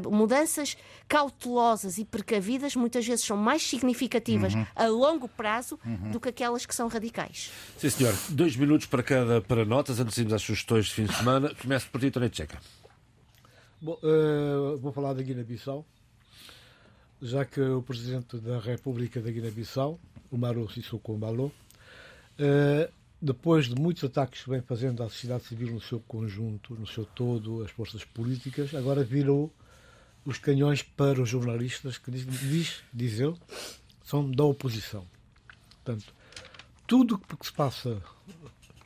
uh, 0.06 0.12
mudanças 0.14 0.76
cautelosas 1.08 1.98
e 1.98 2.04
precavidas 2.04 2.76
muitas 2.76 3.08
vezes 3.08 3.24
são 3.24 3.38
mais 3.38 3.64
significativas 3.64 4.54
uhum. 4.54 4.66
a 4.76 4.88
longo 4.88 5.30
prazo 5.30 5.80
uhum. 5.86 6.12
do 6.12 6.20
que 6.20 6.28
aquelas 6.28 6.66
que 6.66 6.76
são 6.76 6.90
radicais. 6.90 7.50
Sim, 7.78 7.90
senhor. 7.90 8.14
Dois 8.28 8.58
minutos 8.58 8.86
para 8.86 9.02
cada 9.02 9.40
para 9.40 9.64
notas, 9.64 10.02
antes 10.02 10.14
de 10.16 10.22
irmos 10.24 10.34
às 10.34 10.42
sugestões 10.42 10.88
de 10.88 10.94
fim 10.94 11.06
de 11.06 11.16
semana. 11.16 11.56
Começo 11.56 11.90
por 11.90 12.02
ti, 12.02 12.12
Tony 12.12 12.30
Checa. 12.30 12.60
Bom, 13.82 13.98
uh, 14.04 14.78
vou 14.78 14.92
falar 14.92 15.14
da 15.14 15.24
Guiné-Bissau 15.24 15.86
já 17.22 17.46
que 17.46 17.60
o 17.60 17.82
Presidente 17.82 18.38
da 18.38 18.60
República 18.60 19.22
da 19.22 19.32
Guiné-Bissau, 19.32 20.00
o 20.32 20.70
Sissoko 20.70 21.14
Embalo, 21.14 21.52
eh, 22.38 22.90
depois 23.22 23.68
de 23.68 23.76
muitos 23.76 24.04
ataques 24.04 24.44
que 24.44 24.50
vem 24.50 24.62
fazendo 24.62 25.02
à 25.02 25.10
sociedade 25.10 25.46
civil 25.46 25.74
no 25.74 25.82
seu 25.82 26.00
conjunto, 26.02 26.76
no 26.76 26.86
seu 26.86 27.06
todo, 27.06 27.64
as 27.64 27.72
forças 27.72 28.04
políticas, 28.04 28.76
agora 28.76 29.04
virou 29.04 29.52
os 30.24 30.38
canhões 30.38 30.84
para 30.84 31.22
os 31.22 31.30
jornalistas 31.30 31.98
que 31.98 32.12
diz, 32.12 32.26
diz, 32.26 32.84
diz 32.94 33.20
ele, 33.20 33.36
são 34.04 34.30
da 34.30 34.44
oposição. 34.44 35.06
Portanto, 35.84 36.14
tudo 36.86 37.18
que 37.18 37.46
se 37.46 37.52
passa 37.52 38.02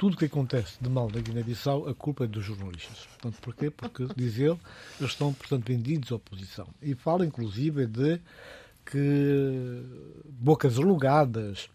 tudo 0.01 0.15
o 0.15 0.17
que 0.17 0.25
acontece 0.25 0.81
de 0.81 0.89
mal 0.89 1.11
na 1.13 1.21
Guiné-Bissau, 1.21 1.87
a 1.87 1.93
culpa 1.93 2.23
é 2.23 2.27
dos 2.27 2.43
jornalistas. 2.43 3.05
Portanto, 3.05 3.39
porquê? 3.39 3.69
Porque, 3.69 4.07
diz 4.17 4.35
ele, 4.35 4.57
eles 4.99 5.11
estão, 5.11 5.31
portanto, 5.31 5.63
vendidos 5.63 6.11
à 6.11 6.15
oposição. 6.15 6.67
E 6.81 6.95
fala, 6.95 7.23
inclusive, 7.23 7.85
de 7.85 8.19
que 8.83 9.83
bocas 10.25 10.79
alugadas. 10.79 11.69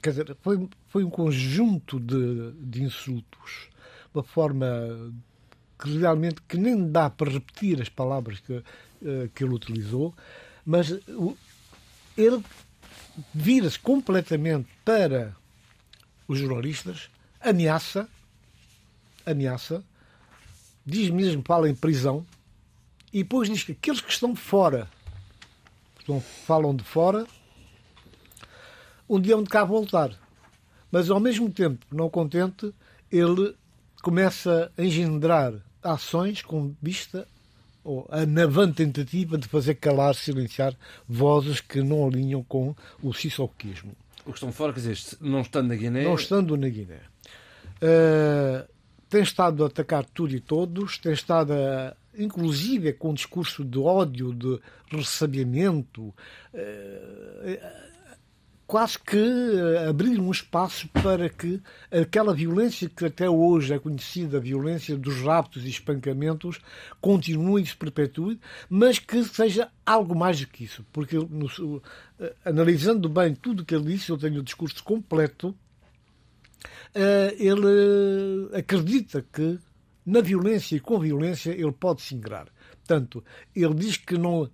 Quer 0.00 0.10
dizer, 0.10 0.36
foi, 0.40 0.68
foi 0.86 1.02
um 1.02 1.10
conjunto 1.10 1.98
de, 1.98 2.52
de 2.60 2.84
insultos, 2.84 3.70
uma 4.14 4.22
forma 4.22 5.12
que 5.80 5.98
realmente 5.98 6.40
que 6.42 6.56
nem 6.56 6.92
dá 6.92 7.10
para 7.10 7.28
repetir 7.28 7.82
as 7.82 7.88
palavras 7.88 8.38
que, 8.38 8.62
eh, 9.04 9.28
que 9.34 9.42
ele 9.42 9.52
utilizou, 9.52 10.14
mas 10.64 10.96
ele 12.16 12.44
vira-se 13.34 13.80
completamente 13.80 14.68
para 14.84 15.34
os 16.28 16.38
jornalistas 16.38 17.10
ameaça, 17.42 18.08
ameaça, 19.26 19.84
diz 20.84 21.10
mesmo, 21.10 21.42
fala 21.46 21.68
em 21.68 21.74
prisão, 21.74 22.26
e 23.12 23.22
depois 23.22 23.48
diz 23.48 23.62
que 23.62 23.72
aqueles 23.72 24.00
que 24.00 24.10
estão 24.10 24.34
fora, 24.34 24.88
estão, 25.98 26.20
falam 26.20 26.74
de 26.74 26.84
fora, 26.84 27.26
um 29.08 29.20
dia 29.20 29.34
vão 29.34 29.44
de 29.44 29.50
cá 29.50 29.64
voltar. 29.64 30.18
Mas 30.90 31.10
ao 31.10 31.20
mesmo 31.20 31.50
tempo, 31.50 31.84
não 31.90 32.08
contente, 32.08 32.72
ele 33.10 33.54
começa 34.02 34.72
a 34.76 34.82
engendrar 34.82 35.54
ações 35.82 36.42
com 36.42 36.74
vista 36.80 37.26
ou 37.84 38.06
a 38.10 38.24
navante 38.24 38.76
tentativa 38.76 39.36
de 39.36 39.48
fazer 39.48 39.74
calar, 39.74 40.14
silenciar 40.14 40.74
vozes 41.08 41.60
que 41.60 41.82
não 41.82 42.06
alinham 42.06 42.42
com 42.44 42.74
o 43.02 43.12
sissoquismo. 43.12 43.92
O 44.24 44.30
que 44.30 44.38
estão 44.38 44.52
fora, 44.52 44.72
quer 44.72 44.80
dizer, 44.80 45.18
não 45.20 45.40
estando 45.40 45.68
na 45.68 45.74
Guiné. 45.74 46.04
Não 46.04 46.14
estando 46.14 46.56
na 46.56 46.68
Guiné. 46.68 47.00
Uh, 47.82 48.70
tem 49.08 49.22
estado 49.22 49.64
a 49.64 49.66
atacar 49.66 50.04
tudo 50.04 50.34
e 50.34 50.40
todos, 50.40 50.98
tem 50.98 51.12
estado 51.12 51.52
a, 51.52 51.96
inclusive 52.16 52.92
com 52.92 53.10
um 53.10 53.14
discurso 53.14 53.64
de 53.64 53.78
ódio, 53.78 54.32
de 54.32 54.60
ressabiamento, 54.90 56.02
uh, 56.02 57.82
quase 58.72 58.98
que 58.98 59.18
abrir 59.86 60.18
um 60.18 60.30
espaço 60.30 60.88
para 60.88 61.28
que 61.28 61.60
aquela 61.90 62.32
violência 62.32 62.88
que 62.88 63.04
até 63.04 63.28
hoje 63.28 63.74
é 63.74 63.78
conhecida, 63.78 64.38
a 64.38 64.40
violência 64.40 64.96
dos 64.96 65.20
raptos 65.20 65.66
e 65.66 65.68
espancamentos, 65.68 66.58
continue 66.98 67.62
e 67.62 67.66
se 67.66 67.76
perpetue, 67.76 68.40
mas 68.70 68.98
que 68.98 69.24
seja 69.24 69.68
algo 69.84 70.14
mais 70.14 70.40
do 70.40 70.46
que 70.46 70.64
isso. 70.64 70.86
Porque, 70.90 71.16
no, 71.16 71.82
analisando 72.42 73.10
bem 73.10 73.34
tudo 73.34 73.60
o 73.60 73.64
que 73.66 73.74
ele 73.74 73.92
disse, 73.92 74.08
eu 74.08 74.16
tenho 74.16 74.40
o 74.40 74.42
discurso 74.42 74.82
completo 74.82 75.48
eh, 75.48 75.61
ele 77.38 78.48
acredita 78.54 79.24
que 79.32 79.58
na 80.04 80.20
violência 80.20 80.76
e 80.76 80.80
com 80.80 80.98
violência 80.98 81.50
ele 81.50 81.72
pode 81.72 82.02
se 82.02 82.14
ingrar. 82.14 82.48
Portanto, 82.84 83.24
ele 83.54 83.74
diz 83.74 83.96
que 83.96 84.18
não. 84.18 84.50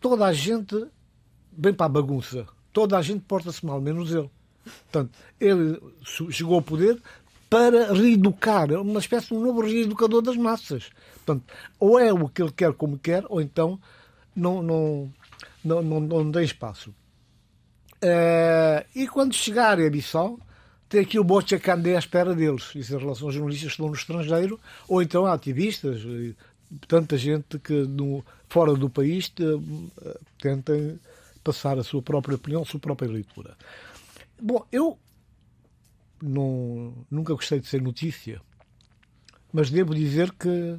Toda 0.00 0.26
a 0.26 0.32
gente 0.32 0.86
vem 1.56 1.72
para 1.72 1.86
a 1.86 1.90
bagunça. 1.90 2.46
Toda 2.72 2.98
a 2.98 3.02
gente 3.02 3.20
porta-se 3.22 3.64
mal, 3.64 3.80
menos 3.80 4.12
ele. 4.12 4.30
Portanto, 4.64 5.18
ele 5.40 5.80
chegou 6.30 6.56
ao 6.56 6.62
poder 6.62 7.00
para 7.48 7.92
reeducar, 7.92 8.70
uma 8.72 8.98
espécie 8.98 9.28
de 9.28 9.34
um 9.34 9.40
novo 9.40 9.62
reeducador 9.62 10.20
das 10.20 10.36
massas. 10.36 10.90
Portanto, 11.14 11.44
ou 11.78 11.98
é 11.98 12.12
o 12.12 12.28
que 12.28 12.42
ele 12.42 12.52
quer 12.52 12.72
como 12.74 12.98
quer, 12.98 13.24
ou 13.28 13.40
então 13.40 13.80
não, 14.34 14.62
não, 14.62 15.12
não, 15.64 15.82
não, 15.82 16.24
não 16.24 16.40
espaço. 16.42 16.90
Uh, 18.02 18.84
e 18.94 19.08
quando 19.08 19.34
chegar 19.34 19.80
a 19.80 19.90
Bissau, 19.90 20.38
tem 20.88 21.00
aqui 21.00 21.18
o 21.18 21.24
Bocha 21.24 21.58
Candé 21.58 21.96
à 21.96 21.98
espera 21.98 22.34
deles. 22.34 22.74
Isso 22.74 22.94
em 22.94 22.98
relação 22.98 23.26
aos 23.26 23.34
jornalistas 23.34 23.68
que 23.68 23.72
estão 23.72 23.88
no 23.88 23.94
estrangeiro, 23.94 24.60
ou 24.88 25.02
então 25.02 25.26
ativistas, 25.26 26.02
tanta 26.86 27.16
gente 27.18 27.58
que 27.58 27.72
no, 27.72 28.24
fora 28.48 28.74
do 28.74 28.88
país 28.88 29.32
eh, 29.40 30.18
tentem 30.38 30.98
passar 31.42 31.78
a 31.78 31.84
sua 31.84 32.02
própria 32.02 32.36
opinião, 32.36 32.62
a 32.62 32.64
sua 32.64 32.80
própria 32.80 33.10
leitura. 33.10 33.56
Bom, 34.40 34.64
eu 34.70 34.98
não, 36.22 36.94
nunca 37.10 37.34
gostei 37.34 37.60
de 37.60 37.66
ser 37.66 37.82
notícia, 37.82 38.40
mas 39.52 39.70
devo 39.70 39.94
dizer 39.94 40.32
que 40.32 40.76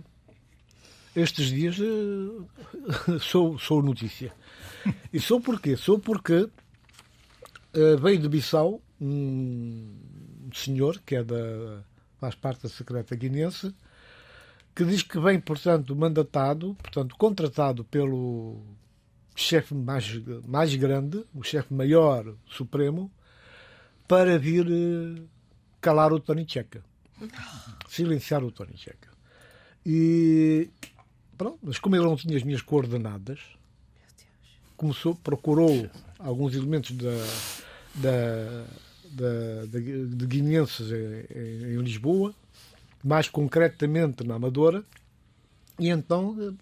estes 1.16 1.47
dias 1.47 1.78
eh, 1.80 3.20
sou, 3.20 3.60
sou 3.60 3.82
notícia. 3.84 4.34
E 5.12 5.20
sou 5.20 5.41
porquê? 5.41 5.76
Sou 5.76 5.99
porque 5.99 6.47
veio 8.01 8.20
de 8.20 8.30
Bissau 8.30 8.82
um 8.99 10.49
senhor 10.53 10.99
que 11.05 11.15
é 11.15 11.23
da, 11.23 11.83
faz 12.19 12.35
parte 12.35 12.63
da 12.63 12.69
Secreta 12.69 13.15
Guinense, 13.15 13.73
que 14.75 14.85
diz 14.85 15.01
que 15.01 15.19
vem, 15.19 15.39
portanto, 15.39 15.95
mandatado, 15.95 16.75
portanto, 16.75 17.15
contratado 17.15 17.83
pelo 17.83 18.61
chefe 19.35 19.73
mais, 19.73 20.05
mais 20.45 20.75
grande, 20.75 21.23
o 21.33 21.43
chefe 21.43 21.73
maior 21.73 22.35
supremo, 22.47 23.11
para 24.07 24.37
vir 24.37 24.65
eh, 24.67 25.21
calar 25.81 26.13
o 26.13 26.19
Tony 26.19 26.45
Checa. 26.47 26.83
Silenciar 27.89 28.43
o 28.43 28.51
Tony 28.51 28.77
Checa. 28.77 29.09
E 29.85 30.69
pronto, 31.37 31.59
mas 31.61 31.77
como 31.79 31.95
ele 31.95 32.05
não 32.05 32.15
tinha 32.15 32.35
as 32.35 32.43
minhas 32.43 32.61
coordenadas, 32.61 33.39
começou, 34.75 35.15
procurou 35.15 35.89
alguns 36.19 36.53
elementos 36.55 36.91
da, 36.91 37.11
da 37.95 38.65
de, 39.12 40.08
de 40.08 40.26
guineenses 40.26 40.91
em, 40.91 41.76
em, 41.76 41.82
Lisboa, 41.82 42.34
mais 43.03 43.30
concretamente 43.30 44.26
na 44.26 44.36
Amadora, 44.36 44.84
e 45.80 45.89
então 45.89 46.36
eh, 46.39 46.53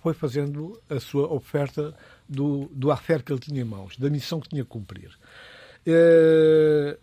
foi 0.00 0.14
fazendo 0.14 0.80
a 0.88 1.00
sua 1.00 1.32
oferta 1.32 1.94
do, 2.28 2.70
do 2.72 2.90
affair 2.90 3.22
que 3.22 3.32
ele 3.32 3.40
tinha 3.40 3.60
em 3.60 3.64
mãos, 3.64 3.96
da 3.96 4.08
missão 4.08 4.40
que 4.40 4.48
tinha 4.48 4.62
a 4.62 4.66
cumprir. 4.66 5.10
Eh, 5.86 6.98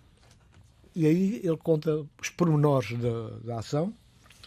e 0.95 1.05
aí 1.05 1.41
ele 1.43 1.57
conta 1.57 2.05
os 2.21 2.29
pormenores 2.29 2.97
da, 2.97 3.29
da 3.43 3.59
ação, 3.59 3.93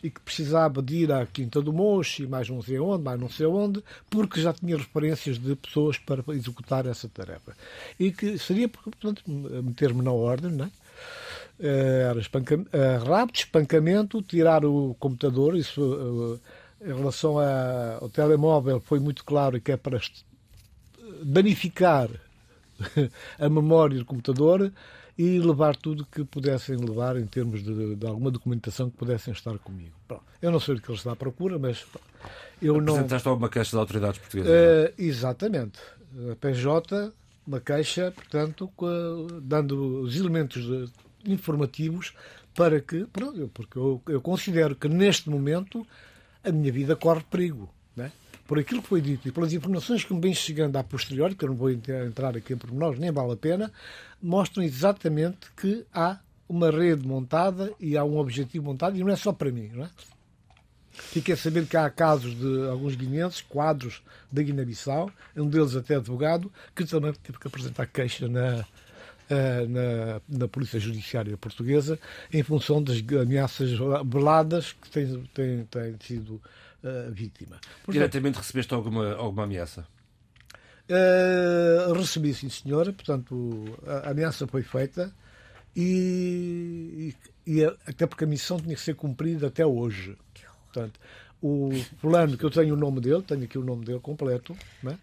e 0.03 0.11
que 0.11 0.21
precisava 0.21 0.83
de 0.83 0.97
ir 0.97 1.13
à 1.13 1.27
Quinta 1.27 1.61
do 1.61 1.73
Mocho 1.73 2.23
e 2.23 2.27
mais 2.27 2.49
não 2.49 2.63
sei 2.63 2.79
onde, 2.79 3.03
mais 3.03 3.21
não 3.21 3.29
sei 3.29 3.47
onde, 3.47 3.83
porque 4.09 4.41
já 4.41 4.53
tinha 4.53 4.77
referências 4.77 5.39
de 5.39 5.55
pessoas 5.57 5.99
para 5.99 6.23
executar 6.35 6.87
essa 6.87 7.09
tarefa. 7.09 7.57
E 7.99 8.11
que 8.11 8.39
seria, 8.39 8.69
portanto, 8.69 9.23
meter-me 9.29 10.03
na 10.03 10.13
ordem, 10.13 10.51
não 10.51 10.65
é? 10.65 10.71
Eh, 11.61 12.07
era 12.09 12.19
espanca... 12.19 12.59
Eh, 12.73 12.97
rapto, 13.07 13.41
espancamento, 13.41 14.23
tirar 14.23 14.65
o 14.65 14.97
computador, 14.99 15.55
isso 15.57 16.41
eh, 16.83 16.91
em 16.91 16.95
relação 16.95 17.37
ao 17.39 18.09
telemóvel 18.09 18.81
foi 18.81 18.99
muito 18.99 19.23
claro 19.23 19.61
que 19.61 19.71
é 19.71 19.77
para 19.77 20.01
danificar 21.23 22.09
a 23.39 23.49
memória 23.51 23.99
do 23.99 24.05
computador 24.07 24.73
e 25.21 25.39
levar 25.39 25.77
tudo 25.77 26.07
que 26.07 26.25
pudessem 26.25 26.79
levar 26.79 27.15
em 27.19 27.27
termos 27.27 27.63
de, 27.63 27.95
de 27.95 28.07
alguma 28.07 28.31
documentação 28.31 28.89
que 28.89 28.97
pudessem 28.97 29.35
estar 29.35 29.59
comigo. 29.59 29.93
Pronto. 30.09 30.25
Eu 30.41 30.51
não 30.51 30.59
sei 30.59 30.77
o 30.77 30.81
que 30.81 30.91
ele 30.91 30.97
está 30.97 31.13
à 31.13 31.17
procura, 31.17 31.59
mas 31.59 31.85
eu 32.63 32.81
não. 32.81 32.95
Apresentaste 32.95 33.29
alguma 33.29 33.51
queixa 33.51 33.73
das 33.73 33.81
autoridades 33.81 34.19
portuguesas? 34.19 34.51
Uh, 34.51 34.95
exatamente. 34.97 35.79
A 36.33 36.37
PJ, 36.37 37.13
uma 37.47 37.61
queixa, 37.61 38.11
portanto, 38.13 38.73
dando 39.43 40.01
os 40.01 40.17
elementos 40.17 40.65
de, 40.65 40.91
informativos 41.27 42.15
para 42.55 42.81
que, 42.81 43.05
pronto, 43.05 43.51
porque 43.53 43.79
eu, 43.79 44.01
eu 44.09 44.23
considero 44.23 44.75
que 44.75 44.89
neste 44.89 45.29
momento 45.29 45.87
a 46.43 46.51
minha 46.51 46.73
vida 46.73 46.97
corre 46.97 47.23
perigo. 47.31 47.69
Né? 47.95 48.11
Por 48.51 48.59
aquilo 48.59 48.83
que 48.83 48.89
foi 48.89 49.01
dito 49.01 49.29
e 49.29 49.31
pelas 49.31 49.53
informações 49.53 50.03
que 50.03 50.13
me 50.13 50.21
vêm 50.21 50.35
chegando 50.35 50.75
a 50.75 50.83
posteriori, 50.83 51.37
que 51.37 51.45
eu 51.45 51.51
não 51.51 51.55
vou 51.55 51.71
entrar 51.71 52.37
aqui 52.37 52.53
em 52.53 52.57
pormenores, 52.57 52.99
nem 52.99 53.13
vale 53.13 53.35
a 53.35 53.37
pena, 53.37 53.73
mostram 54.21 54.65
exatamente 54.65 55.53
que 55.57 55.87
há 55.95 56.19
uma 56.49 56.69
rede 56.69 57.07
montada 57.07 57.73
e 57.79 57.97
há 57.97 58.03
um 58.03 58.19
objetivo 58.19 58.65
montado, 58.65 58.97
e 58.97 59.05
não 59.05 59.11
é 59.11 59.15
só 59.15 59.33
para 59.33 59.53
mim. 59.53 59.71
Não 59.73 59.85
é? 59.85 59.91
Fiquei 60.91 61.35
a 61.35 61.37
saber 61.37 61.65
que 61.65 61.77
há 61.77 61.89
casos 61.89 62.35
de 62.35 62.69
alguns 62.69 62.97
guineenses, 62.97 63.41
quadros 63.41 64.03
da 64.33 64.43
Guiné-Bissau, 64.43 65.13
um 65.37 65.49
deles 65.49 65.77
até 65.77 65.95
advogado, 65.95 66.51
que 66.75 66.85
também 66.85 67.13
teve 67.23 67.39
que 67.39 67.47
apresentar 67.47 67.87
queixa 67.87 68.27
na, 68.27 68.67
eh, 69.29 69.67
na, 69.69 70.21
na, 70.29 70.49
Polícia 70.49 70.81
Judiciária 70.81 71.37
Portuguesa 71.37 72.01
em 72.33 72.43
função 72.43 72.83
das 72.83 73.01
ameaças 73.23 73.71
veladas 74.05 74.73
que 74.73 74.91
tem, 74.91 75.31
tem, 75.33 75.65
tem 75.67 75.97
sido 76.01 76.43
uh, 76.85 77.13
vítima. 77.13 77.61
Portanto, 77.61 77.93
Diretamente 77.93 78.39
recebeste 78.39 78.75
alguma, 78.75 79.15
alguma 79.15 79.45
ameaça? 79.45 79.87
Uh, 80.89 81.93
recebi, 81.93 82.35
sim, 82.35 82.49
senhora. 82.49 82.93
Portanto, 82.93 83.79
a, 83.87 84.09
a 84.09 84.11
ameaça 84.11 84.47
foi 84.47 84.63
feita 84.63 85.13
e, 85.75 87.15
e, 87.47 87.61
e, 87.61 87.65
até 87.65 88.07
porque 88.07 88.25
a 88.25 88.27
missão 88.27 88.59
tinha 88.59 88.75
que 88.75 88.81
ser 88.81 88.95
cumprida 88.95 89.47
até 89.47 89.65
hoje. 89.65 90.17
Portanto, 90.67 90.99
o 91.43 91.71
fulano, 91.99 92.37
que 92.37 92.45
eu 92.45 92.51
tenho 92.51 92.75
o 92.75 92.77
nome 92.77 93.01
dele, 93.01 93.23
tenho 93.23 93.45
aqui 93.45 93.59
o 93.59 93.65
nome 93.65 93.85
dele 93.85 94.01
completo, 94.01 94.57
né? 94.83 94.99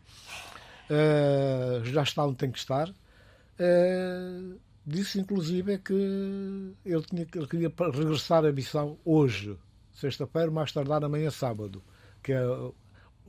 Uh, 0.89 1.84
já 1.86 2.03
está 2.03 2.25
onde 2.25 2.38
tem 2.38 2.51
que 2.51 2.59
estar. 2.59 2.89
Uh, 2.89 4.59
disse 4.86 5.19
inclusive 5.19 5.73
é 5.73 5.78
que 5.78 5.93
ele, 5.93 7.01
tinha, 7.03 7.28
ele 7.34 7.47
queria 7.47 7.73
regressar 7.91 8.45
à 8.45 8.51
missão 8.51 8.97
hoje, 9.03 9.57
sexta-feira, 9.99 10.51
mais 10.51 10.71
tardar 10.71 11.03
amanhã 11.03 11.29
sábado, 11.29 11.83
que 12.23 12.31
é 12.31 12.41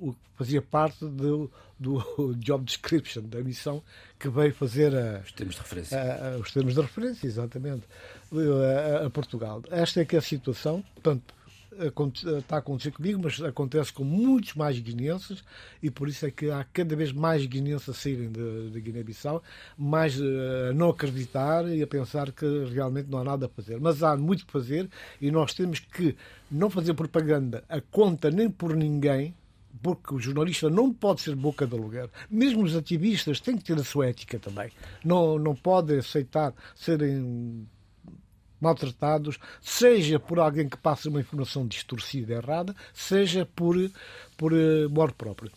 o 0.00 0.12
que 0.12 0.18
fazia 0.36 0.62
parte 0.62 1.04
do, 1.04 1.50
do 1.78 2.00
job 2.38 2.64
description 2.64 3.22
da 3.22 3.42
missão 3.42 3.82
que 4.18 4.28
veio 4.28 4.54
fazer 4.54 4.94
a, 4.94 5.20
os 5.24 5.32
termos 5.32 5.54
de 5.54 5.60
referência. 5.60 6.00
A, 6.00 6.34
a, 6.34 6.38
os 6.38 6.52
termos 6.52 6.74
de 6.74 6.80
referência, 6.80 7.26
exatamente, 7.26 7.84
a, 9.04 9.10
Portugal. 9.10 9.62
Esta 9.70 10.00
é 10.00 10.04
que 10.04 10.16
é 10.16 10.18
a 10.18 10.22
situação. 10.22 10.84
Portanto, 10.94 11.34
está 12.38 12.56
a 12.56 12.58
acontecer 12.58 12.90
comigo, 12.90 13.20
mas 13.22 13.40
acontece 13.40 13.92
com 13.92 14.04
muitos 14.04 14.54
mais 14.54 14.78
guineenses 14.78 15.42
e 15.82 15.90
por 15.90 16.08
isso 16.08 16.26
é 16.26 16.30
que 16.30 16.50
há 16.50 16.64
cada 16.64 16.96
vez 16.96 17.12
mais 17.12 17.46
guineenses 17.46 17.88
a 17.88 17.94
saírem 17.94 18.30
da 18.30 18.78
Guiné-Bissau, 18.78 19.42
mais 19.76 20.20
eh, 20.20 20.70
a 20.70 20.74
não 20.74 20.90
acreditar 20.90 21.68
e 21.68 21.82
a 21.82 21.86
pensar 21.86 22.32
que 22.32 22.46
realmente 22.72 23.08
não 23.08 23.18
há 23.18 23.24
nada 23.24 23.46
a 23.46 23.48
fazer. 23.48 23.80
Mas 23.80 24.02
há 24.02 24.16
muito 24.16 24.44
a 24.48 24.52
fazer 24.52 24.88
e 25.20 25.30
nós 25.30 25.54
temos 25.54 25.78
que 25.78 26.16
não 26.50 26.68
fazer 26.70 26.94
propaganda 26.94 27.64
a 27.68 27.80
conta 27.80 28.30
nem 28.30 28.50
por 28.50 28.74
ninguém, 28.74 29.34
porque 29.82 30.14
o 30.14 30.18
jornalista 30.18 30.68
não 30.68 30.92
pode 30.92 31.20
ser 31.20 31.36
boca 31.36 31.66
de 31.66 31.74
aluguer. 31.74 32.10
Mesmo 32.30 32.62
os 32.62 32.74
ativistas 32.74 33.40
têm 33.40 33.56
que 33.56 33.64
ter 33.64 33.78
a 33.78 33.84
sua 33.84 34.08
ética 34.08 34.38
também. 34.38 34.70
Não, 35.04 35.38
não 35.38 35.54
pode 35.54 35.96
aceitar 35.96 36.52
serem 36.74 37.66
maltratados, 38.60 39.38
seja 39.60 40.18
por 40.18 40.38
alguém 40.38 40.68
que 40.68 40.76
passa 40.76 41.08
uma 41.08 41.20
informação 41.20 41.66
distorcida 41.66 42.34
errada, 42.34 42.74
seja 42.92 43.46
por, 43.54 43.76
por 44.36 44.52
uh, 44.52 44.90
morte 44.90 45.14
própria. 45.14 45.50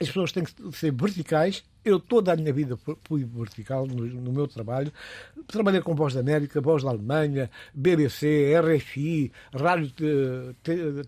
As 0.00 0.08
pessoas 0.08 0.32
têm 0.32 0.44
que 0.44 0.52
ser 0.72 0.92
verticais. 0.92 1.62
Eu 1.84 2.00
toda 2.00 2.32
a 2.32 2.36
minha 2.36 2.52
vida 2.52 2.78
fui 3.04 3.22
vertical 3.24 3.86
no, 3.86 4.06
no 4.06 4.32
meu 4.32 4.48
trabalho. 4.48 4.90
Trabalhei 5.46 5.82
com 5.82 5.94
Voz 5.94 6.14
da 6.14 6.20
América, 6.20 6.60
Voz 6.60 6.82
da 6.82 6.88
Alemanha, 6.88 7.50
BBC, 7.74 8.54
RFI, 8.58 9.30
Rádio 9.54 9.92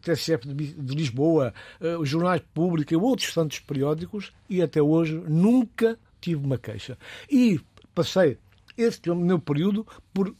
TSF 0.02 0.46
de, 0.46 0.74
de 0.74 0.94
Lisboa, 0.94 1.54
uh, 1.80 2.04
jornais 2.04 2.42
públicos 2.52 2.92
e 2.92 2.96
outros 2.96 3.32
tantos 3.32 3.60
periódicos 3.60 4.30
e 4.48 4.60
até 4.60 4.82
hoje 4.82 5.14
nunca 5.26 5.98
tive 6.20 6.44
uma 6.44 6.58
queixa. 6.58 6.98
E 7.30 7.60
passei 7.94 8.38
esse 8.76 9.00
meu 9.10 9.38
período 9.38 9.86
por 10.12 10.34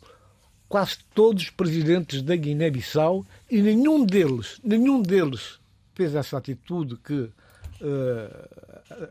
quase 0.73 0.97
todos 1.15 1.43
os 1.43 1.51
presidentes 1.51 2.23
da 2.23 2.35
Guiné-Bissau 2.35 3.27
e 3.51 3.61
nenhum 3.61 4.07
deles, 4.07 4.59
nenhum 4.65 5.03
deles 5.03 5.61
fez 5.95 6.15
essa 6.15 6.39
atitude 6.39 6.97
que 6.97 7.13
uh, 7.13 7.31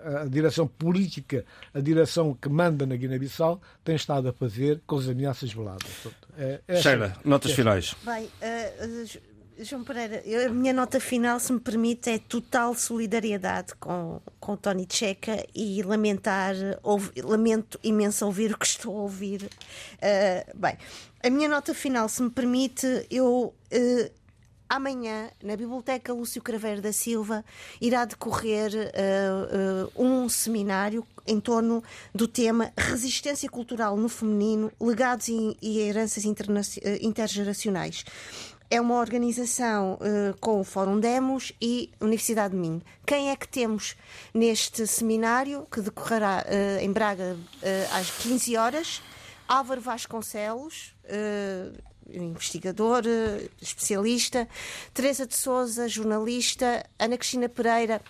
a, 0.04 0.22
a, 0.22 0.26
direção 0.26 0.68
política, 0.68 1.46
a 1.72 1.80
direção 1.80 2.34
que 2.34 2.50
manda 2.50 2.84
na 2.84 2.96
Guiné-Bissau 2.96 3.62
tem 3.84 3.94
estado 3.94 4.28
a 4.30 4.34
fazer 4.34 4.82
com 4.88 4.98
as 4.98 5.08
ameaças 5.08 5.54
veladas. 5.54 5.88
Portanto, 6.02 6.30
é, 6.36 6.82
Sheila, 6.82 7.16
notas 7.24 7.52
é. 7.52 7.54
finais. 7.54 7.96
Bem, 8.04 8.26
uh, 8.26 9.22
João 9.60 9.84
Pereira, 9.84 10.24
a 10.46 10.50
minha 10.50 10.74
nota 10.74 11.00
final, 11.00 11.40
se 11.40 11.54
me 11.54 11.60
permite, 11.60 12.10
é 12.10 12.18
total 12.18 12.74
solidariedade 12.74 13.76
com, 13.76 14.20
com 14.40 14.54
o 14.54 14.58
Tony 14.58 14.88
Checa 14.90 15.46
e 15.54 15.84
lamentar, 15.84 16.56
ouve, 16.82 17.22
lamento 17.22 17.80
imenso 17.84 18.26
ouvir 18.26 18.52
o 18.52 18.58
que 18.58 18.66
estou 18.66 18.98
a 18.98 19.02
ouvir. 19.02 19.44
Uh, 19.44 20.58
bem, 20.58 20.78
a 21.24 21.30
minha 21.30 21.48
nota 21.48 21.74
final, 21.74 22.10
se 22.10 22.22
me 22.24 22.30
permite, 22.30 23.06
eu. 23.10 23.54
Uh, 23.72 24.22
amanhã, 24.68 25.30
na 25.44 25.58
Biblioteca 25.58 26.14
Lúcio 26.14 26.42
Craveiro 26.42 26.82
da 26.82 26.94
Silva, 26.94 27.44
irá 27.82 28.06
decorrer 28.06 28.72
uh, 28.72 29.92
uh, 29.98 30.02
um 30.02 30.30
seminário 30.30 31.06
em 31.28 31.40
torno 31.42 31.84
do 32.16 32.26
tema 32.26 32.72
Resistência 32.78 33.50
Cultural 33.50 33.98
no 33.98 34.08
Feminino, 34.08 34.72
Legados 34.80 35.28
e, 35.28 35.58
e 35.62 35.80
Heranças 35.80 36.24
Intergeracionais 36.26 38.06
é 38.72 38.80
uma 38.80 38.96
organização 38.96 39.96
uh, 39.96 40.38
com 40.40 40.62
o 40.62 40.64
Fórum 40.64 40.98
Demos 40.98 41.52
e 41.62 41.92
Universidade 42.00 42.54
de 42.54 42.60
Minho. 42.60 42.82
Quem 43.06 43.30
é 43.30 43.36
que 43.36 43.46
temos 43.46 43.98
neste 44.34 44.88
seminário, 44.88 45.68
que 45.70 45.82
decorrerá 45.82 46.46
uh, 46.48 46.80
em 46.82 46.90
Braga 46.90 47.36
uh, 47.36 47.96
às 47.96 48.10
15 48.10 48.56
horas? 48.56 49.02
Álvaro 49.46 49.82
Vasconcelos, 49.82 50.96
investigador, 52.10 53.04
especialista, 53.62 54.48
Teresa 54.94 55.28
de 55.28 55.36
Souza, 55.36 55.90
jornalista, 55.90 56.86
Ana 56.98 57.18
Cristina 57.18 57.50
Pereira, 57.50 58.02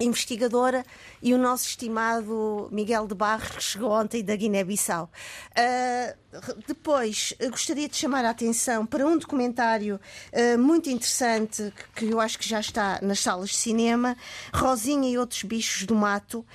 investigadora 0.00 0.84
e 1.20 1.34
o 1.34 1.38
nosso 1.38 1.66
estimado 1.66 2.68
Miguel 2.70 3.06
de 3.06 3.14
Barros, 3.14 3.50
que 3.50 3.62
chegou 3.62 3.90
ontem 3.90 4.22
da 4.22 4.36
Guiné-Bissau. 4.36 5.10
Uh, 5.50 6.28
depois, 6.66 7.34
gostaria 7.50 7.88
de 7.88 7.96
chamar 7.96 8.24
a 8.24 8.30
atenção 8.30 8.86
para 8.86 9.04
um 9.04 9.16
documentário 9.18 9.98
uh, 10.32 10.58
muito 10.58 10.88
interessante 10.88 11.72
que, 11.96 12.06
eu 12.06 12.20
acho 12.20 12.38
que 12.38 12.48
já 12.48 12.60
está 12.60 13.00
nas 13.02 13.18
salas 13.18 13.50
de 13.50 13.56
cinema, 13.56 14.16
Rosinha 14.54 15.10
e 15.10 15.18
Outros 15.18 15.42
Bichos 15.42 15.84
do 15.84 15.94
Mato. 15.94 16.40
Uh, 16.40 16.46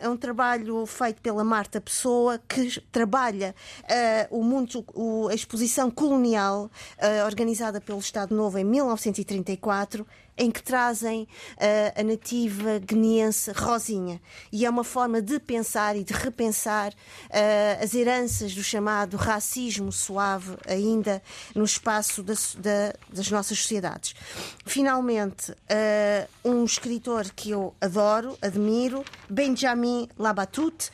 é 0.00 0.08
um 0.08 0.16
trabalho 0.16 0.86
feito 0.86 1.20
pela 1.20 1.44
Marta 1.44 1.80
Pessoa, 1.80 2.40
que 2.48 2.80
trabalha 2.92 3.54
o 4.30 4.42
mundo, 4.42 4.84
o, 4.94 5.28
a 5.28 5.34
exposição 5.34 5.90
colonial 5.90 6.70
organizada 7.26 7.80
pelo 7.80 7.98
Estado 7.98 8.34
Novo 8.34 8.58
em 8.58 8.64
1934 8.64 10.06
em 10.36 10.50
que 10.50 10.62
trazem 10.62 11.24
uh, 11.24 12.00
a 12.00 12.02
nativa 12.02 12.78
guineense 12.78 13.52
Rosinha. 13.52 14.20
E 14.50 14.64
é 14.64 14.70
uma 14.70 14.84
forma 14.84 15.20
de 15.20 15.38
pensar 15.38 15.96
e 15.96 16.04
de 16.04 16.12
repensar 16.12 16.92
uh, 16.92 17.82
as 17.84 17.94
heranças 17.94 18.54
do 18.54 18.62
chamado 18.62 19.16
racismo 19.16 19.92
suave 19.92 20.56
ainda 20.66 21.22
no 21.54 21.64
espaço 21.64 22.22
da, 22.22 22.34
da, 22.58 22.94
das 23.12 23.30
nossas 23.30 23.58
sociedades. 23.58 24.14
Finalmente, 24.64 25.52
uh, 25.52 26.28
um 26.44 26.64
escritor 26.64 27.30
que 27.34 27.50
eu 27.50 27.74
adoro, 27.80 28.36
admiro, 28.40 29.04
Benjamin 29.28 30.08
Labatut, 30.18 30.90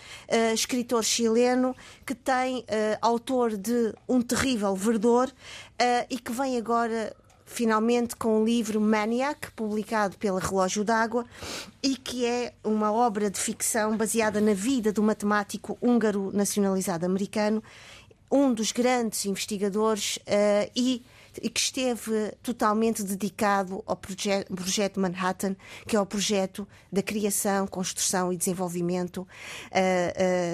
escritor 0.52 1.04
chileno, 1.04 1.74
que 2.04 2.14
tem 2.14 2.64
autor 3.00 3.56
de 3.56 3.94
Um 4.08 4.20
Terrível 4.20 4.74
Verdor 4.74 5.30
e 6.10 6.18
que 6.18 6.32
vem 6.32 6.56
agora 6.56 7.14
finalmente 7.46 8.16
com 8.16 8.42
o 8.42 8.44
livro 8.44 8.80
Maniac, 8.80 9.50
publicado 9.52 10.18
pela 10.18 10.40
Relógio 10.40 10.84
d'Água, 10.84 11.24
e 11.82 11.96
que 11.96 12.26
é 12.26 12.52
uma 12.62 12.92
obra 12.92 13.30
de 13.30 13.40
ficção 13.40 13.96
baseada 13.96 14.40
na 14.40 14.52
vida 14.52 14.92
do 14.92 15.02
matemático 15.02 15.78
húngaro 15.80 16.30
nacionalizado 16.34 17.06
americano, 17.06 17.62
um 18.30 18.52
dos 18.52 18.72
grandes 18.72 19.24
investigadores 19.24 20.16
uh, 20.16 20.70
e 20.74 20.86
e 20.86 21.02
que 21.40 21.60
esteve 21.60 22.32
totalmente 22.42 23.02
dedicado 23.02 23.82
ao 23.86 23.96
proje 23.96 24.44
projeto 24.54 25.00
Manhattan, 25.00 25.56
que 25.86 25.96
é 25.96 26.00
o 26.00 26.06
projeto 26.06 26.66
da 26.90 27.02
criação, 27.02 27.66
construção 27.66 28.32
e 28.32 28.36
desenvolvimento 28.36 29.18
uh, 29.18 29.26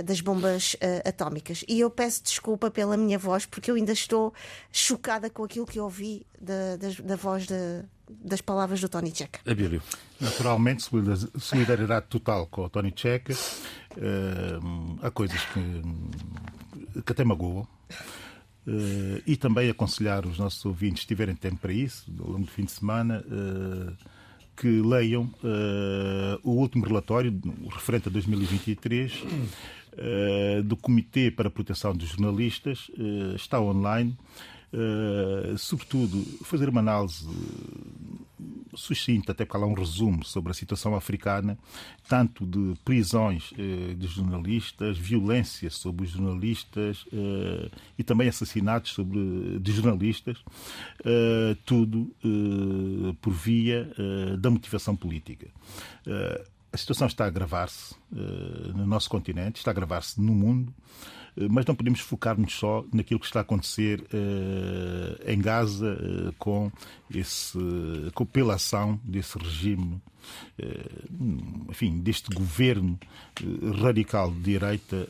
uh, 0.01 0.03
das 0.03 0.21
bombas 0.21 0.75
uh, 0.75 1.09
atómicas. 1.09 1.65
E 1.69 1.81
eu 1.81 1.91
peço 1.91 2.23
desculpa 2.23 2.71
pela 2.71 2.97
minha 2.97 3.19
voz, 3.19 3.47
porque 3.47 3.71
eu 3.71 3.75
ainda 3.75 3.93
estou 3.93 4.33
chocada 4.71 5.31
com 5.31 5.45
aquilo 5.45 5.67
que 5.67 5.81
ouvi 5.81 6.27
da, 6.41 6.77
da, 6.77 6.89
da 7.05 7.17
voz 7.17 7.47
de, 7.47 7.85
das 8.09 8.41
palavras 8.41 8.81
do 8.81 8.89
Tony 8.89 9.13
Checa. 9.15 9.41
Abílio. 9.51 9.83
Naturalmente, 10.21 10.85
solidariedade 11.39 12.07
total 12.09 12.47
com 12.47 12.65
o 12.65 12.69
Tony 12.69 12.93
Checa. 12.95 13.35
há 15.03 15.11
coisas 15.11 15.41
que, 15.47 17.03
que 17.03 17.13
até 17.13 17.25
magoam. 17.25 17.67
Uh, 18.67 19.21
e 19.27 19.37
também 19.37 19.69
aconselhar 19.69 20.25
os 20.25 20.39
nossos 20.39 20.65
ouvintes, 20.65 21.03
se 21.03 21.09
tiverem 21.09 21.35
tempo 21.35 21.57
para 21.57 21.73
isso, 21.73 22.13
ao 22.21 22.31
longo 22.31 22.45
do 22.45 22.51
fim 22.51 22.65
de 22.65 22.71
semana, 22.71 23.25
uh, 23.27 23.93
que 24.57 24.69
leiam 24.69 25.25
uh, 25.43 26.39
o 26.45 26.53
último 26.53 26.85
relatório, 26.87 27.37
referente 27.71 28.09
a 28.09 28.13
2023, 28.13 29.25
do 30.65 30.75
Comitê 30.75 31.31
para 31.31 31.49
a 31.49 31.51
Proteção 31.51 31.95
dos 31.95 32.09
Jornalistas. 32.09 32.91
está 33.37 33.61
online. 33.61 34.17
sobretudo, 35.59 36.19
fazer 36.45 36.71
uma 36.71 36.81
análise 36.81 37.29
sucinta, 38.75 39.33
até 39.33 39.45
porque 39.45 39.59
lá 39.59 39.67
um 39.67 39.75
resumo 39.75 40.25
sobre 40.25 40.51
a 40.51 40.55
situação 40.55 40.95
africana, 40.95 41.59
tanto 42.09 42.47
de 42.47 42.75
prisões 42.85 43.53
eh, 43.59 43.95
de 43.95 44.07
jornalistas, 44.07 44.99
violência 44.99 45.71
sobre 45.71 46.05
os 46.05 46.11
jornalistas 46.11 47.05
eh, 47.13 47.71
e 47.99 48.03
também 48.03 48.29
assassinatos 48.29 48.93
sobre, 48.93 49.59
de 49.59 49.73
jornalistas, 49.73 50.39
eh, 51.05 51.57
tudo 51.65 52.11
eh, 52.25 53.15
por 53.21 53.33
via 53.33 53.91
eh, 53.99 54.37
da 54.37 54.51
motivação 54.51 54.97
política. 54.97 55.49
Eh, 56.07 56.45
a 56.73 56.77
situação 56.77 57.07
está 57.07 57.25
a 57.25 57.27
agravar-se 57.27 57.95
no 58.75 58.87
nosso 58.87 59.11
continente, 59.11 59.59
está 59.59 59.71
a 59.71 59.73
agravar-se 59.73 60.19
no 60.19 60.33
mundo. 60.33 60.73
Eh, 61.37 61.47
mas 61.49 61.65
não 61.65 61.75
podemos 61.75 62.01
focar-nos 62.01 62.55
só 62.55 62.85
naquilo 62.93 63.21
que 63.21 63.27
está 63.27 63.41
a 63.41 63.43
acontecer 63.43 64.01
uh, 64.01 65.31
em 65.31 65.41
Gaza 65.41 65.95
uh, 65.95 66.33
com, 66.39 66.71
esse, 67.15 67.59
com 68.15 68.25
pela 68.25 68.55
ação 68.55 69.01
desse 69.05 69.39
regime, 69.39 70.01
enfim, 71.69 71.99
deste 71.99 72.33
governo 72.33 72.97
radical 73.83 74.31
de 74.31 74.41
direita 74.41 75.09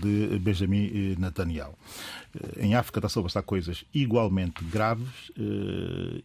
de 0.00 0.38
Benjamin 0.38 1.16
Netanyahu. 1.18 1.76
Em 2.56 2.76
África 2.76 3.00
está-se 3.00 3.18
a 3.18 3.22
passar 3.22 3.42
coisas 3.42 3.84
igualmente 3.92 4.62
graves 4.66 5.32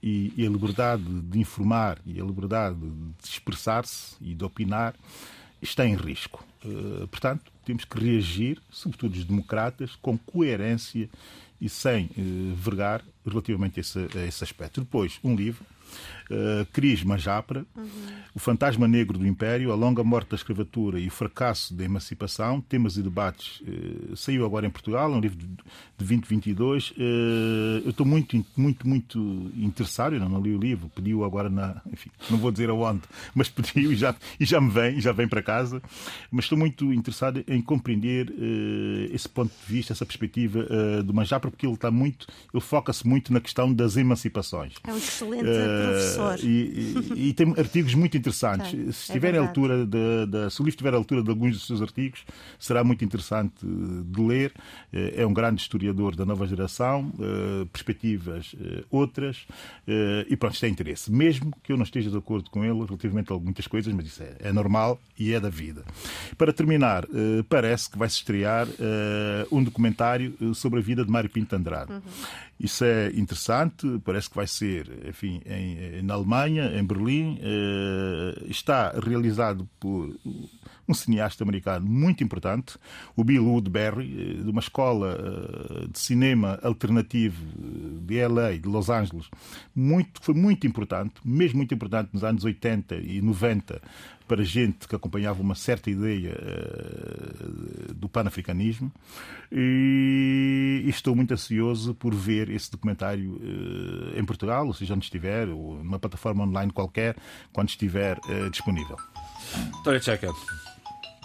e 0.04 0.32
a 0.38 0.50
liberdade 0.50 1.04
de 1.04 1.39
informar 1.39 1.97
e 2.06 2.22
a 2.22 2.24
liberdade 2.24 2.78
de 2.80 3.28
expressar-se 3.28 4.16
e 4.22 4.36
de 4.36 4.45
opinar 4.45 4.93
está 5.60 5.84
em 5.84 5.95
risco. 5.95 6.45
Portanto, 7.10 7.52
temos 7.70 7.86
que 7.86 8.00
reagir, 8.04 8.60
sobretudo 8.72 9.14
os 9.16 9.24
democratas, 9.24 9.96
com 10.02 10.18
coerência 10.18 11.08
e 11.62 11.70
sem 11.70 12.06
uh, 12.18 12.56
vergar 12.56 13.04
relativamente 13.24 13.80
a 13.80 13.82
esse, 13.82 14.00
a 14.18 14.26
esse 14.26 14.44
aspecto. 14.44 14.82
Depois, 14.82 15.20
um 15.24 15.36
livro 15.36 15.64
uh, 16.30 16.66
Cris 16.72 17.04
Majapra, 17.04 17.66
uhum. 17.76 17.86
O 18.34 18.40
Fantasma 18.40 18.88
Negro 18.88 19.18
do 19.18 19.28
Império, 19.28 19.72
A 19.72 19.76
Longa 19.76 20.04
Morte 20.04 20.30
da 20.30 20.36
Escravatura 20.36 21.00
e 21.00 21.08
o 21.08 21.12
Fracasso 21.12 21.74
da 21.74 21.84
Emancipação, 21.84 22.62
Temas 22.62 22.96
e 22.96 23.02
Debates, 23.02 23.62
uh, 23.62 24.16
saiu 24.16 24.46
agora 24.46 24.68
em 24.68 24.70
Portugal, 24.70 25.12
é 25.12 25.16
um 25.16 25.20
livro 25.20 25.38
de, 25.38 25.46
de 25.48 25.56
2022. 25.98 26.92
Uh, 26.92 26.94
eu 27.84 27.90
estou 27.90 28.06
muito, 28.06 28.46
muito, 28.56 28.88
muito 28.88 29.52
interessado, 29.58 30.16
eu 30.16 30.20
não 30.20 30.40
li 30.40 30.56
o 30.56 30.60
livro, 30.60 30.90
pediu 30.94 31.24
agora 31.24 31.50
na. 31.50 31.82
Enfim, 31.92 32.10
não 32.30 32.38
vou 32.38 32.52
dizer 32.52 32.70
aonde, 32.70 33.02
mas 33.34 33.50
pediu 33.50 33.92
e 33.92 33.96
já, 33.96 34.16
e 34.40 34.46
já 34.46 34.62
me 34.62 34.70
vem, 34.70 35.02
já 35.02 35.12
vem 35.12 35.28
para 35.28 35.42
casa. 35.42 35.82
Mas 36.32 36.46
estou 36.46 36.58
muito 36.58 36.94
interessado 36.94 37.44
em 37.48 37.62
compreender 37.62 38.30
uh, 38.30 39.14
esse 39.14 39.28
ponto 39.28 39.52
de 39.52 39.74
vista, 39.74 39.94
essa 39.94 40.06
perspectiva 40.06 40.68
do 41.04 41.14
Majapra, 41.14 41.50
porque 41.50 41.66
ele 41.66 41.74
está 41.74 41.90
muito, 41.90 42.28
ele 42.54 42.62
foca-se 42.62 43.08
muito 43.08 43.34
na 43.34 43.40
questão 43.40 43.74
das 43.74 43.98
emancipações. 43.98 44.74
É 44.88 44.92
um 44.92 44.98
excelente 44.98 45.44
professor. 45.44 46.19
E, 46.44 47.14
e, 47.16 47.30
e, 47.30 47.34
tem 47.34 47.54
artigos 47.58 47.94
muito 47.94 48.18
interessantes. 48.18 48.72
Se, 48.96 49.12
estiver 49.12 49.36
é 49.36 49.38
altura 49.38 49.86
de, 49.86 50.26
de, 50.28 50.50
se 50.50 50.62
o 50.62 50.64
livro 50.64 50.70
estiver 50.70 50.94
à 50.94 50.98
altura 50.98 51.24
de 51.24 51.30
alguns 51.30 51.54
dos 51.54 51.66
seus 51.66 51.82
artigos, 51.82 52.26
será 52.60 52.84
muito 52.84 53.04
interessante 53.04 53.66
de 53.66 54.22
ler. 54.22 54.54
Eh, 54.92 55.22
é 55.22 55.26
um 55.26 55.34
grande 55.34 55.62
historiador 55.62 56.16
da 56.16 56.26
nova 56.26 56.46
geração, 56.48 57.12
eh, 57.20 57.66
perspectivas 57.72 58.56
eh, 58.60 58.84
outras, 58.90 59.46
e 60.28 60.36
pronto, 60.36 60.54
isto 60.54 60.66
é 60.66 60.70
interesse. 60.70 61.12
Mesmo 61.12 61.54
que 61.64 61.72
eu 61.72 61.78
não 61.78 61.84
esteja 61.84 62.10
de 62.10 62.18
acordo 62.18 62.50
com 62.50 62.64
ele 62.64 62.86
relativamente 62.86 63.32
a 63.34 63.40
muitas 63.40 63.68
coisas, 63.68 63.92
mas 63.94 64.06
isso 64.06 64.22
é, 64.22 64.36
é 64.40 64.54
normal 64.54 65.00
e 65.18 65.34
é 65.34 65.40
da 65.40 65.50
vida. 65.50 65.84
Para 66.38 66.54
terminar, 66.54 67.06
parece 67.48 67.90
que 67.90 67.98
vai 67.98 68.10
se 68.10 68.18
estrear 68.18 68.68
um 69.52 69.64
documentário 69.64 70.36
sobre 70.54 70.80
a 70.80 70.82
vida 70.82 71.04
de 71.04 71.12
Mário 71.12 71.30
Pinto 71.30 71.56
Andrade. 71.56 71.92
Uhum. 71.92 72.02
Isso 72.60 72.84
é 72.84 73.07
interessante, 73.16 73.88
parece 74.03 74.30
que 74.30 74.36
vai 74.36 74.45
ser, 74.45 75.07
enfim, 75.07 75.41
em, 75.45 76.01
na 76.01 76.16
Alemanha, 76.16 76.78
em 76.78 76.84
Berlim. 76.84 77.39
Eh, 77.41 78.43
está 78.49 78.91
realizado 78.99 79.68
por 79.80 80.14
um 80.90 80.94
cineasta 80.94 81.44
americano 81.44 81.86
muito 81.86 82.24
importante, 82.24 82.78
o 83.16 83.24
Bill 83.24 83.46
Woodbury, 83.46 84.40
eh, 84.40 84.44
de 84.44 84.50
uma 84.50 84.60
escola 84.60 85.16
eh, 85.20 85.88
de 85.88 86.00
cinema 86.00 86.60
alternativo 86.64 87.46
de 88.02 88.28
LA, 88.28 88.54
de 88.54 88.68
Los 88.68 88.90
Angeles, 88.90 89.30
muito, 89.76 90.20
foi 90.22 90.34
muito 90.34 90.66
importante, 90.66 91.14
mesmo 91.24 91.58
muito 91.58 91.74
importante 91.74 92.10
nos 92.12 92.24
anos 92.24 92.44
80 92.44 92.96
e 92.96 93.22
90 93.22 93.80
para 94.28 94.44
gente 94.44 94.88
que 94.88 94.96
acompanhava 94.96 95.42
uma 95.42 95.56
certa 95.56 95.90
ideia 95.90 96.36
do 97.96 98.08
panafricanismo 98.08 98.92
e, 99.52 100.84
estou 100.86 101.16
muito 101.16 101.34
ansioso 101.34 101.96
por 101.96 102.14
ver 102.14 102.48
esse 102.52 102.70
documentário 102.70 103.42
em 104.16 104.24
Portugal, 104.24 104.68
ou 104.68 104.74
seja, 104.74 104.94
onde 104.94 105.06
estiver, 105.06 105.50
ou 105.50 105.84
numa 105.84 105.98
plataforma 105.98 106.44
online 106.44 106.72
qualquer, 106.72 107.16
quando 107.52 107.70
estiver 107.70 108.20
disponível. 108.52 108.98
Tória 109.84 110.00
Checa, 110.00 110.32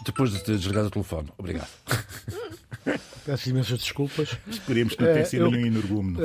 depois 0.05 0.31
de 0.31 0.43
ter 0.43 0.57
desligado 0.57 0.89
o 0.89 0.91
telefone, 0.91 1.29
obrigado. 1.39 1.71
Peço 3.25 3.49
imensas 3.49 3.79
desculpas. 3.79 4.37
Esperemos 4.47 4.95
que 4.95 5.03
não 5.03 5.13
tenha 5.13 5.25
sido 5.25 5.51
nenhum 5.51 5.67
energúmeno. 5.67 6.19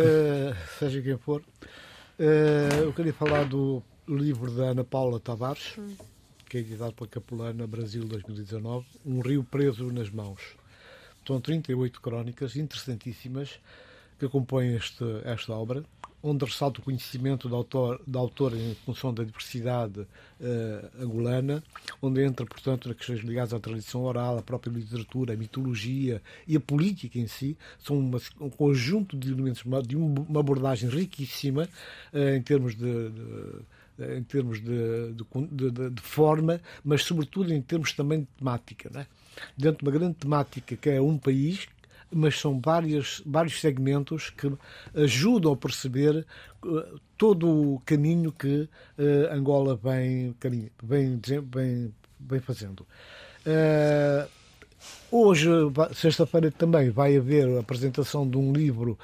seja 0.78 1.02
quem 1.02 1.18
for. 1.18 1.42
eu 2.84 2.92
queria 2.94 3.14
falar 3.14 3.46
do 3.46 3.82
livro 4.08 4.52
da 4.52 4.66
Ana 4.66 4.84
Paula 4.84 5.20
Tavares, 5.20 5.76
que 6.50 6.58
é 6.58 6.60
editado 6.60 6.94
pela 6.94 7.08
Capulana 7.08 7.66
Brasil 7.66 8.04
2019, 8.04 8.86
Um 9.06 9.22
Rio 9.22 9.44
Preso 9.44 9.92
nas 9.92 10.10
Mãos. 10.10 10.42
São 11.26 11.40
38 11.40 12.02
crónicas 12.02 12.56
interessantíssimas 12.56 13.60
que 14.18 14.28
compõem 14.28 14.76
este, 14.76 15.04
esta 15.24 15.54
obra, 15.54 15.84
onde 16.22 16.46
ressalta 16.46 16.80
o 16.80 16.84
conhecimento 16.84 17.48
do 17.48 17.56
autor, 17.56 18.02
da 18.06 18.20
autora 18.20 18.56
em 18.56 18.76
função 18.86 19.14
da 19.14 19.24
diversidade 19.24 20.02
uh, 20.02 21.04
angolana, 21.04 21.64
onde 22.02 22.24
entra, 22.24 22.46
portanto, 22.46 22.88
nas 22.88 22.98
questões 22.98 23.20
ligadas 23.22 23.54
à 23.54 23.60
tradição 23.60 24.02
oral, 24.04 24.38
à 24.38 24.42
própria 24.42 24.72
literatura, 24.72 25.34
à 25.34 25.38
mitologia 25.38 26.22
e 26.48 26.58
à 26.58 26.60
política 26.60 27.18
em 27.20 27.28
si. 27.28 27.58
São 27.80 27.98
uma, 27.98 28.20
um 28.40 28.50
conjunto 28.50 29.18
de 29.18 29.32
elementos 29.32 29.64
de 29.88 29.96
uma 29.96 30.40
abordagem 30.40 30.90
riquíssima 30.90 31.70
uh, 32.14 32.36
em 32.36 32.42
termos 32.42 32.76
de, 32.76 33.10
de 33.10 33.66
eh, 34.00 34.18
em 34.18 34.24
termos 34.24 34.62
de, 34.62 35.14
de, 35.14 35.72
de, 35.72 35.90
de, 35.90 36.02
forma, 36.02 36.62
mas 36.84 37.04
sobretudo 37.04 37.54
em 37.54 37.62
termos 37.62 37.92
também 37.92 38.22
de 38.22 38.28
temática. 38.38 38.90
Né? 38.90 39.06
Dentro 39.58 39.80
de 39.80 39.90
uma 39.90 40.00
grande 40.00 40.16
temática 40.16 40.76
que 40.76 40.90
é 40.90 41.02
um 41.02 41.18
país, 41.18 41.68
mas 42.12 42.40
são 42.40 42.60
vários, 42.60 43.22
vários 43.26 43.60
segmentos 43.60 44.30
que 44.30 44.52
ajudam 44.96 45.54
a 45.54 45.58
perceber 45.58 46.26
uh, 46.64 47.00
todo 47.18 47.76
o 47.76 47.82
caminho 47.86 48.32
que 48.32 48.68
uh, 48.98 49.32
Angola 49.32 49.76
vem, 49.76 50.36
vem, 50.82 51.22
vem, 51.52 51.94
vem 52.20 52.40
fazendo. 52.40 52.86
Uh, 53.46 54.39
Hoje, 55.12 55.50
sexta-feira, 55.94 56.52
também 56.52 56.90
vai 56.90 57.18
haver 57.18 57.58
a 57.58 57.60
apresentação 57.62 58.28
de 58.28 58.38
um 58.38 58.54
livro 58.54 58.98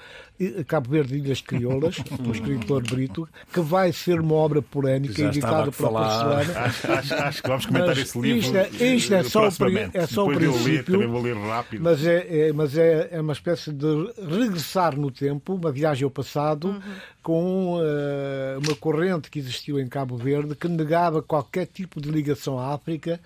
Cabo 0.68 0.90
Verde 0.90 1.16
Ilhas 1.16 1.42
Crioulas, 1.42 1.96
do 2.20 2.32
escritor 2.32 2.84
Brito, 2.84 3.28
que 3.54 3.62
vai 3.62 3.92
ser 3.94 4.20
uma 4.20 4.36
obra 4.36 4.62
polémica 4.62 5.22
editada 5.22 5.72
pela 5.72 6.02
Porcelana. 6.02 6.60
Acho, 6.66 6.92
acho, 6.92 7.14
acho, 7.14 7.44
que 7.44 7.48
vamos 7.48 7.66
comentar 7.66 7.90
mas 7.90 7.98
esse 8.00 8.20
livro. 8.20 8.40
Isto 8.40 8.58
é, 8.58 8.86
isto 8.86 9.14
é 9.14 9.24
só, 9.24 9.44
o, 9.44 9.78
é 9.94 10.08
só 10.08 10.26
o 10.26 10.34
princípio. 10.34 11.00
Ler, 11.00 11.08
vou 11.08 11.22
ler 11.22 11.36
rápido. 11.36 11.84
Mas, 11.84 12.06
é, 12.06 12.48
é, 12.48 12.54
mas 12.54 12.78
é, 12.78 13.10
é 13.12 13.22
uma 13.22 13.34
espécie 13.34 13.72
de 13.72 13.88
regressar 14.18 14.98
no 14.98 15.12
tempo, 15.12 15.54
uma 15.54 15.72
viagem 15.72 16.04
ao 16.04 16.12
passado, 16.12 16.68
uhum. 16.68 16.82
com 17.22 17.76
uh, 17.76 18.60
uma 18.64 18.76
corrente 18.76 19.30
que 19.30 19.40
existiu 19.40 19.80
em 19.80 19.88
Cabo 19.88 20.18
Verde 20.18 20.56
que 20.56 20.68
negava 20.68 21.22
qualquer 21.22 21.68
tipo 21.68 22.02
de 22.02 22.10
ligação 22.10 22.60
à 22.60 22.74
África 22.74 23.20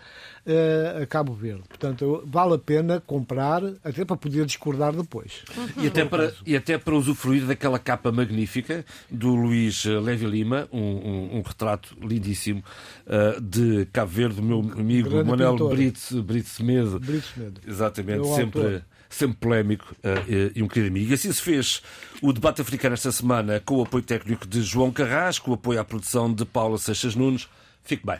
a 1.02 1.06
Cabo 1.06 1.34
Verde. 1.34 1.64
Portanto, 1.68 2.24
vale 2.26 2.56
a 2.56 2.58
pena 2.58 3.00
comprar, 3.00 3.62
até 3.84 4.04
para 4.06 4.18
poder 4.18 4.46
discordar 4.46 4.94
depois. 4.94 5.44
Uhum. 5.56 5.84
E, 5.84 5.88
até 5.88 6.06
para, 6.06 6.34
e 6.46 6.56
até 6.56 6.78
para 6.78 6.96
usufruir 6.96 7.46
daquela 7.46 7.80
capa 7.80 8.12
magnífica 8.12 8.86
do 9.10 9.36
Luís 9.36 9.86
Levi 9.86 10.26
Lima, 10.26 10.68
um, 10.72 10.80
um, 10.80 11.38
um 11.38 11.42
retrato 11.42 11.96
lindíssimo 12.02 12.64
uh, 13.06 13.42
de 13.42 13.86
Cabo 13.94 14.12
Verde, 14.12 14.42
meu 14.42 14.60
amigo 14.60 15.24
Manuel 15.24 15.56
Brito, 15.70 16.24
Brito 16.24 16.50
Semedo. 16.50 17.00
Brito 17.00 17.28
Semedo. 17.34 17.62
Exatamente, 17.68 18.28
sempre 18.28 18.84
sempre 19.10 19.38
polémico 19.38 19.96
uh, 20.04 20.52
e 20.56 20.62
um 20.62 20.68
querido 20.68 20.92
amigo. 20.92 21.12
E 21.12 21.14
assim 21.14 21.32
se 21.34 21.42
fez 21.42 21.82
o 22.22 22.32
debate 22.32 22.62
africano 22.62 22.94
esta 22.94 23.12
semana 23.12 23.60
com 23.60 23.78
o 23.78 23.82
apoio 23.82 24.04
técnico 24.04 24.48
de 24.48 24.62
João 24.62 24.92
Carrasco, 24.92 25.52
o 25.52 25.54
apoio 25.56 25.80
à 25.80 25.84
produção 25.84 26.32
de 26.32 26.46
Paula 26.46 26.78
Seixas 26.78 27.16
Nunes. 27.16 27.50
Fique 27.84 28.06
bem. 28.06 28.20